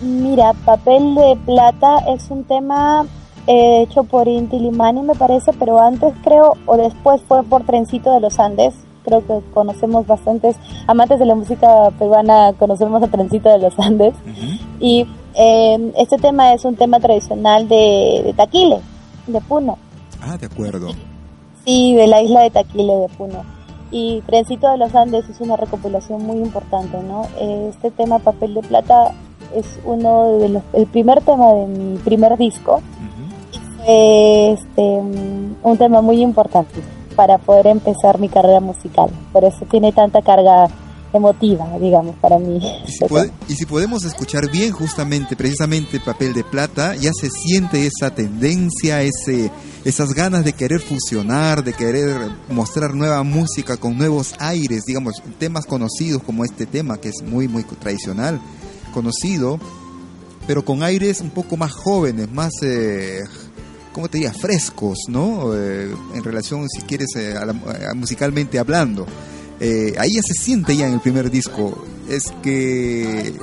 Mira, 0.00 0.52
Papel 0.64 1.14
de 1.14 1.36
Plata 1.44 1.98
es 2.14 2.30
un 2.30 2.44
tema 2.44 3.06
eh, 3.46 3.82
hecho 3.82 4.04
por 4.04 4.28
Inti 4.28 4.58
Limani 4.58 5.02
me 5.02 5.14
parece, 5.14 5.52
pero 5.52 5.80
antes 5.80 6.14
creo, 6.22 6.56
o 6.66 6.76
después 6.76 7.20
fue 7.26 7.42
por 7.42 7.64
Trencito 7.64 8.12
de 8.12 8.20
los 8.20 8.38
Andes. 8.38 8.74
Creo 9.04 9.26
que 9.26 9.40
conocemos 9.54 10.06
bastantes, 10.06 10.56
amantes 10.86 11.18
de 11.18 11.26
la 11.26 11.34
música 11.34 11.90
peruana, 11.98 12.52
conocemos 12.58 13.02
a 13.02 13.08
Trencito 13.08 13.48
de 13.48 13.58
los 13.58 13.78
Andes. 13.78 14.14
Uh 14.26 14.28
-huh. 14.28 14.60
Y 14.80 15.06
eh, 15.34 15.92
este 15.96 16.18
tema 16.18 16.52
es 16.52 16.64
un 16.64 16.76
tema 16.76 17.00
tradicional 17.00 17.68
de, 17.68 18.22
de, 18.24 18.32
Taquile, 18.34 18.80
de 19.26 19.40
Puno. 19.40 19.78
Ah, 20.20 20.36
de 20.36 20.46
acuerdo. 20.46 20.90
Sí, 21.64 21.94
de 21.94 22.06
la 22.06 22.22
isla 22.22 22.42
de 22.42 22.50
Taquile, 22.50 22.94
de 22.94 23.08
Puno. 23.08 23.42
Y 23.90 24.20
Trencito 24.26 24.70
de 24.70 24.78
los 24.78 24.94
Andes 24.94 25.28
es 25.28 25.40
una 25.40 25.56
recopilación 25.56 26.24
muy 26.24 26.36
importante, 26.36 26.98
¿no? 27.02 27.26
Este 27.38 27.90
tema 27.90 28.18
Papel 28.18 28.54
de 28.54 28.60
Plata 28.60 29.12
es 29.54 29.80
uno 29.84 30.38
de 30.38 30.48
los, 30.48 30.62
el 30.72 30.86
primer 30.86 31.20
tema 31.22 31.52
de 31.52 31.66
mi 31.66 31.98
primer 31.98 32.36
disco. 32.36 32.80
Este, 33.86 34.82
un 34.82 35.76
tema 35.78 36.00
muy 36.00 36.20
importante 36.22 36.80
para 37.16 37.38
poder 37.38 37.66
empezar 37.66 38.18
mi 38.18 38.28
carrera 38.28 38.60
musical. 38.60 39.10
Por 39.32 39.44
eso 39.44 39.66
tiene 39.70 39.92
tanta 39.92 40.22
carga 40.22 40.68
emotiva, 41.12 41.66
digamos, 41.78 42.16
para 42.16 42.38
mí. 42.38 42.60
Y 43.48 43.54
si, 43.54 43.66
podemos 43.66 44.04
escuchar 44.04 44.50
bien 44.50 44.72
justamente, 44.72 45.36
precisamente 45.36 46.00
Papel 46.00 46.32
de 46.32 46.44
Plata, 46.44 46.94
ya 46.94 47.10
se 47.12 47.28
siente 47.30 47.86
esa 47.86 48.14
tendencia, 48.14 49.02
ese, 49.02 49.50
esas 49.84 50.14
ganas 50.14 50.44
de 50.44 50.52
querer 50.52 50.80
fusionar, 50.80 51.64
de 51.64 51.72
querer 51.72 52.16
mostrar 52.48 52.94
nueva 52.94 53.22
música 53.22 53.76
con 53.76 53.98
nuevos 53.98 54.34
aires, 54.38 54.84
digamos, 54.86 55.22
temas 55.38 55.66
conocidos 55.66 56.22
como 56.22 56.44
este 56.44 56.66
tema, 56.66 56.98
que 56.98 57.08
es 57.08 57.22
muy, 57.22 57.48
muy 57.48 57.64
tradicional, 57.64 58.40
conocido, 58.94 59.58
pero 60.46 60.64
con 60.64 60.82
aires 60.82 61.20
un 61.20 61.30
poco 61.30 61.56
más 61.56 61.72
jóvenes, 61.72 62.30
más... 62.30 62.52
Eh, 62.62 63.20
¿cómo 63.92 64.08
te 64.08 64.18
diría? 64.18 64.32
Frescos, 64.32 64.98
¿no? 65.08 65.54
Eh, 65.54 65.94
en 66.14 66.24
relación, 66.24 66.68
si 66.68 66.82
quieres, 66.82 67.08
eh, 67.16 67.34
musicalmente 67.94 68.58
hablando. 68.58 69.06
Eh, 69.60 69.94
ahí 69.98 70.14
ya 70.14 70.22
se 70.22 70.34
siente 70.34 70.76
ya 70.76 70.86
en 70.86 70.94
el 70.94 71.00
primer 71.00 71.30
disco, 71.30 71.84
es 72.08 72.32
que 72.42 73.34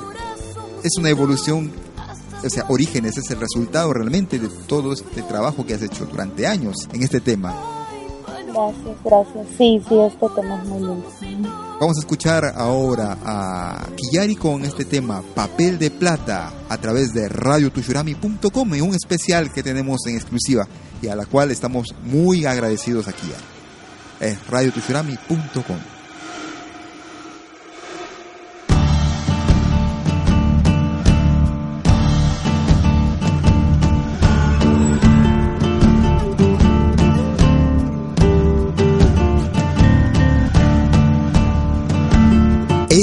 es 0.84 0.98
una 0.98 1.10
evolución, 1.10 1.72
o 2.44 2.50
sea, 2.50 2.66
Orígenes 2.70 3.18
es 3.18 3.30
el 3.30 3.40
resultado 3.40 3.94
realmente 3.94 4.40
de 4.40 4.50
todo 4.68 4.94
este 4.94 5.22
trabajo 5.22 5.66
que 5.66 5.76
has 5.76 5.82
hecho 5.84 6.06
durante 6.06 6.48
años 6.48 6.90
en 6.92 7.04
este 7.04 7.20
tema. 7.20 7.56
Gracias, 8.48 8.98
gracias. 9.04 9.48
Sí, 9.58 9.82
sí, 9.88 10.00
este 10.00 10.28
tema 10.36 10.62
es 10.62 10.70
muy 10.70 10.80
lindo. 10.80 11.58
Vamos 11.80 11.98
a 11.98 12.00
escuchar 12.00 12.54
ahora 12.56 13.18
a 13.24 13.88
Kiyari 13.96 14.36
con 14.36 14.64
este 14.64 14.86
tema 14.86 15.22
Papel 15.36 15.78
de 15.78 15.92
Plata 15.92 16.52
a 16.70 16.78
través 16.78 17.14
de 17.14 17.30
radiotushurami.com 17.30 18.74
en 18.74 18.82
un 18.82 18.96
especial 18.96 19.52
que 19.52 19.62
tenemos 19.62 20.06
en 20.08 20.16
exclusiva 20.16 20.68
y 21.02 21.08
a 21.08 21.16
la 21.16 21.26
cual 21.26 21.52
estamos 21.52 21.94
muy 22.04 22.46
agradecidos 22.46 23.08
aquí. 23.08 23.28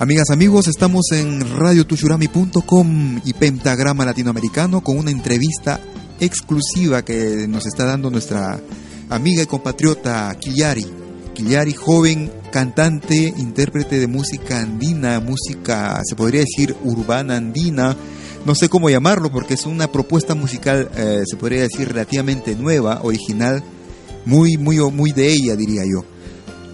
Amigas, 0.00 0.30
amigos, 0.30 0.68
estamos 0.68 1.10
en 1.10 1.58
radiotushurami.com 1.58 3.20
y 3.24 3.32
Pentagrama 3.32 4.04
Latinoamericano 4.04 4.80
con 4.80 4.96
una 4.96 5.10
entrevista 5.10 5.80
exclusiva 6.20 7.04
que 7.04 7.48
nos 7.48 7.66
está 7.66 7.84
dando 7.84 8.08
nuestra 8.08 8.60
amiga 9.10 9.42
y 9.42 9.46
compatriota 9.46 10.32
Killari. 10.38 10.86
Killari, 11.34 11.72
joven 11.72 12.30
cantante, 12.52 13.34
intérprete 13.38 13.98
de 13.98 14.06
música 14.06 14.60
andina, 14.60 15.18
música, 15.18 16.00
se 16.08 16.14
podría 16.14 16.42
decir, 16.42 16.76
urbana 16.84 17.36
andina. 17.36 17.96
No 18.46 18.54
sé 18.54 18.68
cómo 18.68 18.90
llamarlo 18.90 19.32
porque 19.32 19.54
es 19.54 19.66
una 19.66 19.90
propuesta 19.90 20.36
musical, 20.36 20.92
eh, 20.96 21.24
se 21.26 21.36
podría 21.36 21.62
decir, 21.62 21.88
relativamente 21.88 22.54
nueva, 22.54 23.00
original, 23.02 23.64
muy, 24.24 24.58
muy, 24.58 24.78
muy 24.92 25.10
de 25.10 25.26
ella, 25.26 25.56
diría 25.56 25.82
yo. 25.84 26.04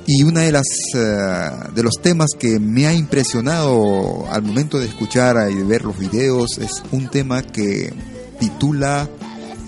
Y 0.07 0.23
una 0.23 0.41
de 0.43 0.53
las 0.53 0.67
eh, 0.95 1.71
de 1.75 1.83
los 1.83 1.95
temas 2.03 2.31
que 2.39 2.59
me 2.59 2.87
ha 2.87 2.93
impresionado 2.93 4.27
al 4.31 4.43
momento 4.43 4.79
de 4.79 4.87
escuchar 4.87 5.37
y 5.51 5.55
de 5.55 5.65
ver 5.65 5.83
los 5.83 5.99
videos 5.99 6.59
es 6.59 6.83
un 6.93 7.09
tema 7.09 7.43
que 7.43 7.93
titula 8.39 9.09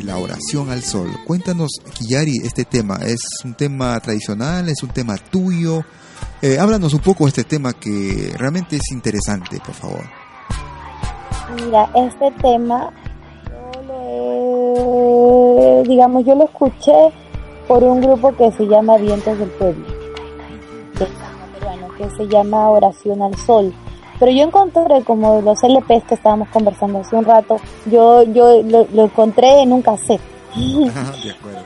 La 0.04 0.18
oración 0.18 0.70
al 0.70 0.82
sol. 0.82 1.08
Cuéntanos, 1.26 1.70
Kiyari, 1.94 2.38
este 2.44 2.64
tema. 2.64 2.96
¿Es 2.96 3.20
un 3.44 3.54
tema 3.54 3.98
tradicional? 4.00 4.68
¿Es 4.68 4.82
un 4.82 4.90
tema 4.90 5.16
tuyo? 5.16 5.82
Eh, 6.42 6.58
háblanos 6.58 6.92
un 6.92 7.00
poco 7.00 7.24
de 7.24 7.28
este 7.30 7.44
tema 7.44 7.72
que 7.72 8.32
realmente 8.36 8.76
es 8.76 8.92
interesante, 8.92 9.58
por 9.64 9.74
favor. 9.74 10.04
Mira, 11.54 11.88
este 11.94 12.30
tema, 12.42 12.90
yo 13.46 13.82
lo 13.88 15.82
digamos, 15.88 16.24
yo 16.26 16.34
lo 16.34 16.44
escuché 16.44 16.92
por 17.66 17.82
un 17.82 18.00
grupo 18.00 18.34
que 18.36 18.52
se 18.52 18.66
llama 18.66 18.96
Vientos 18.98 19.38
del 19.38 19.48
Pueblo, 19.50 19.86
que, 20.96 21.06
que 21.96 22.10
se 22.16 22.28
llama 22.28 22.68
Oración 22.70 23.22
al 23.22 23.36
Sol. 23.36 23.72
Pero 24.18 24.32
yo 24.32 24.44
encontré 24.44 25.02
como 25.04 25.40
los 25.42 25.62
LPs 25.62 26.04
que 26.04 26.14
estábamos 26.14 26.48
conversando 26.48 27.00
hace 27.00 27.16
un 27.16 27.24
rato, 27.24 27.58
yo 27.90 28.22
yo 28.22 28.62
lo, 28.62 28.86
lo 28.92 29.04
encontré 29.04 29.62
en 29.62 29.72
un 29.72 29.82
cassette. 29.82 30.20
de 30.56 31.30
acuerdo. 31.30 31.60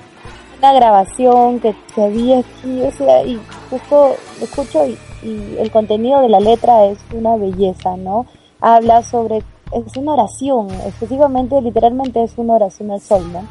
Una 0.58 0.72
grabación 0.74 1.60
que, 1.60 1.74
que 1.94 2.02
había 2.02 2.40
aquí, 2.40 2.82
o 2.82 2.90
sea, 2.92 3.24
y 3.24 3.40
justo 3.70 4.14
escucho 4.42 4.86
y, 4.86 4.98
y 5.22 5.56
el 5.58 5.70
contenido 5.70 6.20
de 6.20 6.28
la 6.28 6.40
letra 6.40 6.86
es 6.86 6.98
una 7.14 7.36
belleza, 7.36 7.96
¿no? 7.96 8.26
Habla 8.60 9.02
sobre, 9.02 9.38
es 9.72 9.96
una 9.96 10.12
oración, 10.12 10.70
específicamente, 10.86 11.60
literalmente 11.62 12.22
es 12.22 12.32
una 12.36 12.54
oración 12.54 12.90
al 12.90 13.00
sol, 13.00 13.32
¿no? 13.32 13.42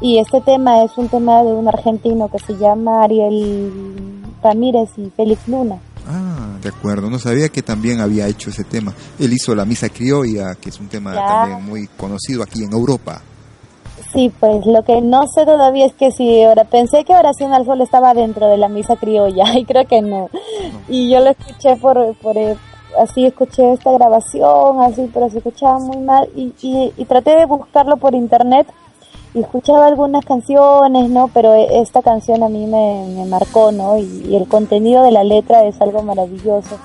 Y 0.00 0.18
este 0.18 0.40
tema 0.40 0.84
es 0.84 0.96
un 0.98 1.08
tema 1.08 1.42
de 1.42 1.52
un 1.52 1.68
argentino 1.68 2.28
que 2.28 2.38
se 2.38 2.56
llama 2.56 3.04
Ariel 3.04 4.21
Ramírez 4.42 4.90
y 4.96 5.10
Félix 5.10 5.46
Luna. 5.48 5.78
Ah, 6.08 6.56
de 6.62 6.68
acuerdo. 6.68 7.08
No 7.10 7.18
sabía 7.18 7.48
que 7.48 7.62
también 7.62 8.00
había 8.00 8.26
hecho 8.26 8.50
ese 8.50 8.64
tema. 8.64 8.92
Él 9.18 9.32
hizo 9.32 9.54
la 9.54 9.64
misa 9.64 9.88
criolla, 9.88 10.54
que 10.56 10.70
es 10.70 10.80
un 10.80 10.88
tema 10.88 11.14
Ya. 11.14 11.26
también 11.26 11.64
muy 11.64 11.86
conocido 11.96 12.42
aquí 12.42 12.64
en 12.64 12.72
Europa. 12.72 13.22
Sí, 14.12 14.30
pues 14.40 14.66
lo 14.66 14.82
que 14.82 15.00
no 15.00 15.26
sé 15.28 15.46
todavía 15.46 15.86
es 15.86 15.94
que 15.94 16.10
si 16.10 16.42
ahora 16.42 16.64
pensé 16.64 17.02
que 17.04 17.14
Oración 17.14 17.54
al 17.54 17.64
Sol 17.64 17.80
estaba 17.80 18.12
dentro 18.12 18.46
de 18.48 18.58
la 18.58 18.68
misa 18.68 18.96
criolla 18.96 19.44
y 19.58 19.64
creo 19.64 19.86
que 19.86 20.02
no. 20.02 20.28
Y 20.88 21.10
yo 21.10 21.20
lo 21.20 21.30
escuché 21.30 21.76
por, 21.76 22.14
por 22.18 22.36
eh, 22.36 22.56
así 23.00 23.24
escuché 23.24 23.72
esta 23.72 23.90
grabación, 23.92 24.82
así, 24.82 25.08
pero 25.14 25.30
se 25.30 25.38
escuchaba 25.38 25.78
muy 25.78 25.96
mal 25.98 26.28
y, 26.36 26.52
y, 26.60 26.92
y 26.96 27.04
traté 27.06 27.36
de 27.36 27.46
buscarlo 27.46 27.96
por 27.96 28.14
internet 28.14 28.66
y 29.34 29.40
escuchaba 29.40 29.86
algunas 29.86 30.24
canciones, 30.24 31.08
¿no? 31.10 31.28
Pero 31.28 31.54
e- 31.54 31.80
esta 31.80 32.02
canción 32.02 32.42
a 32.42 32.48
mí 32.48 32.66
me, 32.66 33.24
marcó, 33.26 33.72
¿no? 33.72 33.96
Y, 33.98 34.36
el 34.36 34.46
contenido 34.46 35.02
de 35.02 35.12
la 35.12 35.24
letra 35.24 35.64
es 35.64 35.80
algo 35.80 36.02
maravilloso. 36.02 36.78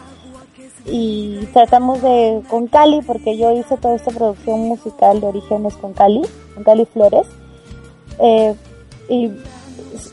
Y 0.85 1.45
tratamos 1.51 2.01
de, 2.01 2.41
con 2.49 2.67
Cali, 2.67 3.01
porque 3.01 3.37
yo 3.37 3.51
hice 3.51 3.75
toda 3.77 3.95
esta 3.95 4.11
producción 4.11 4.61
musical 4.61 5.19
de 5.19 5.27
orígenes 5.27 5.75
con 5.75 5.93
Cali, 5.93 6.21
con 6.53 6.63
Cali 6.63 6.85
Flores, 6.85 7.27
eh, 8.19 8.55
y 9.09 9.29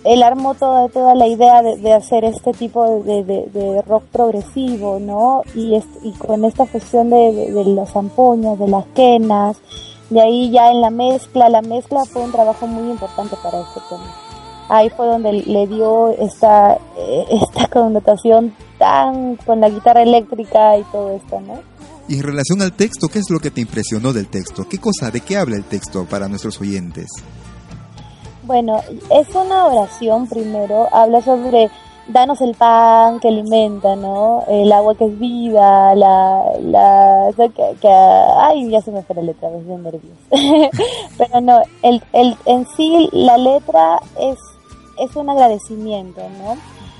él 0.03 0.23
armó 0.23 0.55
toda, 0.55 0.89
toda 0.89 1.15
la 1.15 1.29
idea 1.29 1.63
de, 1.63 1.93
hacer 1.93 2.25
este 2.25 2.53
tipo 2.53 3.03
de, 3.03 3.23
de- 3.23 3.83
rock 3.83 4.05
progresivo, 4.11 4.99
¿no? 4.99 5.43
Y, 5.55 5.81
con 6.19 6.45
esta 6.45 6.67
fusión 6.67 7.11
de, 7.11 7.33
de, 7.53 7.65
las 7.65 7.95
de 7.95 8.69
las 8.69 8.87
quenas, 8.87 9.57
de 10.15 10.21
ahí 10.23 10.51
ya 10.51 10.71
en 10.71 10.81
la 10.81 10.91
mezcla, 10.91 11.49
la 11.49 11.61
mezcla 11.61 12.05
fue 12.05 12.23
un 12.23 12.33
trabajo 12.33 12.67
muy 12.67 12.91
importante 12.91 13.37
para 13.43 13.61
este 13.61 13.81
tema. 13.89 14.15
Ahí 14.69 14.89
fue 14.91 15.07
donde 15.07 15.33
le 15.33 15.67
dio 15.67 16.11
esta, 16.11 16.79
eh, 16.97 17.25
esta 17.31 17.67
connotación 17.69 18.55
tan 18.79 19.37
con 19.37 19.61
la 19.61 19.69
guitarra 19.69 20.03
eléctrica 20.03 20.79
y 20.79 20.85
todo 20.85 21.11
esto, 21.11 21.41
¿no? 21.41 21.61
Y 22.07 22.17
en 22.17 22.23
relación 22.23 22.63
al 22.63 22.73
texto, 22.73 23.09
¿qué 23.09 23.19
es 23.19 23.31
lo 23.31 23.41
que 23.41 23.51
te 23.51 23.61
impresionó 23.61 24.13
del 24.13 24.29
texto? 24.29 24.67
¿Qué 24.69 24.79
cosa, 24.79 25.11
de 25.11 25.21
qué 25.21 25.37
habla 25.37 25.57
el 25.57 25.65
texto 25.65 26.05
para 26.05 26.29
nuestros 26.29 26.61
oyentes? 26.61 27.07
Bueno, 28.45 28.83
es 29.11 29.35
una 29.35 29.67
oración 29.67 30.29
primero, 30.29 30.87
habla 30.93 31.23
sobre 31.23 31.71
danos 32.09 32.41
el 32.41 32.55
pan 32.55 33.19
que 33.21 33.29
alimenta, 33.29 33.97
¿no? 33.97 34.43
El 34.49 34.71
agua 34.73 34.95
que 34.95 35.07
es 35.07 35.19
vida, 35.19 35.95
la, 35.95 36.43
la, 36.61 37.29
que, 37.37 37.77
que- 37.81 37.89
ay, 38.39 38.69
ya 38.71 38.81
se 38.83 38.91
me 38.91 39.03
fue 39.03 39.17
la 39.17 39.23
letra, 39.23 39.49
me 39.49 39.59
estoy 39.59 39.77
nerviosa. 39.77 40.71
Pero 41.19 41.41
no, 41.41 41.63
el, 41.83 42.03
el, 42.13 42.37
en 42.47 42.67
sí 42.77 43.09
la 43.13 43.39
letra 43.39 44.01
es, 44.21 44.39
es 44.99 45.17
un 45.17 45.31
agradecimiento, 45.31 46.21
¿no? 46.43 46.57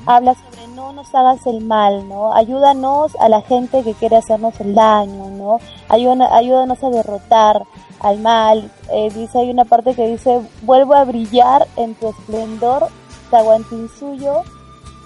Habla 0.07 0.35
sobre 0.35 0.67
no 0.75 0.93
nos 0.93 1.15
hagas 1.15 1.47
el 1.47 1.63
mal, 1.65 2.09
¿no? 2.09 2.35
Ayúdanos 2.35 3.15
a 3.21 3.29
la 3.29 3.41
gente 3.43 3.83
que 3.83 3.95
quiere 3.95 4.17
hacernos 4.17 4.59
el 4.61 4.75
daño, 4.75 5.29
¿no? 5.31 5.59
Ayúdanos, 5.89 6.31
ayúdanos 6.31 6.83
a 6.85 6.91
derrotar 6.91 7.63
al 8.01 8.19
mal. 8.19 8.71
Eh, 8.93 9.11
dice, 9.15 9.39
hay 9.39 9.51
una 9.51 9.65
parte 9.65 9.95
que 9.95 10.07
dice, 10.09 10.41
vuelvo 10.63 10.95
a 10.95 11.05
brillar 11.05 11.67
en 11.77 11.95
tu 11.95 12.09
esplendor, 12.09 12.89
Tahuantinsuyo, 13.31 14.43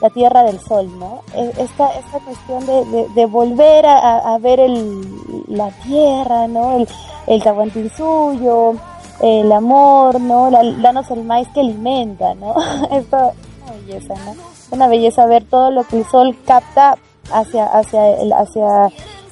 la 0.01 0.11
tierra 0.11 0.43
del 0.45 0.61
sol, 0.61 0.89
¿no? 0.99 1.23
Eh, 1.35 1.53
Esta, 1.59 1.89
esta 1.95 2.19
cuestión 2.21 2.65
de, 2.67 2.85
de, 2.85 3.09
de 3.09 3.27
volver 3.27 3.85
a, 3.87 4.19
a- 4.35 4.39
ver 4.39 4.61
el, 4.61 5.05
la 5.49 5.71
tierra, 5.83 6.47
¿no? 6.47 6.77
El, 6.77 6.89
el 7.27 7.43
Tahuantinsuyo, 7.43 8.75
el 9.21 9.51
amor, 9.53 10.21
¿no? 10.21 10.51
La, 10.51 10.63
danos 10.81 11.11
el 11.11 11.25
maíz 11.25 11.49
que 11.49 11.61
alimenta, 11.61 12.35
¿no? 12.35 12.55
Esto 12.93 13.33
es 13.33 13.63
una 13.65 13.73
belleza, 13.73 14.15
¿no? 14.25 14.31
Es 14.33 14.69
una 14.71 14.87
belleza 14.89 15.27
ver 15.27 15.45
todo 15.45 15.71
lo 15.71 15.85
que 15.85 15.99
el 15.99 16.07
sol 16.07 16.37
capta 16.47 16.97
hacia, 17.33 17.65
hacia, 17.67 18.17
el, 18.21 18.33
hacia 18.33 18.87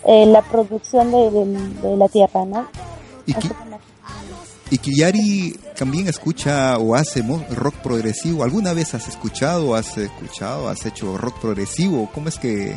eh, 0.04 0.26
la 0.26 0.42
producción 0.42 1.10
de, 1.12 1.30
del- 1.30 1.80
de 1.80 1.96
la 1.96 2.08
tierra, 2.08 2.44
¿no? 2.44 2.66
Y, 3.26 3.32
y 4.70 4.78
Kiyari 4.78 5.58
también 5.76 6.08
escucha 6.08 6.76
o 6.78 6.94
hace 6.94 7.22
rock 7.50 7.74
progresivo. 7.76 8.42
¿Alguna 8.44 8.72
vez 8.72 8.94
has 8.94 9.06
escuchado, 9.08 9.74
has 9.74 9.96
escuchado, 9.96 10.68
has 10.68 10.84
hecho 10.86 11.16
rock 11.16 11.38
progresivo? 11.40 12.10
¿Cómo 12.12 12.28
es 12.28 12.38
que, 12.38 12.76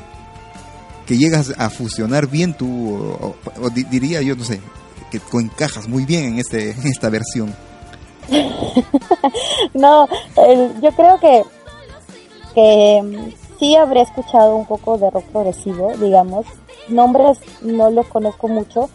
que 1.07 1.17
llegas 1.17 1.53
a 1.57 1.69
fusionar 1.69 2.27
bien 2.27 2.53
tú, 2.53 2.93
o, 2.95 3.35
o 3.61 3.69
di- 3.69 3.83
diría 3.85 4.21
yo, 4.21 4.35
no 4.35 4.43
sé, 4.43 4.61
que 5.09 5.19
encajas 5.39 5.87
muy 5.87 6.05
bien 6.05 6.25
en, 6.33 6.39
este, 6.39 6.71
en 6.71 6.87
esta 6.87 7.09
versión? 7.09 7.55
No, 9.73 10.07
yo 10.81 10.91
creo 10.91 11.19
que, 11.19 11.43
que 12.55 13.33
sí 13.59 13.75
habré 13.75 14.01
escuchado 14.01 14.55
un 14.55 14.65
poco 14.65 14.97
de 14.97 15.09
rock 15.09 15.25
progresivo, 15.25 15.91
digamos. 15.97 16.45
Nombres 16.87 17.37
no 17.61 17.89
los 17.91 18.07
conozco 18.07 18.47
mucho, 18.47 18.89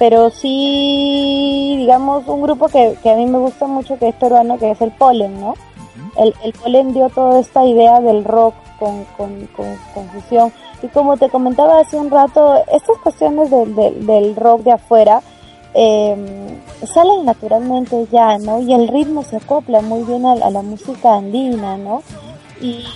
pero 0.00 0.30
sí, 0.30 1.74
digamos, 1.76 2.26
un 2.26 2.40
grupo 2.40 2.68
que, 2.68 2.96
que 3.02 3.10
a 3.10 3.16
mí 3.16 3.26
me 3.26 3.36
gusta 3.36 3.66
mucho, 3.66 3.98
que 3.98 4.08
es 4.08 4.14
peruano, 4.14 4.56
que 4.56 4.70
es 4.70 4.80
el 4.80 4.92
Polen, 4.92 5.38
¿no? 5.38 5.52
El, 6.16 6.34
el 6.42 6.54
Polen 6.54 6.94
dio 6.94 7.10
toda 7.10 7.38
esta 7.38 7.66
idea 7.66 8.00
del 8.00 8.24
rock 8.24 8.54
con, 8.78 9.04
con, 9.18 9.46
con, 9.54 9.66
con 9.92 10.08
fusión. 10.08 10.50
Y 10.82 10.88
como 10.88 11.18
te 11.18 11.28
comentaba 11.28 11.80
hace 11.80 11.98
un 11.98 12.10
rato, 12.10 12.64
estas 12.72 12.96
cuestiones 13.02 13.50
del, 13.50 13.74
del, 13.76 14.06
del 14.06 14.36
rock 14.36 14.62
de 14.62 14.72
afuera, 14.72 15.20
eh, 15.74 16.16
salen 16.82 17.26
naturalmente 17.26 18.06
ya, 18.10 18.38
¿no? 18.38 18.58
Y 18.58 18.72
el 18.72 18.88
ritmo 18.88 19.22
se 19.22 19.36
acopla 19.36 19.82
muy 19.82 20.04
bien 20.04 20.24
a, 20.24 20.32
a 20.32 20.50
la 20.50 20.62
música 20.62 21.16
andina, 21.16 21.76
¿no? 21.76 22.02
Y, 22.62 22.86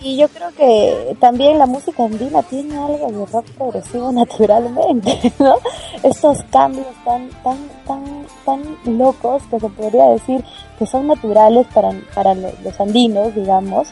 y 0.00 0.16
yo 0.16 0.28
creo 0.28 0.50
que 0.56 1.16
también 1.20 1.58
la 1.58 1.66
música 1.66 2.04
andina 2.04 2.42
tiene 2.42 2.76
algo 2.76 3.10
de 3.10 3.26
rock 3.32 3.46
progresivo 3.56 4.12
naturalmente, 4.12 5.32
¿no? 5.38 5.56
Estos 6.02 6.38
cambios 6.50 6.86
tan, 7.04 7.28
tan, 7.42 7.56
tan, 7.86 8.02
tan 8.44 8.98
locos 8.98 9.42
que 9.50 9.58
se 9.60 9.68
podría 9.68 10.06
decir 10.10 10.44
que 10.78 10.86
son 10.86 11.06
naturales 11.08 11.66
para, 11.74 11.90
para 12.14 12.34
lo- 12.34 12.52
los 12.62 12.80
andinos, 12.80 13.34
digamos. 13.34 13.88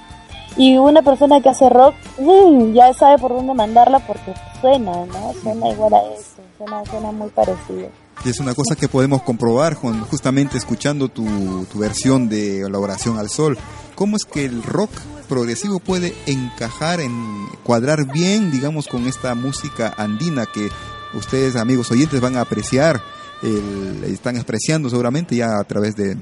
Y 0.56 0.78
una 0.78 1.02
persona 1.02 1.40
que 1.42 1.50
hace 1.50 1.68
rock, 1.68 1.94
mm, 2.18 2.72
ya 2.72 2.92
sabe 2.94 3.18
por 3.18 3.32
dónde 3.34 3.52
mandarla 3.52 3.98
porque 4.00 4.32
suena, 4.60 4.92
¿no? 5.06 5.32
Suena 5.42 5.68
igual 5.68 5.92
a 5.94 5.98
eso, 6.14 6.36
suena, 6.56 6.84
suena 6.86 7.12
muy 7.12 7.28
parecido. 7.28 7.88
Y 8.24 8.30
es 8.30 8.40
una 8.40 8.54
cosa 8.54 8.74
que 8.74 8.88
podemos 8.88 9.22
comprobar 9.22 9.74
justamente 9.74 10.56
escuchando 10.56 11.08
tu, 11.08 11.66
tu 11.70 11.78
versión 11.78 12.28
de 12.30 12.66
la 12.70 12.78
oración 12.78 13.18
al 13.18 13.28
sol. 13.28 13.58
¿Cómo 13.96 14.16
es 14.16 14.24
que 14.24 14.44
el 14.44 14.62
rock 14.62 14.90
progresivo 15.28 15.80
puede 15.80 16.14
encajar 16.26 17.00
en 17.00 17.46
cuadrar 17.64 18.12
bien, 18.12 18.52
digamos, 18.52 18.86
con 18.86 19.06
esta 19.08 19.34
música 19.34 19.92
andina 19.96 20.46
que 20.46 20.68
ustedes, 21.14 21.56
amigos 21.56 21.90
oyentes, 21.90 22.20
van 22.20 22.36
a 22.36 22.42
apreciar? 22.42 23.02
El- 23.42 24.04
están 24.04 24.36
apreciando 24.38 24.88
seguramente 24.88 25.34
ya 25.34 25.58
a 25.58 25.64
través 25.64 25.96
de 25.96 26.16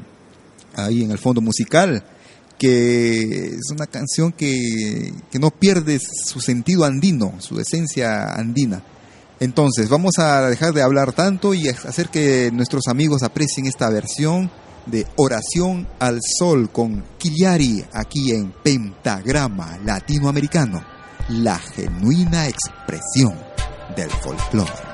ahí 0.74 1.02
en 1.02 1.10
el 1.10 1.18
fondo 1.18 1.40
musical 1.40 2.02
que 2.58 3.46
es 3.56 3.70
una 3.70 3.86
canción 3.86 4.32
que, 4.32 5.12
que 5.30 5.38
no 5.40 5.50
pierde 5.50 5.98
su 6.00 6.40
sentido 6.40 6.84
andino, 6.84 7.34
su 7.40 7.58
esencia 7.60 8.32
andina. 8.32 8.82
Entonces, 9.40 9.88
vamos 9.88 10.12
a 10.18 10.48
dejar 10.48 10.72
de 10.72 10.80
hablar 10.82 11.12
tanto 11.12 11.52
y 11.52 11.68
hacer 11.68 12.08
que 12.10 12.50
nuestros 12.52 12.86
amigos 12.86 13.22
aprecien 13.24 13.66
esta 13.66 13.90
versión 13.90 14.50
de 14.86 15.06
Oración 15.16 15.86
al 15.98 16.20
Sol 16.22 16.70
con 16.70 17.04
Kiliari 17.18 17.84
aquí 17.92 18.32
en 18.32 18.52
Pentagrama 18.52 19.78
Latinoamericano, 19.84 20.84
la 21.28 21.58
genuina 21.58 22.48
expresión 22.48 23.34
del 23.96 24.10
folclore. 24.10 24.93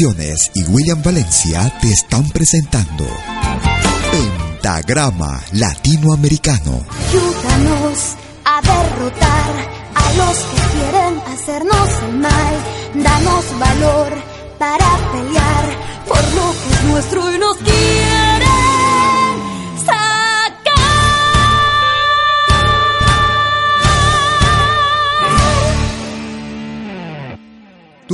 Y 0.00 0.62
William 0.68 1.02
Valencia 1.02 1.72
te 1.80 1.88
están 1.88 2.28
presentando 2.28 3.04
Pentagrama 4.12 5.42
Latinoamericano. 5.54 6.84
Ayúdanos 7.08 8.14
a 8.44 8.60
derrotar 8.60 9.50
a 9.96 10.12
los 10.12 10.38
que 10.38 10.56
quieren 10.72 11.18
hacernos 11.26 11.88
el 12.06 12.18
mal. 12.18 12.54
Danos 12.94 13.58
valor 13.58 14.12
para 14.56 15.10
pelear 15.10 15.64
por 16.06 16.22
lo 16.32 16.52
que 16.52 16.74
es 16.74 16.84
nuestro 16.84 17.34
y 17.34 17.38
nos 17.38 17.64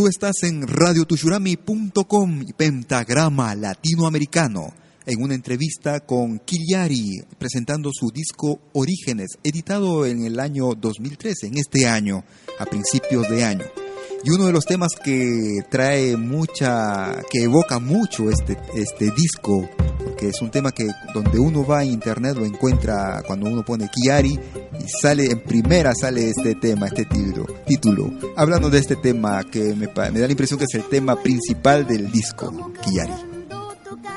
Estás 0.08 0.42
en 0.42 0.66
radiotushurami.com 0.66 2.44
Pentagrama 2.56 3.54
Latinoamericano 3.54 4.74
en 5.06 5.22
una 5.22 5.34
entrevista 5.34 6.00
con 6.00 6.40
Kiliari 6.40 7.22
presentando 7.38 7.90
su 7.92 8.10
disco 8.10 8.60
Orígenes, 8.74 9.38
editado 9.42 10.04
en 10.04 10.24
el 10.24 10.40
año 10.40 10.74
2013, 10.74 11.46
en 11.46 11.58
este 11.58 11.86
año, 11.86 12.22
a 12.58 12.66
principios 12.66 13.28
de 13.30 13.44
año. 13.44 13.83
Y 14.24 14.30
uno 14.30 14.46
de 14.46 14.52
los 14.52 14.64
temas 14.64 14.92
que 15.02 15.60
trae 15.68 16.16
mucha, 16.16 17.22
que 17.30 17.42
evoca 17.42 17.78
mucho 17.78 18.30
este, 18.30 18.56
este 18.74 19.10
disco 19.10 19.68
que 20.16 20.28
es 20.28 20.40
un 20.40 20.50
tema 20.50 20.72
que 20.72 20.86
donde 21.12 21.38
uno 21.38 21.66
va 21.66 21.80
a 21.80 21.84
internet 21.84 22.36
lo 22.36 22.44
encuentra 22.44 23.22
cuando 23.26 23.46
uno 23.48 23.64
pone 23.64 23.88
Kiari 23.88 24.38
y 24.78 24.88
sale 24.88 25.26
en 25.26 25.42
primera 25.42 25.92
sale 25.94 26.30
este 26.30 26.54
tema, 26.54 26.86
este 26.86 27.04
título. 27.04 27.46
título. 27.66 28.10
Hablando 28.36 28.70
de 28.70 28.78
este 28.78 28.96
tema 28.96 29.42
que 29.44 29.74
me, 29.74 29.86
da 29.86 30.10
la 30.10 30.30
impresión 30.30 30.58
que 30.58 30.64
es 30.64 30.74
el 30.74 30.84
tema 30.84 31.16
principal 31.16 31.86
del 31.86 32.10
disco, 32.10 32.52
Kiari. 32.82 33.12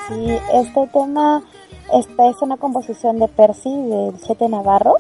Sí, 0.08 0.38
este 0.54 0.88
tema 0.94 1.44
es 1.90 2.42
una 2.42 2.58
composición 2.58 3.20
de 3.20 3.28
Percy, 3.28 3.70
del 3.70 4.20
Chete 4.22 4.48
Navarro, 4.50 4.96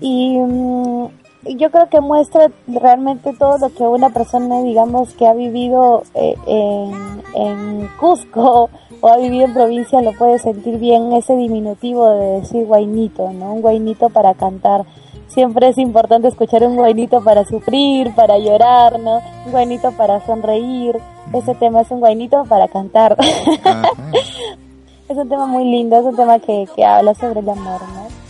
y 0.00 0.38
mm, 0.38 1.08
yo 1.54 1.70
creo 1.70 1.88
que 1.88 2.00
muestra 2.00 2.50
realmente 2.66 3.32
todo 3.38 3.58
lo 3.58 3.72
que 3.72 3.84
una 3.84 4.10
persona, 4.10 4.62
digamos, 4.62 5.14
que 5.14 5.26
ha 5.26 5.34
vivido 5.34 6.02
eh, 6.14 6.34
en, 6.46 7.22
en 7.34 7.88
Cusco, 8.00 8.68
o 9.00 9.08
ha 9.08 9.16
vivido 9.16 9.44
en 9.44 9.54
provincia 9.54 10.00
lo 10.00 10.12
puede 10.12 10.38
sentir 10.38 10.78
bien 10.78 11.12
ese 11.12 11.36
diminutivo 11.36 12.08
de 12.10 12.40
decir 12.40 12.66
guainito, 12.66 13.30
¿no? 13.32 13.54
Un 13.54 13.62
guainito 13.62 14.08
para 14.10 14.34
cantar. 14.34 14.84
Siempre 15.28 15.68
es 15.68 15.78
importante 15.78 16.28
escuchar 16.28 16.62
un 16.62 16.76
guainito 16.76 17.22
para 17.22 17.44
sufrir, 17.44 18.14
para 18.14 18.38
llorar, 18.38 18.98
¿no? 19.00 19.20
Un 19.44 19.52
guainito 19.52 19.92
para 19.92 20.24
sonreír. 20.24 20.96
Ese 21.32 21.54
tema 21.54 21.82
es 21.82 21.90
un 21.90 22.00
guainito 22.00 22.44
para 22.44 22.68
cantar. 22.68 23.16
es 25.08 25.16
un 25.16 25.28
tema 25.28 25.46
muy 25.46 25.64
lindo, 25.64 25.98
es 25.98 26.04
un 26.04 26.16
tema 26.16 26.38
que, 26.38 26.66
que 26.74 26.84
habla 26.84 27.14
sobre 27.14 27.40
el 27.40 27.48
amor, 27.48 27.82
¿no? 27.82 28.25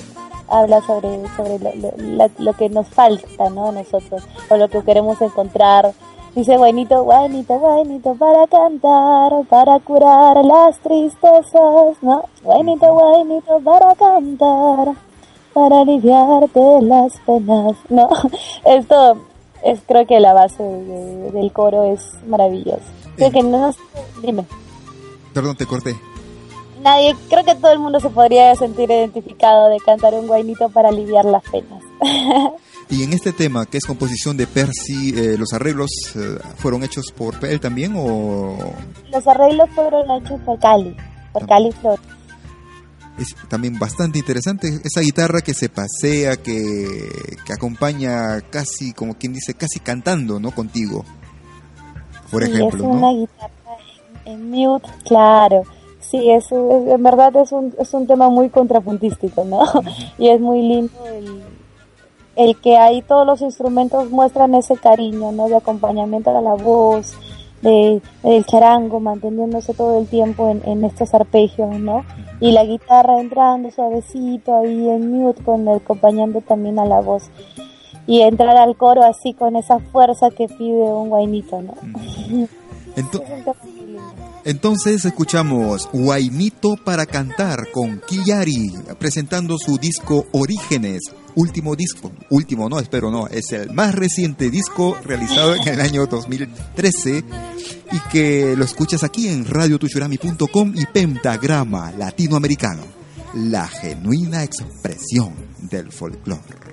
Habla 0.48 0.80
sobre, 0.82 1.22
sobre 1.36 1.58
lo, 1.58 2.30
lo, 2.38 2.52
que 2.54 2.68
nos 2.68 2.88
falta, 2.88 3.50
¿no? 3.50 3.72
Nosotros, 3.72 4.22
o 4.48 4.56
lo 4.56 4.68
que 4.68 4.82
queremos 4.82 5.20
encontrar. 5.20 5.92
Dice, 6.34 6.58
buenito, 6.58 7.02
buenito, 7.04 7.58
buenito, 7.58 8.14
para 8.14 8.46
cantar, 8.46 9.44
para 9.48 9.78
curar 9.80 10.44
las 10.44 10.78
tristezas, 10.80 11.96
¿no? 12.02 12.24
Buenito, 12.42 12.92
buenito, 12.92 13.58
para 13.64 13.94
cantar, 13.94 14.94
para 15.54 15.80
aliviarte 15.80 16.82
las 16.82 17.12
penas, 17.24 17.76
¿no? 17.88 18.10
Esto 18.64 19.16
es 19.62 19.80
creo 19.86 20.06
que 20.06 20.20
la 20.20 20.34
base 20.34 20.62
del 20.62 21.52
coro 21.52 21.84
es 21.84 22.02
maravilloso. 22.26 22.82
Creo 23.16 23.30
que 23.30 23.42
no. 23.42 23.70
Dime. 24.20 24.44
Perdón, 25.32 25.56
te 25.56 25.66
corté 25.66 25.96
nadie, 26.86 27.16
creo 27.28 27.44
que 27.44 27.54
todo 27.56 27.72
el 27.72 27.80
mundo 27.80 27.98
se 27.98 28.10
podría 28.10 28.54
sentir 28.54 28.88
identificado 28.90 29.68
de 29.68 29.78
cantar 29.80 30.14
un 30.14 30.26
guainito 30.28 30.68
para 30.68 30.90
aliviar 30.90 31.24
las 31.24 31.42
penas. 31.50 31.82
y 32.90 33.02
en 33.02 33.12
este 33.12 33.32
tema, 33.32 33.66
que 33.66 33.78
es 33.78 33.84
composición 33.84 34.36
de 34.36 34.46
Percy, 34.46 35.12
eh, 35.16 35.36
¿los 35.36 35.52
arreglos 35.52 35.90
eh, 36.14 36.38
fueron 36.56 36.84
hechos 36.84 37.06
por 37.16 37.44
él 37.44 37.60
también 37.60 37.94
o...? 37.96 38.56
Los 39.10 39.26
arreglos 39.26 39.68
fueron 39.74 40.10
hechos 40.12 40.40
por 40.42 40.60
Cali, 40.60 40.96
por 41.32 41.42
ah. 41.42 41.46
Cali 41.46 41.72
Flores. 41.72 42.06
Es 43.18 43.34
también 43.48 43.78
bastante 43.78 44.18
interesante 44.18 44.68
esa 44.84 45.00
guitarra 45.00 45.40
que 45.40 45.54
se 45.54 45.70
pasea, 45.70 46.36
que, 46.36 47.08
que 47.46 47.52
acompaña 47.52 48.42
casi, 48.42 48.92
como 48.92 49.14
quien 49.14 49.32
dice, 49.32 49.54
casi 49.54 49.80
cantando, 49.80 50.38
¿no? 50.38 50.50
Contigo, 50.50 51.02
por 52.30 52.44
ejemplo. 52.44 52.84
Es 52.84 52.96
una 52.96 53.12
guitarra 53.12 53.50
en 54.26 54.50
mute, 54.50 54.88
claro 55.04 55.62
Sí, 56.10 56.30
es, 56.30 56.52
en 56.52 57.02
verdad 57.02 57.34
es 57.36 57.50
un, 57.50 57.74
es 57.78 57.92
un 57.92 58.06
tema 58.06 58.28
muy 58.28 58.48
contrapuntístico, 58.48 59.44
¿no? 59.44 59.60
Y 60.18 60.28
es 60.28 60.40
muy 60.40 60.62
lindo 60.62 60.92
el, 61.06 61.42
el 62.36 62.56
que 62.60 62.76
ahí 62.76 63.02
todos 63.02 63.26
los 63.26 63.40
instrumentos 63.40 64.10
muestran 64.10 64.54
ese 64.54 64.76
cariño, 64.76 65.32
¿no? 65.32 65.48
De 65.48 65.56
acompañamiento 65.56 66.30
a 66.30 66.40
la 66.40 66.54
voz, 66.54 67.14
de, 67.62 68.00
del 68.22 68.46
charango 68.46 69.00
manteniéndose 69.00 69.74
todo 69.74 69.98
el 69.98 70.06
tiempo 70.06 70.48
en, 70.48 70.62
en 70.64 70.84
estos 70.84 71.12
arpegios, 71.12 71.76
¿no? 71.80 72.04
Y 72.38 72.52
la 72.52 72.64
guitarra 72.64 73.20
entrando 73.20 73.70
suavecito 73.72 74.56
ahí 74.56 74.88
en 74.88 75.10
mute 75.10 75.42
con 75.42 75.66
el 75.66 75.78
acompañando 75.78 76.40
también 76.40 76.78
a 76.78 76.84
la 76.84 77.00
voz. 77.00 77.30
Y 78.06 78.20
entrar 78.20 78.56
al 78.56 78.76
coro 78.76 79.02
así 79.02 79.34
con 79.34 79.56
esa 79.56 79.80
fuerza 79.80 80.30
que 80.30 80.46
pide 80.46 80.84
un 80.84 81.08
guainito, 81.08 81.60
¿no? 81.60 81.74
Entonces, 82.94 83.44
entonces 84.46 85.04
escuchamos 85.04 85.88
Guainito 85.92 86.76
para 86.76 87.04
cantar 87.04 87.72
con 87.72 88.00
Kiyari 88.06 88.72
presentando 88.96 89.58
su 89.58 89.76
disco 89.76 90.28
Orígenes, 90.30 91.02
último 91.34 91.74
disco, 91.74 92.12
último 92.30 92.68
no, 92.68 92.78
espero 92.78 93.10
no, 93.10 93.26
es 93.26 93.50
el 93.50 93.72
más 93.72 93.92
reciente 93.92 94.48
disco 94.48 94.96
realizado 95.04 95.56
en 95.56 95.66
el 95.66 95.80
año 95.80 96.06
2013 96.06 97.24
y 97.90 97.98
que 98.10 98.54
lo 98.56 98.64
escuchas 98.64 99.02
aquí 99.02 99.26
en 99.26 99.44
radiotushurami.com 99.44 100.74
y 100.76 100.86
Pentagrama 100.86 101.90
Latinoamericano, 101.90 102.84
la 103.34 103.66
genuina 103.66 104.44
expresión 104.44 105.34
del 105.58 105.90
folclore. 105.90 106.65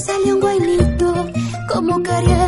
Salió 0.00 0.34
un 0.34 0.40
guainito, 0.40 1.28
como 1.72 2.02
queriendo 2.02 2.43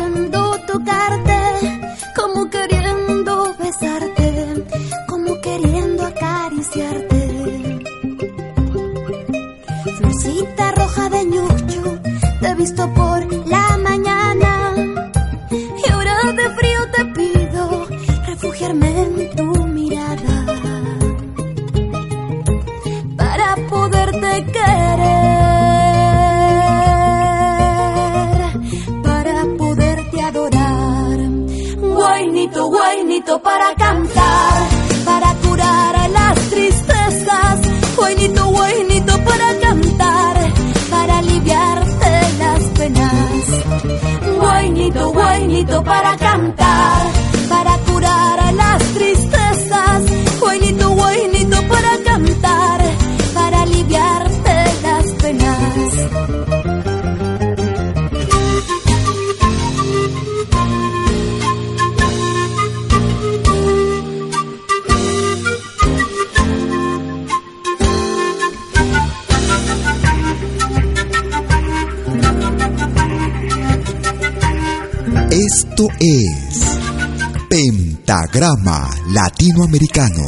Latinoamericano, 79.67 80.23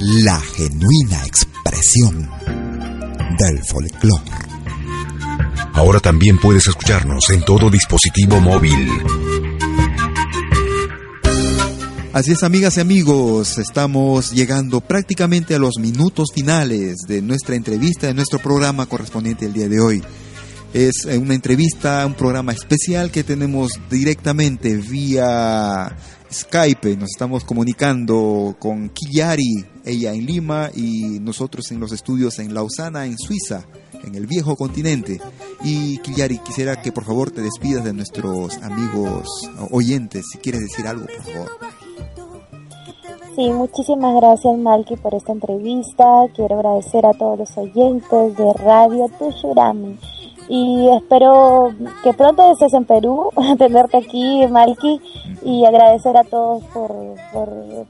la 0.00 0.38
genuina 0.40 1.24
expresión 1.24 2.28
del 3.38 3.64
folclore. 3.64 4.30
Ahora 5.72 6.00
también 6.00 6.38
puedes 6.38 6.66
escucharnos 6.66 7.30
en 7.30 7.42
todo 7.42 7.70
dispositivo 7.70 8.38
móvil. 8.38 8.90
Así 12.12 12.32
es, 12.32 12.42
amigas 12.42 12.76
y 12.76 12.80
amigos, 12.80 13.56
estamos 13.56 14.32
llegando 14.32 14.82
prácticamente 14.82 15.54
a 15.54 15.58
los 15.58 15.78
minutos 15.78 16.28
finales 16.34 16.98
de 17.08 17.22
nuestra 17.22 17.54
entrevista, 17.54 18.08
de 18.08 18.14
nuestro 18.14 18.38
programa 18.38 18.84
correspondiente 18.84 19.46
el 19.46 19.54
día 19.54 19.68
de 19.68 19.80
hoy. 19.80 20.04
Es 20.72 21.04
eh, 21.04 21.18
una 21.18 21.34
entrevista, 21.34 22.06
un 22.06 22.14
programa 22.14 22.52
especial 22.52 23.10
que 23.10 23.24
tenemos 23.24 23.72
directamente 23.90 24.76
vía 24.76 25.96
Skype. 26.32 26.96
Nos 26.96 27.10
estamos 27.10 27.42
comunicando 27.42 28.54
con 28.60 28.88
Kiyari, 28.90 29.66
ella 29.84 30.12
en 30.12 30.26
Lima 30.26 30.70
y 30.72 31.18
nosotros 31.18 31.72
en 31.72 31.80
los 31.80 31.90
estudios 31.90 32.38
en 32.38 32.54
Lausana, 32.54 33.06
en 33.06 33.18
Suiza, 33.18 33.64
en 34.04 34.14
el 34.14 34.28
viejo 34.28 34.54
continente. 34.54 35.20
Y 35.64 35.98
Kiyari, 35.98 36.38
quisiera 36.38 36.80
que 36.80 36.92
por 36.92 37.04
favor 37.04 37.32
te 37.32 37.42
despidas 37.42 37.84
de 37.84 37.92
nuestros 37.92 38.56
amigos 38.58 39.26
oyentes. 39.72 40.24
Si 40.30 40.38
quieres 40.38 40.60
decir 40.60 40.86
algo, 40.86 41.06
por 41.06 41.32
favor. 41.32 41.50
Sí, 43.34 43.50
muchísimas 43.50 44.14
gracias 44.20 44.56
Malki 44.56 44.96
por 44.96 45.16
esta 45.16 45.32
entrevista. 45.32 46.04
Quiero 46.36 46.60
agradecer 46.60 47.04
a 47.06 47.12
todos 47.12 47.40
los 47.40 47.58
oyentes 47.58 48.36
de 48.36 48.52
Radio 48.52 49.08
Tushurami 49.18 49.98
y 50.52 50.88
espero 50.88 51.72
que 52.02 52.12
pronto 52.12 52.50
estés 52.50 52.74
en 52.74 52.84
Perú, 52.84 53.30
tenerte 53.58 53.98
aquí, 53.98 54.44
Malky, 54.50 55.00
y 55.44 55.64
agradecer 55.64 56.16
a 56.16 56.24
todos 56.24 56.64
por, 56.74 56.92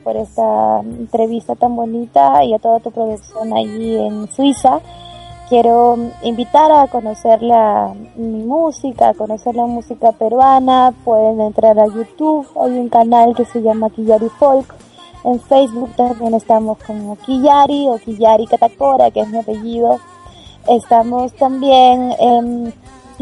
por, 0.05 0.17
esta 0.19 0.81
entrevista 0.81 1.55
tan 1.55 1.75
bonita 1.75 2.45
y 2.45 2.53
a 2.53 2.59
toda 2.59 2.81
tu 2.81 2.91
producción 2.91 3.55
allí 3.55 3.97
en 3.97 4.31
Suiza. 4.31 4.81
Quiero 5.49 5.97
invitar 6.23 6.71
a 6.71 6.87
conocer 6.89 7.43
la, 7.43 7.95
mi 8.17 8.45
música, 8.45 9.09
a 9.09 9.15
conocer 9.15 9.57
la 9.57 9.65
música 9.65 10.13
peruana. 10.13 10.93
Pueden 11.03 11.41
entrar 11.41 11.79
a 11.79 11.87
YouTube, 11.87 12.47
hay 12.61 12.79
un 12.79 12.91
canal 12.91 13.35
que 13.35 13.47
se 13.47 13.63
llama 13.63 13.89
Kiyari 13.89 14.29
Folk. 14.39 14.75
En 15.25 15.41
Facebook 15.41 15.93
también 15.97 16.35
estamos 16.35 16.77
como 16.87 17.17
Kiyari 17.17 17.89
o 17.89 17.97
Kiyari 17.97 18.47
Catacora, 18.47 19.11
que 19.11 19.21
es 19.21 19.29
mi 19.29 19.39
apellido 19.39 19.99
Estamos 20.69 21.33
también 21.35 22.13
en, 22.19 22.75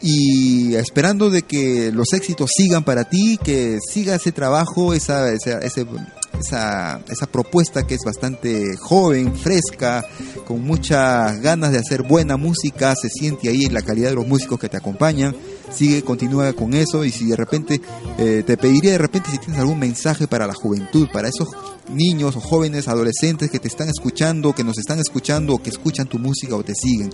y 0.02 0.76
esperando 0.76 1.30
de 1.30 1.44
que 1.44 1.92
los 1.92 2.14
éxitos 2.14 2.52
sigan 2.56 2.84
para 2.84 3.06
ti, 3.06 3.40
que 3.44 3.80
siga 3.92 4.16
ese 4.16 4.32
trabajo, 4.32 4.94
esa, 4.94 5.32
esa, 5.32 5.60
esa, 5.60 7.02
esa, 7.10 7.28
propuesta 7.28 7.88
que 7.88 7.96
es 7.96 8.02
bastante 8.06 8.76
joven, 8.78 9.36
fresca, 9.36 10.06
con 10.46 10.64
muchas 10.64 11.40
ganas 11.42 11.72
de 11.72 11.80
hacer 11.80 12.04
buena 12.04 12.38
música, 12.38 12.94
se 12.96 13.10
siente 13.10 13.50
ahí 13.50 13.68
la 13.68 13.82
calidad 13.82 14.10
de 14.10 14.16
los 14.16 14.28
músicos 14.28 14.60
que 14.60 14.70
te 14.70 14.78
acompañan. 14.78 15.36
Sigue, 15.74 16.04
continúa 16.04 16.54
con 16.54 16.74
eso 16.74 17.04
y 17.04 17.12
si 17.12 17.26
de 17.26 17.36
repente 17.36 17.82
eh, 18.20 18.44
te 18.46 18.56
pediría 18.58 18.92
de 18.92 18.98
repente 19.00 19.32
si 19.32 19.40
tienes 19.40 19.60
algún 19.60 19.80
mensaje 19.80 20.28
para 20.28 20.46
la 20.46 20.54
juventud, 20.54 21.08
para 21.12 21.30
esos 21.30 21.50
niños 21.90 22.36
o 22.36 22.42
jóvenes, 22.42 22.88
adolescentes 22.88 23.50
que 23.50 23.60
te 23.60 23.68
están 23.68 23.90
escuchando, 23.90 24.54
que 24.54 24.64
nos 24.64 24.78
están 24.78 25.00
escuchando 25.00 25.56
o 25.56 25.64
que 25.64 25.72
escuchan 25.72 26.08
tu 26.08 26.20
música 26.20 26.56
o 26.56 26.64
te 26.64 26.76
siguen. 26.76 27.10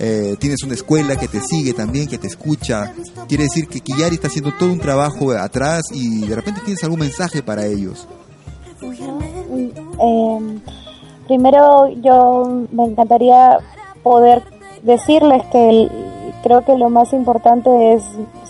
Eh, 0.00 0.36
tienes 0.38 0.62
una 0.62 0.74
escuela 0.74 1.16
que 1.16 1.26
te 1.26 1.40
sigue 1.40 1.72
también, 1.72 2.08
que 2.08 2.18
te 2.18 2.28
escucha. 2.28 2.92
Quiere 3.26 3.44
decir 3.44 3.66
que 3.66 3.80
Kiyari 3.80 4.14
está 4.14 4.28
haciendo 4.28 4.52
todo 4.56 4.72
un 4.72 4.78
trabajo 4.78 5.32
atrás 5.32 5.86
y 5.92 6.26
de 6.26 6.36
repente 6.36 6.60
tienes 6.64 6.82
algún 6.84 7.00
mensaje 7.00 7.42
para 7.42 7.66
ellos. 7.66 8.06
Em, 10.00 10.60
primero 11.26 11.88
yo 12.00 12.66
me 12.70 12.84
encantaría 12.84 13.58
poder 14.02 14.42
decirles 14.82 15.42
que 15.50 15.88
creo 16.44 16.64
que 16.64 16.76
lo 16.78 16.88
más 16.90 17.12
importante 17.12 17.94
es 17.94 18.04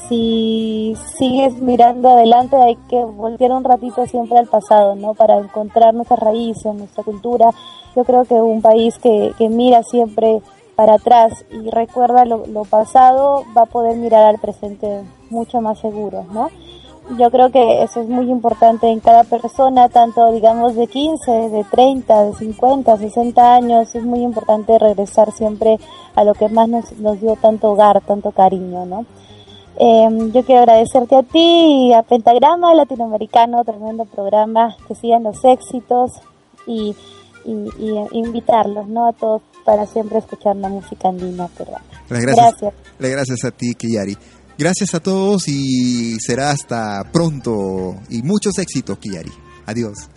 si 0.08 0.94
sigues 1.18 1.54
mirando 1.60 2.10
adelante 2.10 2.56
hay 2.56 2.76
que 2.88 3.02
volver 3.02 3.52
un 3.52 3.64
ratito 3.64 4.06
siempre 4.06 4.38
al 4.38 4.46
pasado, 4.46 4.94
¿no? 4.96 5.14
Para 5.14 5.38
encontrar 5.38 5.94
nuestras 5.94 6.20
raíces, 6.20 6.74
nuestra 6.74 7.04
cultura. 7.04 7.50
Yo 7.96 8.04
creo 8.04 8.24
que 8.24 8.34
un 8.34 8.62
país 8.62 8.96
que, 8.98 9.32
que 9.36 9.48
mira 9.48 9.82
siempre 9.82 10.40
para 10.78 10.94
atrás 10.94 11.44
y 11.50 11.70
recuerda 11.70 12.24
lo, 12.24 12.62
pasado, 12.62 13.42
va 13.56 13.62
a 13.62 13.66
poder 13.66 13.96
mirar 13.96 14.26
al 14.26 14.38
presente 14.38 15.02
mucho 15.28 15.60
más 15.60 15.80
seguro, 15.80 16.24
¿no? 16.32 16.50
Yo 17.18 17.32
creo 17.32 17.50
que 17.50 17.82
eso 17.82 18.00
es 18.00 18.08
muy 18.08 18.30
importante 18.30 18.86
en 18.86 19.00
cada 19.00 19.24
persona, 19.24 19.88
tanto 19.88 20.30
digamos 20.30 20.76
de 20.76 20.86
15, 20.86 21.48
de 21.48 21.64
30, 21.64 22.26
de 22.26 22.32
50, 22.32 22.96
60 22.96 23.54
años, 23.56 23.92
es 23.92 24.04
muy 24.04 24.20
importante 24.20 24.78
regresar 24.78 25.32
siempre 25.32 25.80
a 26.14 26.22
lo 26.22 26.34
que 26.34 26.48
más 26.48 26.68
nos, 26.68 27.20
dio 27.20 27.34
tanto 27.34 27.72
hogar, 27.72 28.00
tanto 28.02 28.30
cariño, 28.30 28.86
¿no? 28.86 29.04
Em, 29.78 30.30
yo 30.30 30.44
quiero 30.44 30.60
agradecerte 30.60 31.16
a 31.16 31.24
ti 31.24 31.88
y 31.88 31.92
a 31.92 32.04
Pentagrama 32.04 32.72
Latinoamericano, 32.72 33.64
tremendo 33.64 34.04
programa, 34.04 34.76
que 34.86 34.94
sigan 34.94 35.24
los 35.24 35.44
éxitos 35.44 36.20
y, 36.68 36.94
y, 37.44 37.98
invitarlos 38.12 38.86
¿no? 38.86 39.08
a 39.08 39.12
todos 39.12 39.42
para 39.68 39.84
siempre 39.84 40.16
escuchar 40.16 40.56
la 40.56 40.70
música 40.70 41.10
andina 41.10 41.46
peruana. 41.48 41.84
Gracias. 42.08 42.36
Gracias. 42.58 42.74
Gracias 42.98 43.44
a 43.44 43.50
ti, 43.50 43.74
Kiyari. 43.74 44.16
Gracias 44.56 44.94
a 44.94 45.00
todos 45.00 45.46
y 45.46 46.16
será 46.20 46.52
hasta 46.52 47.04
pronto 47.12 47.94
y 48.08 48.22
muchos 48.22 48.56
éxitos, 48.56 48.98
Kiyari. 48.98 49.30
Adiós. 49.66 50.08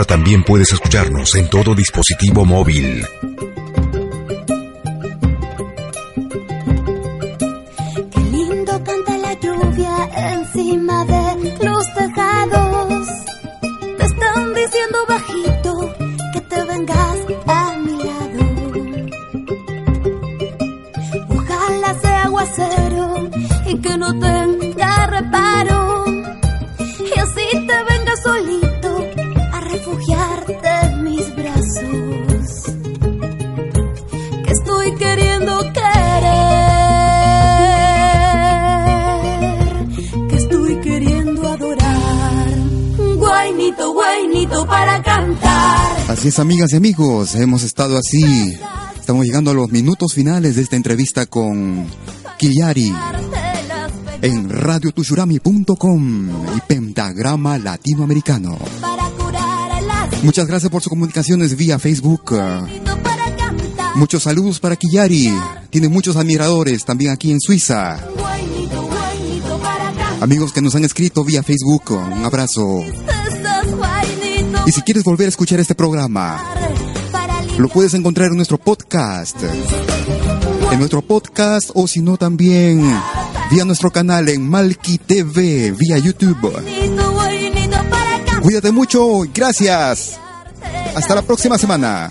Ahora 0.00 0.16
también 0.16 0.42
puedes 0.44 0.72
escucharnos 0.72 1.34
en 1.34 1.50
todo 1.50 1.74
dispositivo 1.74 2.46
móvil. 2.46 3.06
Qué 8.10 8.20
lindo 8.32 8.82
canta 8.82 9.18
la 9.18 9.34
lluvia 9.34 10.08
encima 10.32 11.04
de 11.04 11.66
los 11.66 11.84
tejados. 11.92 13.08
Te 13.98 14.04
están 14.06 14.54
diciendo 14.54 14.98
bajito 15.06 15.94
que 16.32 16.40
te 16.40 16.64
vengas 16.64 17.18
a 17.46 17.76
mi 17.76 17.96
lado. 18.02 18.40
Ojalá 21.28 22.00
sea 22.00 22.22
aguacero 22.22 23.30
y 23.66 23.76
que 23.76 23.98
no 23.98 24.18
tenga 24.18 25.06
reparo. 25.08 26.04
Y 27.00 27.18
así 27.20 27.66
te 27.66 27.82
venga 27.84 28.16
solito 28.24 28.69
para 44.70 45.02
cantar. 45.02 45.96
Así 46.08 46.28
es, 46.28 46.38
amigas 46.38 46.72
y 46.72 46.76
amigos, 46.76 47.34
hemos 47.34 47.62
estado 47.64 47.98
así. 47.98 48.56
Estamos 48.98 49.26
llegando 49.26 49.50
a 49.50 49.54
los 49.54 49.70
minutos 49.70 50.14
finales 50.14 50.56
de 50.56 50.62
esta 50.62 50.76
entrevista 50.76 51.26
con 51.26 51.86
Kiyari 52.38 52.94
en 54.22 54.48
radiotushurami.com 54.48 56.28
y 56.56 56.60
Pentagrama 56.66 57.58
Latinoamericano. 57.58 58.56
Muchas 60.22 60.46
gracias 60.46 60.70
por 60.70 60.82
sus 60.82 60.90
comunicaciones 60.90 61.56
vía 61.56 61.78
Facebook. 61.78 62.34
Muchos 63.96 64.22
saludos 64.22 64.60
para 64.60 64.76
Kiyari. 64.76 65.34
Tiene 65.70 65.88
muchos 65.88 66.16
admiradores 66.16 66.84
también 66.84 67.10
aquí 67.10 67.32
en 67.32 67.40
Suiza. 67.40 67.98
Amigos 70.20 70.52
que 70.52 70.60
nos 70.60 70.74
han 70.74 70.84
escrito 70.84 71.24
vía 71.24 71.42
Facebook, 71.42 71.90
un 71.90 72.24
abrazo. 72.24 72.84
Y 74.66 74.72
si 74.72 74.82
quieres 74.82 75.04
volver 75.04 75.26
a 75.26 75.28
escuchar 75.28 75.60
este 75.60 75.74
programa, 75.74 76.42
lo 77.58 77.68
puedes 77.68 77.94
encontrar 77.94 78.28
en 78.28 78.36
nuestro 78.36 78.58
podcast. 78.58 79.36
En 80.72 80.78
nuestro 80.78 81.02
podcast 81.02 81.70
o 81.74 81.86
si 81.88 82.00
no 82.00 82.16
también 82.16 82.82
vía 83.50 83.64
nuestro 83.64 83.90
canal 83.90 84.28
en 84.28 84.48
Malki 84.48 84.98
TV, 84.98 85.72
vía 85.72 85.98
YouTube. 85.98 86.52
Cuídate 88.42 88.70
mucho 88.72 89.22
gracias. 89.34 90.18
Hasta 90.94 91.14
la 91.14 91.22
próxima 91.22 91.58
semana. 91.58 92.10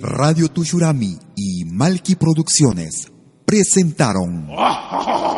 Radio 0.00 0.48
Tushurami 0.48 1.18
y 1.36 1.64
Malki 1.64 2.16
Producciones 2.16 3.08
presentaron 3.44 4.48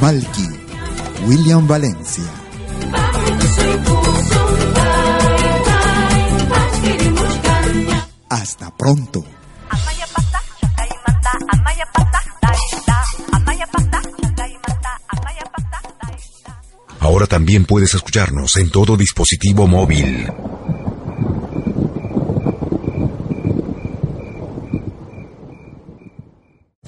Malky, 0.00 0.48
William 1.26 1.66
Valencia. 1.68 2.24
Hasta 8.30 8.74
pronto. 8.76 9.24
Ahora 17.00 17.26
también 17.26 17.66
puedes 17.66 17.92
escucharnos 17.94 18.56
en 18.56 18.70
todo 18.70 18.96
dispositivo 18.96 19.66
móvil. 19.66 20.32